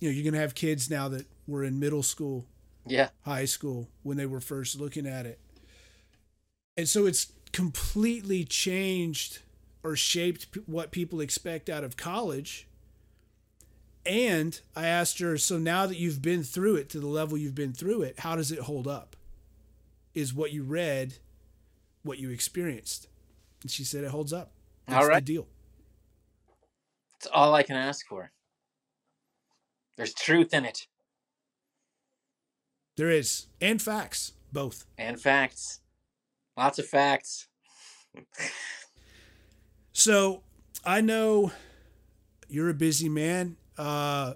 you 0.00 0.08
know 0.08 0.14
you're 0.14 0.24
going 0.24 0.34
to 0.34 0.40
have 0.40 0.54
kids 0.54 0.90
now 0.90 1.08
that 1.08 1.26
were 1.46 1.62
in 1.64 1.78
middle 1.78 2.02
school 2.02 2.44
Yeah. 2.86 3.10
high 3.22 3.44
school 3.44 3.88
when 4.02 4.16
they 4.16 4.26
were 4.26 4.40
first 4.40 4.80
looking 4.80 5.06
at 5.06 5.26
it 5.26 5.38
and 6.76 6.88
so 6.88 7.06
it's 7.06 7.32
completely 7.52 8.44
changed 8.44 9.38
or 9.86 9.96
shaped 9.96 10.50
p- 10.52 10.60
what 10.66 10.90
people 10.90 11.20
expect 11.20 11.70
out 11.70 11.84
of 11.84 11.96
college 11.96 12.66
and 14.04 14.60
i 14.74 14.86
asked 14.86 15.18
her 15.20 15.38
so 15.38 15.58
now 15.58 15.86
that 15.86 15.96
you've 15.98 16.22
been 16.22 16.42
through 16.42 16.76
it 16.76 16.88
to 16.88 16.98
the 17.00 17.06
level 17.06 17.38
you've 17.38 17.54
been 17.54 17.72
through 17.72 18.02
it 18.02 18.18
how 18.20 18.34
does 18.36 18.50
it 18.52 18.60
hold 18.60 18.88
up 18.88 19.16
is 20.14 20.34
what 20.34 20.52
you 20.52 20.62
read 20.62 21.14
what 22.02 22.18
you 22.18 22.30
experienced 22.30 23.08
and 23.62 23.70
she 23.70 23.84
said 23.84 24.04
it 24.04 24.10
holds 24.10 24.32
up 24.32 24.50
that's 24.86 25.02
All 25.02 25.08
right. 25.08 25.24
the 25.24 25.32
deal 25.34 25.46
It's 27.18 27.26
all 27.32 27.54
I 27.54 27.62
can 27.62 27.76
ask 27.76 28.06
for. 28.06 28.30
There's 29.96 30.14
truth 30.14 30.52
in 30.52 30.64
it 30.64 30.86
there 32.96 33.10
is 33.10 33.46
and 33.60 33.80
facts 33.80 34.32
both 34.52 34.86
and 34.98 35.20
facts. 35.20 35.80
Lots 36.56 36.78
of 36.78 36.86
facts. 36.86 37.48
So 39.96 40.42
I 40.84 41.00
know 41.00 41.52
you're 42.50 42.68
a 42.68 42.74
busy 42.74 43.08
man. 43.08 43.56
Uh, 43.78 44.34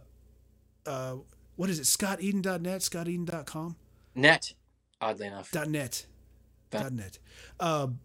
uh, 0.86 1.16
what 1.56 1.68
is 1.68 1.78
it? 1.78 1.82
ScottEden.net, 1.82 2.80
ScottEden.com, 2.80 3.76
Net, 4.14 4.54
oddly 5.02 5.26
enough. 5.26 5.50
dot 5.50 5.68
.net, 5.68 6.06
Dot- 6.70 6.84
dot 6.84 6.92
.net. 6.94 7.18
Um, 7.60 8.00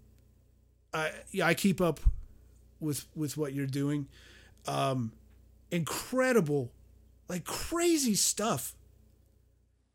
I 0.93 1.11
yeah, 1.31 1.47
I 1.47 1.53
keep 1.53 1.79
up 1.79 2.01
with 2.81 3.05
with 3.15 3.37
what 3.37 3.53
you're 3.53 3.67
doing. 3.67 4.09
Um, 4.67 5.13
incredible, 5.71 6.73
like 7.29 7.45
crazy 7.45 8.15
stuff. 8.15 8.75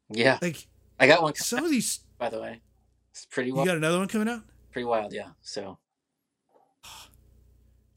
Yeah. 0.09 0.39
Like 0.41 0.67
I 0.99 1.07
got 1.07 1.21
one, 1.21 1.35
some 1.35 1.63
of 1.63 1.71
these. 1.71 2.01
by 2.17 2.31
the 2.31 2.41
way. 2.41 2.63
It's 3.11 3.27
pretty 3.27 3.51
You 3.51 3.57
got 3.67 3.77
another 3.77 3.99
one 3.99 4.09
coming 4.09 4.31
out. 4.31 4.45
Pretty 4.73 4.87
wild, 4.87 5.13
yeah. 5.13 5.33
So 5.43 5.77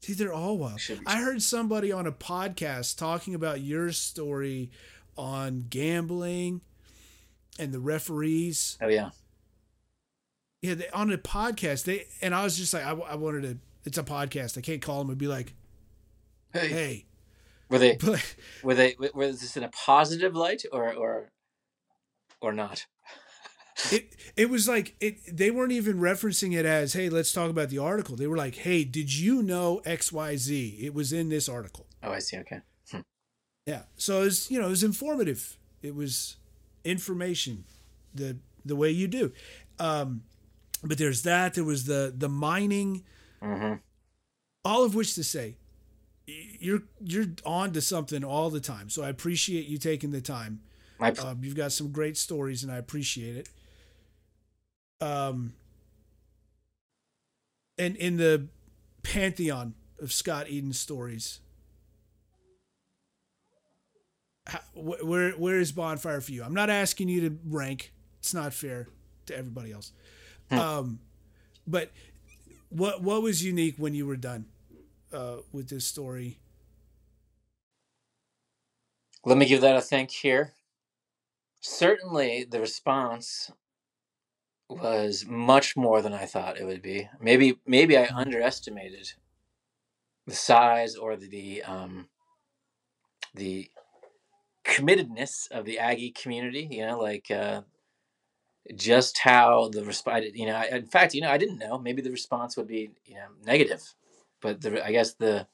See, 0.04 0.12
they're 0.12 0.34
all 0.34 0.58
wild. 0.58 0.82
I 1.06 1.16
heard 1.16 1.40
somebody 1.40 1.90
on 1.90 2.06
a 2.06 2.12
podcast 2.12 2.98
talking 2.98 3.34
about 3.34 3.62
your 3.62 3.90
story 3.90 4.70
on 5.16 5.64
gambling 5.70 6.60
and 7.58 7.72
the 7.72 7.80
referees. 7.80 8.76
Oh 8.82 8.88
yeah. 8.88 9.10
Yeah, 10.60 10.74
they, 10.74 10.88
on 10.90 11.10
a 11.10 11.16
podcast, 11.16 11.84
they 11.84 12.06
and 12.20 12.34
I 12.34 12.44
was 12.44 12.58
just 12.58 12.74
like, 12.74 12.84
I, 12.84 12.90
I 12.90 13.14
wanted 13.14 13.44
to. 13.44 13.58
It's 13.86 13.96
a 13.96 14.02
podcast. 14.02 14.58
I 14.58 14.60
can't 14.60 14.82
call 14.82 14.98
them 14.98 15.08
and 15.08 15.16
be 15.16 15.26
like, 15.26 15.54
"Hey, 16.52 16.68
hey. 16.68 17.06
were 17.70 17.78
they 17.78 17.96
but, 18.00 18.36
were 18.62 18.74
they 18.74 18.96
was 19.14 19.40
this 19.40 19.56
in 19.56 19.62
a 19.62 19.70
positive 19.70 20.34
light 20.34 20.64
or 20.70 20.92
or 20.92 21.30
or 22.42 22.52
not?" 22.52 22.84
It 23.90 24.14
it 24.36 24.50
was 24.50 24.68
like 24.68 24.94
it 25.00 25.18
they 25.36 25.50
weren't 25.50 25.72
even 25.72 25.98
referencing 25.98 26.56
it 26.56 26.64
as 26.64 26.92
hey 26.92 27.08
let's 27.08 27.32
talk 27.32 27.50
about 27.50 27.70
the 27.70 27.78
article. 27.78 28.16
They 28.16 28.26
were 28.26 28.36
like 28.36 28.54
hey 28.56 28.84
did 28.84 29.12
you 29.14 29.42
know 29.42 29.82
xyz 29.84 30.82
it 30.82 30.94
was 30.94 31.12
in 31.12 31.28
this 31.28 31.48
article. 31.48 31.86
Oh 32.02 32.12
i 32.12 32.18
see. 32.20 32.38
Okay. 32.38 32.60
Hmm. 32.90 33.00
yeah. 33.66 33.82
So 33.96 34.22
it 34.22 34.26
was 34.26 34.50
you 34.50 34.60
know 34.60 34.66
it 34.66 34.70
was 34.70 34.84
informative. 34.84 35.56
It 35.82 35.94
was 35.94 36.36
information 36.84 37.64
the 38.14 38.38
the 38.64 38.76
way 38.76 38.90
you 38.90 39.08
do. 39.08 39.32
Um 39.78 40.22
but 40.82 40.98
there's 40.98 41.22
that. 41.22 41.54
There 41.54 41.64
was 41.64 41.84
the 41.86 42.12
the 42.16 42.28
mining. 42.28 43.04
Mm-hmm. 43.42 43.74
all 44.64 44.84
of 44.84 44.94
which 44.94 45.14
to 45.16 45.24
say 45.24 45.56
you're 46.26 46.84
you're 46.98 47.26
on 47.44 47.72
to 47.72 47.82
something 47.82 48.24
all 48.24 48.48
the 48.50 48.60
time. 48.60 48.88
So 48.88 49.02
i 49.02 49.08
appreciate 49.08 49.66
you 49.66 49.78
taking 49.78 50.12
the 50.12 50.22
time. 50.22 50.60
Um, 51.00 51.40
you've 51.42 51.56
got 51.56 51.72
some 51.72 51.90
great 51.90 52.16
stories 52.16 52.62
and 52.62 52.72
i 52.72 52.76
appreciate 52.78 53.36
it 53.36 53.48
um, 55.04 55.52
and 57.76 57.94
in 57.96 58.16
the 58.16 58.46
pantheon 59.02 59.74
of 60.00 60.12
Scott 60.12 60.48
Eden 60.48 60.72
stories, 60.72 61.40
how, 64.46 64.60
where 64.74 65.32
where 65.32 65.58
is 65.58 65.72
Bonfire 65.72 66.20
for 66.22 66.32
you? 66.32 66.42
I'm 66.42 66.54
not 66.54 66.70
asking 66.70 67.08
you 67.08 67.28
to 67.28 67.38
rank. 67.46 67.92
It's 68.20 68.32
not 68.32 68.54
fair 68.54 68.88
to 69.26 69.36
everybody 69.36 69.72
else. 69.72 69.92
Hmm. 70.48 70.58
Um, 70.58 70.98
but 71.66 71.90
what 72.70 73.02
what 73.02 73.22
was 73.22 73.44
unique 73.44 73.74
when 73.76 73.94
you 73.94 74.06
were 74.06 74.16
done 74.16 74.46
uh, 75.12 75.36
with 75.52 75.68
this 75.68 75.86
story? 75.86 76.38
Let 79.26 79.36
me 79.36 79.46
give 79.46 79.60
that 79.60 79.76
a 79.76 79.82
think 79.82 80.10
here. 80.10 80.52
Certainly, 81.60 82.46
the 82.50 82.60
response 82.60 83.50
was 84.68 85.24
much 85.26 85.76
more 85.76 86.00
than 86.02 86.12
I 86.12 86.26
thought 86.26 86.58
it 86.58 86.64
would 86.64 86.82
be. 86.82 87.08
Maybe 87.20 87.58
maybe 87.66 87.98
I 87.98 88.06
mm-hmm. 88.06 88.16
underestimated 88.16 89.12
the 90.26 90.34
size 90.34 90.96
or 90.96 91.16
the 91.16 91.62
um, 91.62 92.08
the 93.34 93.70
committedness 94.64 95.50
of 95.50 95.64
the 95.64 95.78
Aggie 95.78 96.12
community. 96.12 96.68
You 96.70 96.86
know, 96.86 96.98
like 96.98 97.30
uh, 97.30 97.62
just 98.74 99.18
how 99.18 99.68
the 99.68 99.84
response. 99.84 100.26
You 100.34 100.46
know, 100.46 100.56
I, 100.56 100.64
in 100.66 100.86
fact, 100.86 101.14
you 101.14 101.20
know, 101.20 101.30
I 101.30 101.38
didn't 101.38 101.58
know. 101.58 101.78
Maybe 101.78 102.02
the 102.02 102.10
response 102.10 102.56
would 102.56 102.68
be 102.68 102.90
you 103.04 103.14
know 103.14 103.28
negative, 103.44 103.94
but 104.40 104.60
the 104.60 104.84
I 104.84 104.92
guess 104.92 105.14
the 105.14 105.46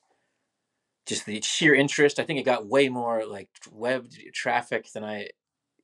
just 1.07 1.27
the 1.27 1.41
sheer 1.43 1.75
interest. 1.75 2.19
I 2.19 2.25
think 2.25 2.39
it 2.39 2.45
got 2.45 2.67
way 2.67 2.89
more 2.89 3.27
like 3.27 3.49
web 3.73 4.09
traffic 4.33 4.93
than 4.93 5.05
I 5.05 5.31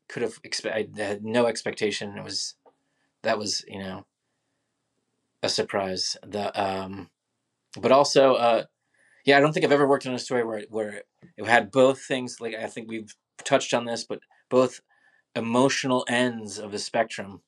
could 0.08 0.22
have 0.22 0.38
expected. 0.44 1.00
I 1.00 1.04
had 1.04 1.24
no 1.24 1.46
expectation. 1.46 2.16
It 2.16 2.24
was 2.24 2.54
that 3.22 3.38
was 3.38 3.64
you 3.66 3.78
know 3.78 4.06
a 5.42 5.48
surprise. 5.48 6.16
The 6.26 6.50
um, 6.60 7.10
but 7.80 7.92
also 7.92 8.34
uh, 8.34 8.64
yeah, 9.24 9.36
I 9.36 9.40
don't 9.40 9.52
think 9.52 9.64
I've 9.64 9.72
ever 9.72 9.88
worked 9.88 10.06
on 10.06 10.14
a 10.14 10.18
story 10.18 10.44
where 10.44 10.62
where 10.70 11.02
it 11.36 11.46
had 11.46 11.70
both 11.70 12.02
things. 12.02 12.40
Like 12.40 12.54
I 12.54 12.66
think 12.66 12.88
we've 12.88 13.14
touched 13.44 13.74
on 13.74 13.84
this, 13.84 14.04
but 14.04 14.20
both 14.48 14.80
emotional 15.34 16.04
ends 16.08 16.58
of 16.58 16.72
the 16.72 16.78
spectrum. 16.78 17.42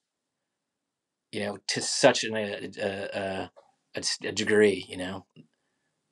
You 1.33 1.41
know, 1.41 1.59
to 1.69 1.83
such 1.83 2.25
an, 2.25 2.37
a, 2.37 2.71
a, 2.81 3.51
a, 3.95 4.03
a 4.25 4.33
degree. 4.33 4.87
You 4.89 4.97
know, 4.97 5.27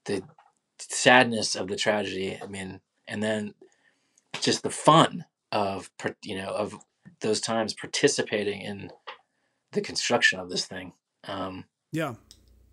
the 0.05 0.23
sadness 0.79 1.57
of 1.57 1.69
the 1.69 1.77
tragedy. 1.77 2.39
I 2.41 2.47
mean, 2.47 2.81
and 3.09 3.23
then 3.23 3.55
just 4.41 4.63
the 4.63 4.71
fun 4.71 5.25
of 5.53 5.91
you 6.23 6.37
know 6.37 6.51
of 6.51 6.75
those 7.21 7.41
times 7.41 7.75
participating 7.75 8.61
in 8.61 8.91
the 9.77 9.81
construction 9.81 10.41
of 10.41 10.51
this 10.51 10.67
thing. 10.67 10.93
Um, 11.29 11.65
yeah, 11.93 12.15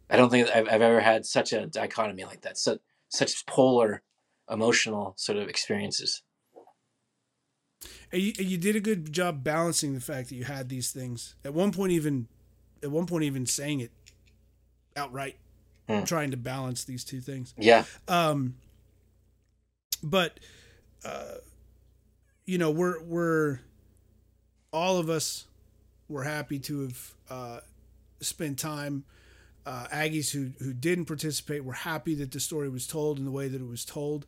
I 0.10 0.18
don't 0.18 0.32
think 0.32 0.50
I've, 0.50 0.68
I've 0.68 0.82
ever 0.82 1.00
had 1.00 1.26
such 1.26 1.54
a 1.54 1.68
dichotomy 1.68 2.24
like 2.24 2.42
that. 2.42 2.58
Such 2.58 2.80
such 3.10 3.46
polar 3.46 4.02
emotional 4.50 5.14
sort 5.16 5.38
of 5.38 5.48
experiences. 5.48 6.24
And 8.12 8.22
you, 8.22 8.34
you 8.38 8.58
did 8.58 8.76
a 8.76 8.80
good 8.80 9.12
job 9.12 9.44
balancing 9.44 9.94
the 9.94 10.00
fact 10.00 10.30
that 10.30 10.36
you 10.36 10.46
had 10.46 10.70
these 10.70 10.92
things. 10.92 11.36
At 11.44 11.54
one 11.54 11.72
point, 11.72 11.92
even 11.92 12.28
at 12.82 12.90
one 12.90 13.06
point, 13.06 13.24
even 13.24 13.46
saying 13.46 13.82
it 13.82 13.92
outright, 14.96 15.38
hmm. 15.88 16.04
trying 16.04 16.32
to 16.32 16.38
balance 16.38 16.84
these 16.84 17.04
two 17.04 17.22
things. 17.22 17.54
Yeah. 17.58 17.86
Um. 18.08 18.56
But, 20.06 20.40
uh, 21.06 21.36
you 22.46 22.58
know, 22.58 22.72
we're 22.72 23.02
we're 23.02 23.60
all 24.74 24.98
of 24.98 25.10
us 25.10 25.48
we're 26.10 26.24
happy 26.24 26.60
to 26.60 26.82
have 26.82 27.12
uh, 27.30 27.60
spent 28.22 28.60
time. 28.60 29.04
Uh, 29.66 29.88
Aggies 29.94 30.32
who 30.32 30.52
who 30.60 30.74
didn't 30.74 31.06
participate 31.06 31.64
were 31.64 31.74
happy 31.74 32.16
that 32.16 32.32
the 32.32 32.40
story 32.40 32.68
was 32.68 32.86
told 32.86 33.18
in 33.18 33.26
the 33.26 33.32
way 33.32 33.48
that 33.48 33.62
it 33.62 33.68
was 33.68 33.86
told. 33.86 34.26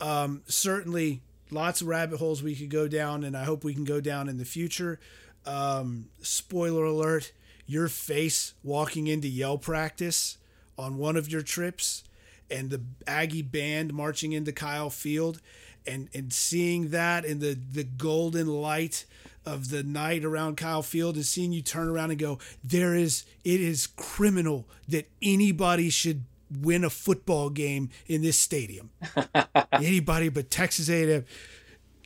Um, 0.00 0.42
certainly, 0.46 1.20
lots 1.50 1.80
of 1.80 1.88
rabbit 1.88 2.18
holes 2.18 2.42
we 2.42 2.54
could 2.54 2.70
go 2.70 2.86
down, 2.86 3.24
and 3.24 3.36
I 3.36 3.44
hope 3.44 3.64
we 3.64 3.74
can 3.74 3.84
go 3.84 4.00
down 4.00 4.28
in 4.28 4.38
the 4.38 4.44
future. 4.44 5.00
Um, 5.44 6.10
spoiler 6.22 6.84
alert: 6.84 7.32
your 7.66 7.88
face 7.88 8.54
walking 8.62 9.08
into 9.08 9.28
yell 9.28 9.58
practice 9.58 10.38
on 10.78 10.96
one 10.96 11.16
of 11.16 11.28
your 11.28 11.42
trips, 11.42 12.04
and 12.48 12.70
the 12.70 12.80
Aggie 13.06 13.42
band 13.42 13.92
marching 13.92 14.30
into 14.30 14.52
Kyle 14.52 14.90
Field, 14.90 15.40
and 15.84 16.08
and 16.14 16.32
seeing 16.32 16.90
that 16.90 17.24
in 17.24 17.40
the 17.40 17.58
the 17.72 17.84
golden 17.84 18.46
light 18.46 19.06
of 19.48 19.70
the 19.70 19.82
night 19.82 20.24
around 20.24 20.56
Kyle 20.56 20.82
Field 20.82 21.16
and 21.16 21.24
seeing 21.24 21.52
you 21.52 21.62
turn 21.62 21.88
around 21.88 22.10
and 22.10 22.18
go, 22.18 22.38
there 22.62 22.94
is, 22.94 23.24
it 23.44 23.60
is 23.60 23.86
criminal 23.86 24.68
that 24.88 25.10
anybody 25.22 25.90
should 25.90 26.24
win 26.50 26.84
a 26.84 26.90
football 26.90 27.50
game 27.50 27.90
in 28.06 28.22
this 28.22 28.38
stadium. 28.38 28.90
anybody 29.72 30.28
but 30.28 30.50
Texas 30.50 30.88
A&M. 30.88 31.24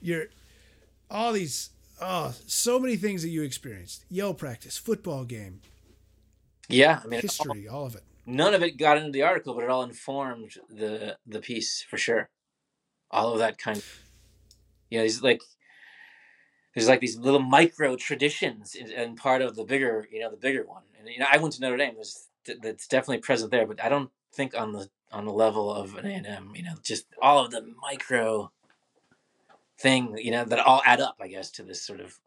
You're 0.01 0.27
all 1.11 1.33
these, 1.33 1.71
oh, 2.01 2.35
so 2.47 2.79
many 2.79 2.97
things 2.97 3.23
that 3.23 3.29
you 3.29 3.43
experienced. 3.43 4.05
Yell 4.09 4.35
practice, 4.35 4.79
football 4.79 5.25
game. 5.25 5.61
Yeah, 6.69 7.01
I 7.05 7.07
mean 7.09 7.21
history, 7.21 7.69
all, 7.69 7.81
all 7.81 7.87
of 7.87 7.97
it. 7.97 8.03
None 8.25 8.55
of 8.55 8.63
it 8.63 8.79
got 8.79 8.97
into 8.97 9.11
the 9.11 9.23
article, 9.23 9.55
but 9.55 9.65
it 9.65 9.71
all 9.71 9.83
informed 9.83 10.53
the 10.71 11.19
the 11.27 11.41
piece 11.41 11.85
for 11.89 11.99
sure. 11.99 12.31
All 13.11 13.33
of 13.33 13.41
that 13.41 13.59
kind 13.59 13.77
of, 13.77 13.99
you 14.89 14.99
know, 14.99 15.03
these 15.03 15.23
like 15.23 15.43
there's 16.75 16.89
like 16.89 17.01
these 17.01 17.19
little 17.19 17.43
micro 17.43 17.97
traditions 17.97 18.77
and 18.97 19.17
part 19.17 19.43
of 19.43 19.57
the 19.57 19.65
bigger 19.65 20.09
you 20.11 20.21
know 20.21 20.31
the 20.31 20.37
bigger 20.37 20.65
one. 20.65 20.83
And 20.99 21.09
you 21.09 21.19
know 21.19 21.27
i 21.31 21.39
went 21.39 21.55
to 21.55 21.61
notre 21.61 21.77
dame 21.77 21.95
there's 21.95 22.29
that's 22.61 22.89
definitely 22.89 23.19
present 23.19 23.51
there 23.51 23.67
but 23.67 23.83
i 23.83 23.89
don't 23.89 24.11
think 24.33 24.59
on 24.59 24.73
the 24.73 24.89
on 25.13 25.27
the 25.27 25.33
level 25.33 25.73
of 25.73 25.97
an 25.97 26.07
a&m 26.07 26.53
you 26.55 26.63
know 26.63 26.75
just 26.83 27.07
all 27.21 27.45
of 27.45 27.51
the 27.51 27.65
micro 27.81 28.51
thing 29.79 30.17
you 30.17 30.31
know 30.31 30.45
that 30.45 30.59
all 30.59 30.83
add 30.87 31.01
up 31.01 31.17
i 31.21 31.29
guess 31.29 31.51
to 31.51 31.63
this 31.63 31.83
sort 31.83 32.01
of 32.01 32.19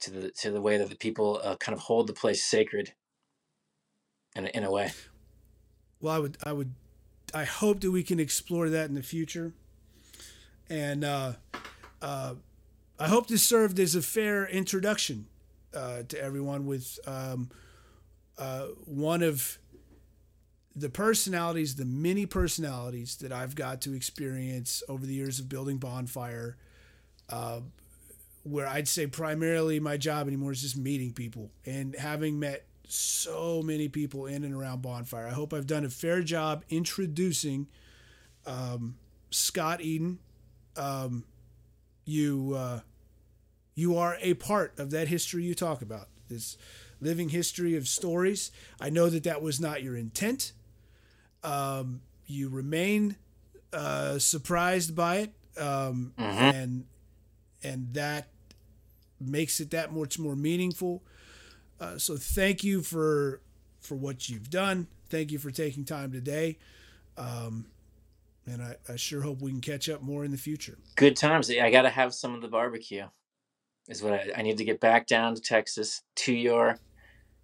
to 0.00 0.10
the 0.10 0.30
to 0.30 0.50
the 0.50 0.60
way 0.60 0.78
that 0.78 0.88
the 0.88 0.96
people 0.96 1.40
uh, 1.44 1.56
kind 1.56 1.74
of 1.76 1.82
hold 1.82 2.06
the 2.06 2.12
place 2.12 2.44
sacred 2.44 2.92
in 4.34 4.46
in 4.48 4.64
a 4.64 4.70
way. 4.70 4.92
Well 6.00 6.14
i 6.14 6.18
would 6.18 6.38
i 6.42 6.52
would 6.52 6.74
i 7.34 7.44
hope 7.44 7.80
that 7.80 7.90
we 7.90 8.02
can 8.02 8.18
explore 8.18 8.68
that 8.70 8.88
in 8.88 8.94
the 8.94 9.02
future. 9.02 9.52
And 10.68 11.04
uh 11.04 11.34
uh 12.00 12.34
I 13.00 13.08
hope 13.08 13.28
this 13.28 13.42
served 13.42 13.80
as 13.80 13.94
a 13.94 14.02
fair 14.02 14.46
introduction 14.46 15.26
uh, 15.74 16.02
to 16.02 16.22
everyone 16.22 16.66
with 16.66 16.98
um, 17.06 17.48
uh, 18.36 18.66
one 18.84 19.22
of 19.22 19.58
the 20.76 20.90
personalities, 20.90 21.76
the 21.76 21.86
many 21.86 22.26
personalities 22.26 23.16
that 23.16 23.32
I've 23.32 23.54
got 23.54 23.80
to 23.82 23.94
experience 23.94 24.82
over 24.86 25.06
the 25.06 25.14
years 25.14 25.40
of 25.40 25.48
building 25.48 25.78
Bonfire. 25.78 26.58
Uh, 27.30 27.60
where 28.42 28.66
I'd 28.66 28.88
say 28.88 29.06
primarily 29.06 29.80
my 29.80 29.96
job 29.96 30.26
anymore 30.26 30.52
is 30.52 30.62
just 30.62 30.76
meeting 30.76 31.12
people 31.12 31.50
and 31.66 31.94
having 31.94 32.38
met 32.38 32.66
so 32.86 33.62
many 33.62 33.88
people 33.88 34.26
in 34.26 34.44
and 34.44 34.54
around 34.54 34.82
Bonfire. 34.82 35.26
I 35.26 35.32
hope 35.32 35.54
I've 35.54 35.66
done 35.66 35.84
a 35.84 35.90
fair 35.90 36.22
job 36.22 36.64
introducing 36.68 37.66
um, 38.46 38.96
Scott 39.30 39.80
Eden. 39.80 40.18
Um, 40.76 41.24
you 42.04 42.54
uh, 42.56 42.80
you 43.80 43.96
are 43.96 44.18
a 44.20 44.34
part 44.34 44.78
of 44.78 44.90
that 44.90 45.08
history 45.08 45.42
you 45.42 45.54
talk 45.54 45.80
about, 45.80 46.08
this 46.28 46.58
living 47.00 47.30
history 47.30 47.76
of 47.76 47.88
stories. 47.88 48.52
I 48.78 48.90
know 48.90 49.08
that 49.08 49.24
that 49.24 49.40
was 49.40 49.58
not 49.58 49.82
your 49.82 49.96
intent. 49.96 50.52
Um, 51.42 52.02
you 52.26 52.48
remain 52.50 53.16
uh, 53.72 54.18
surprised 54.18 54.94
by 54.94 55.16
it, 55.18 55.32
um, 55.56 56.12
Mhm. 56.18 56.54
and 56.54 56.84
and 57.62 57.94
that 57.94 58.28
makes 59.20 59.60
it 59.60 59.70
that 59.70 59.92
much 59.92 60.18
more 60.18 60.34
meaningful. 60.36 61.02
Uh, 61.78 61.96
so 61.98 62.16
thank 62.16 62.62
you 62.64 62.82
for 62.82 63.40
for 63.80 63.94
what 63.94 64.28
you've 64.28 64.50
done. 64.50 64.86
Thank 65.08 65.30
you 65.32 65.38
for 65.38 65.50
taking 65.50 65.84
time 65.84 66.12
today. 66.12 66.58
Um, 67.16 67.66
and 68.46 68.62
I, 68.62 68.76
I 68.88 68.96
sure 68.96 69.22
hope 69.22 69.40
we 69.40 69.50
can 69.52 69.60
catch 69.60 69.88
up 69.88 70.02
more 70.02 70.24
in 70.24 70.30
the 70.32 70.36
future. 70.38 70.78
Good 70.96 71.16
times. 71.16 71.50
I 71.50 71.70
got 71.70 71.82
to 71.82 71.90
have 71.90 72.12
some 72.12 72.34
of 72.34 72.42
the 72.42 72.48
barbecue. 72.48 73.06
Is 73.90 74.02
what 74.02 74.14
I, 74.14 74.30
I 74.36 74.42
need 74.42 74.56
to 74.58 74.64
get 74.64 74.80
back 74.80 75.06
down 75.06 75.34
to 75.34 75.40
Texas 75.42 76.02
to 76.16 76.32
your 76.32 76.78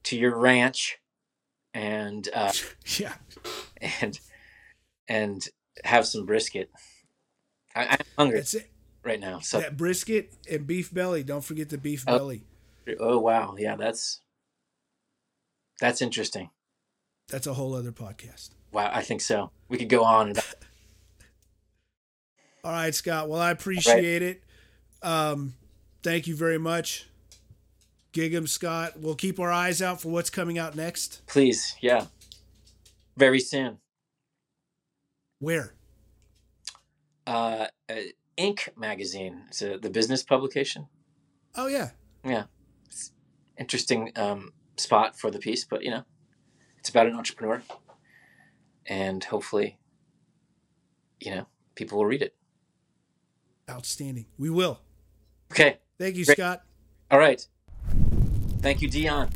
to 0.04 0.16
your 0.16 0.38
ranch, 0.38 0.98
and 1.74 2.26
uh, 2.32 2.52
yeah. 2.98 3.14
and 4.00 4.18
and 5.08 5.46
have 5.84 6.06
some 6.06 6.24
brisket. 6.24 6.70
I, 7.74 7.86
I'm 7.90 7.98
hungry 8.16 8.42
right 9.02 9.20
now. 9.20 9.40
So 9.40 9.60
that 9.60 9.76
brisket 9.76 10.32
and 10.50 10.66
beef 10.66 10.94
belly. 10.94 11.22
Don't 11.24 11.44
forget 11.44 11.68
the 11.68 11.78
beef 11.78 12.04
Oh. 12.06 12.16
belly. 12.18 12.44
oh 13.00 13.18
wow, 13.18 13.56
yeah, 13.58 13.74
that's 13.76 14.20
that's 15.80 16.00
interesting. 16.00 16.50
That's 17.28 17.48
a 17.48 17.54
whole 17.54 17.74
other 17.74 17.92
podcast. 17.92 18.50
Wow, 18.72 18.90
I 18.92 19.02
think 19.02 19.20
so. 19.20 19.50
We 19.68 19.78
could 19.78 19.88
go 19.88 20.04
on. 20.04 20.28
And, 20.28 20.38
All 22.64 22.72
right, 22.72 22.94
Scott. 22.94 23.28
Well, 23.28 23.40
I 23.40 23.50
appreciate 23.50 24.22
it. 24.22 24.42
Um, 25.02 25.54
thank 26.06 26.28
you 26.28 26.36
very 26.36 26.56
much. 26.58 27.08
Gig 28.12 28.32
'em, 28.32 28.46
Scott. 28.46 28.96
We'll 28.96 29.16
keep 29.16 29.40
our 29.40 29.50
eyes 29.50 29.82
out 29.82 30.00
for 30.00 30.08
what's 30.08 30.30
coming 30.30 30.56
out 30.56 30.76
next. 30.76 31.26
please, 31.26 31.74
yeah, 31.80 32.06
very 33.16 33.40
soon. 33.40 33.78
Where? 35.40 35.74
Uh, 37.26 37.66
uh, 37.90 37.94
Inc. 38.38 38.68
magazine. 38.76 39.42
It's 39.48 39.60
a, 39.62 39.78
the 39.78 39.90
business 39.90 40.22
publication. 40.22 40.86
Oh 41.56 41.66
yeah. 41.66 41.90
Yeah, 42.24 42.44
it's 42.84 43.10
interesting 43.58 44.12
um, 44.14 44.52
spot 44.76 45.18
for 45.18 45.32
the 45.32 45.40
piece, 45.40 45.64
but 45.64 45.82
you 45.82 45.90
know, 45.90 46.04
it's 46.78 46.88
about 46.88 47.08
an 47.08 47.16
entrepreneur, 47.16 47.62
and 48.86 49.24
hopefully, 49.24 49.80
you 51.18 51.34
know, 51.34 51.48
people 51.74 51.98
will 51.98 52.06
read 52.06 52.22
it. 52.22 52.36
Outstanding. 53.68 54.26
We 54.38 54.50
will. 54.50 54.78
Okay, 55.50 55.78
Thank 55.98 56.16
you, 56.16 56.24
Great. 56.24 56.36
Scott. 56.36 56.62
all 57.10 57.18
right. 57.18 57.46
Thank 58.60 58.82
you, 58.82 58.88
Dion. 58.88 59.30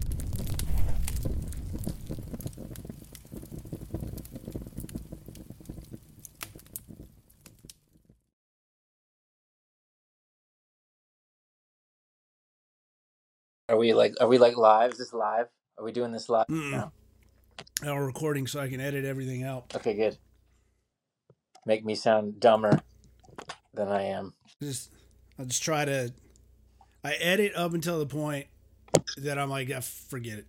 Are 13.68 13.76
we 13.76 13.92
like? 13.94 14.14
Are 14.20 14.26
we 14.26 14.38
like 14.38 14.56
live? 14.56 14.92
Is 14.92 14.98
this 14.98 15.12
live? 15.12 15.46
Are 15.78 15.84
we 15.84 15.92
doing 15.92 16.10
this 16.12 16.28
live? 16.28 16.46
Mm-mm. 16.48 16.70
No. 16.72 16.92
Now 17.82 17.94
we're 17.94 18.06
recording 18.06 18.46
so 18.46 18.60
I 18.60 18.68
can 18.68 18.80
edit 18.80 19.04
everything 19.04 19.44
out. 19.44 19.72
Okay, 19.74 19.94
good. 19.94 20.18
Make 21.66 21.84
me 21.84 21.94
sound 21.94 22.40
dumber 22.40 22.80
than 23.74 23.88
I 23.88 24.02
am. 24.04 24.34
Just 24.62 24.92
I'll 25.38 25.44
just 25.46 25.62
try 25.62 25.84
to 25.84 26.12
I 27.02 27.14
edit 27.14 27.52
up 27.54 27.72
until 27.74 27.98
the 27.98 28.06
point 28.06 28.46
that 29.16 29.38
I'm 29.38 29.50
like, 29.50 29.70
"Ah, 29.74 29.80
forget 29.80 30.38
it. 30.38 30.46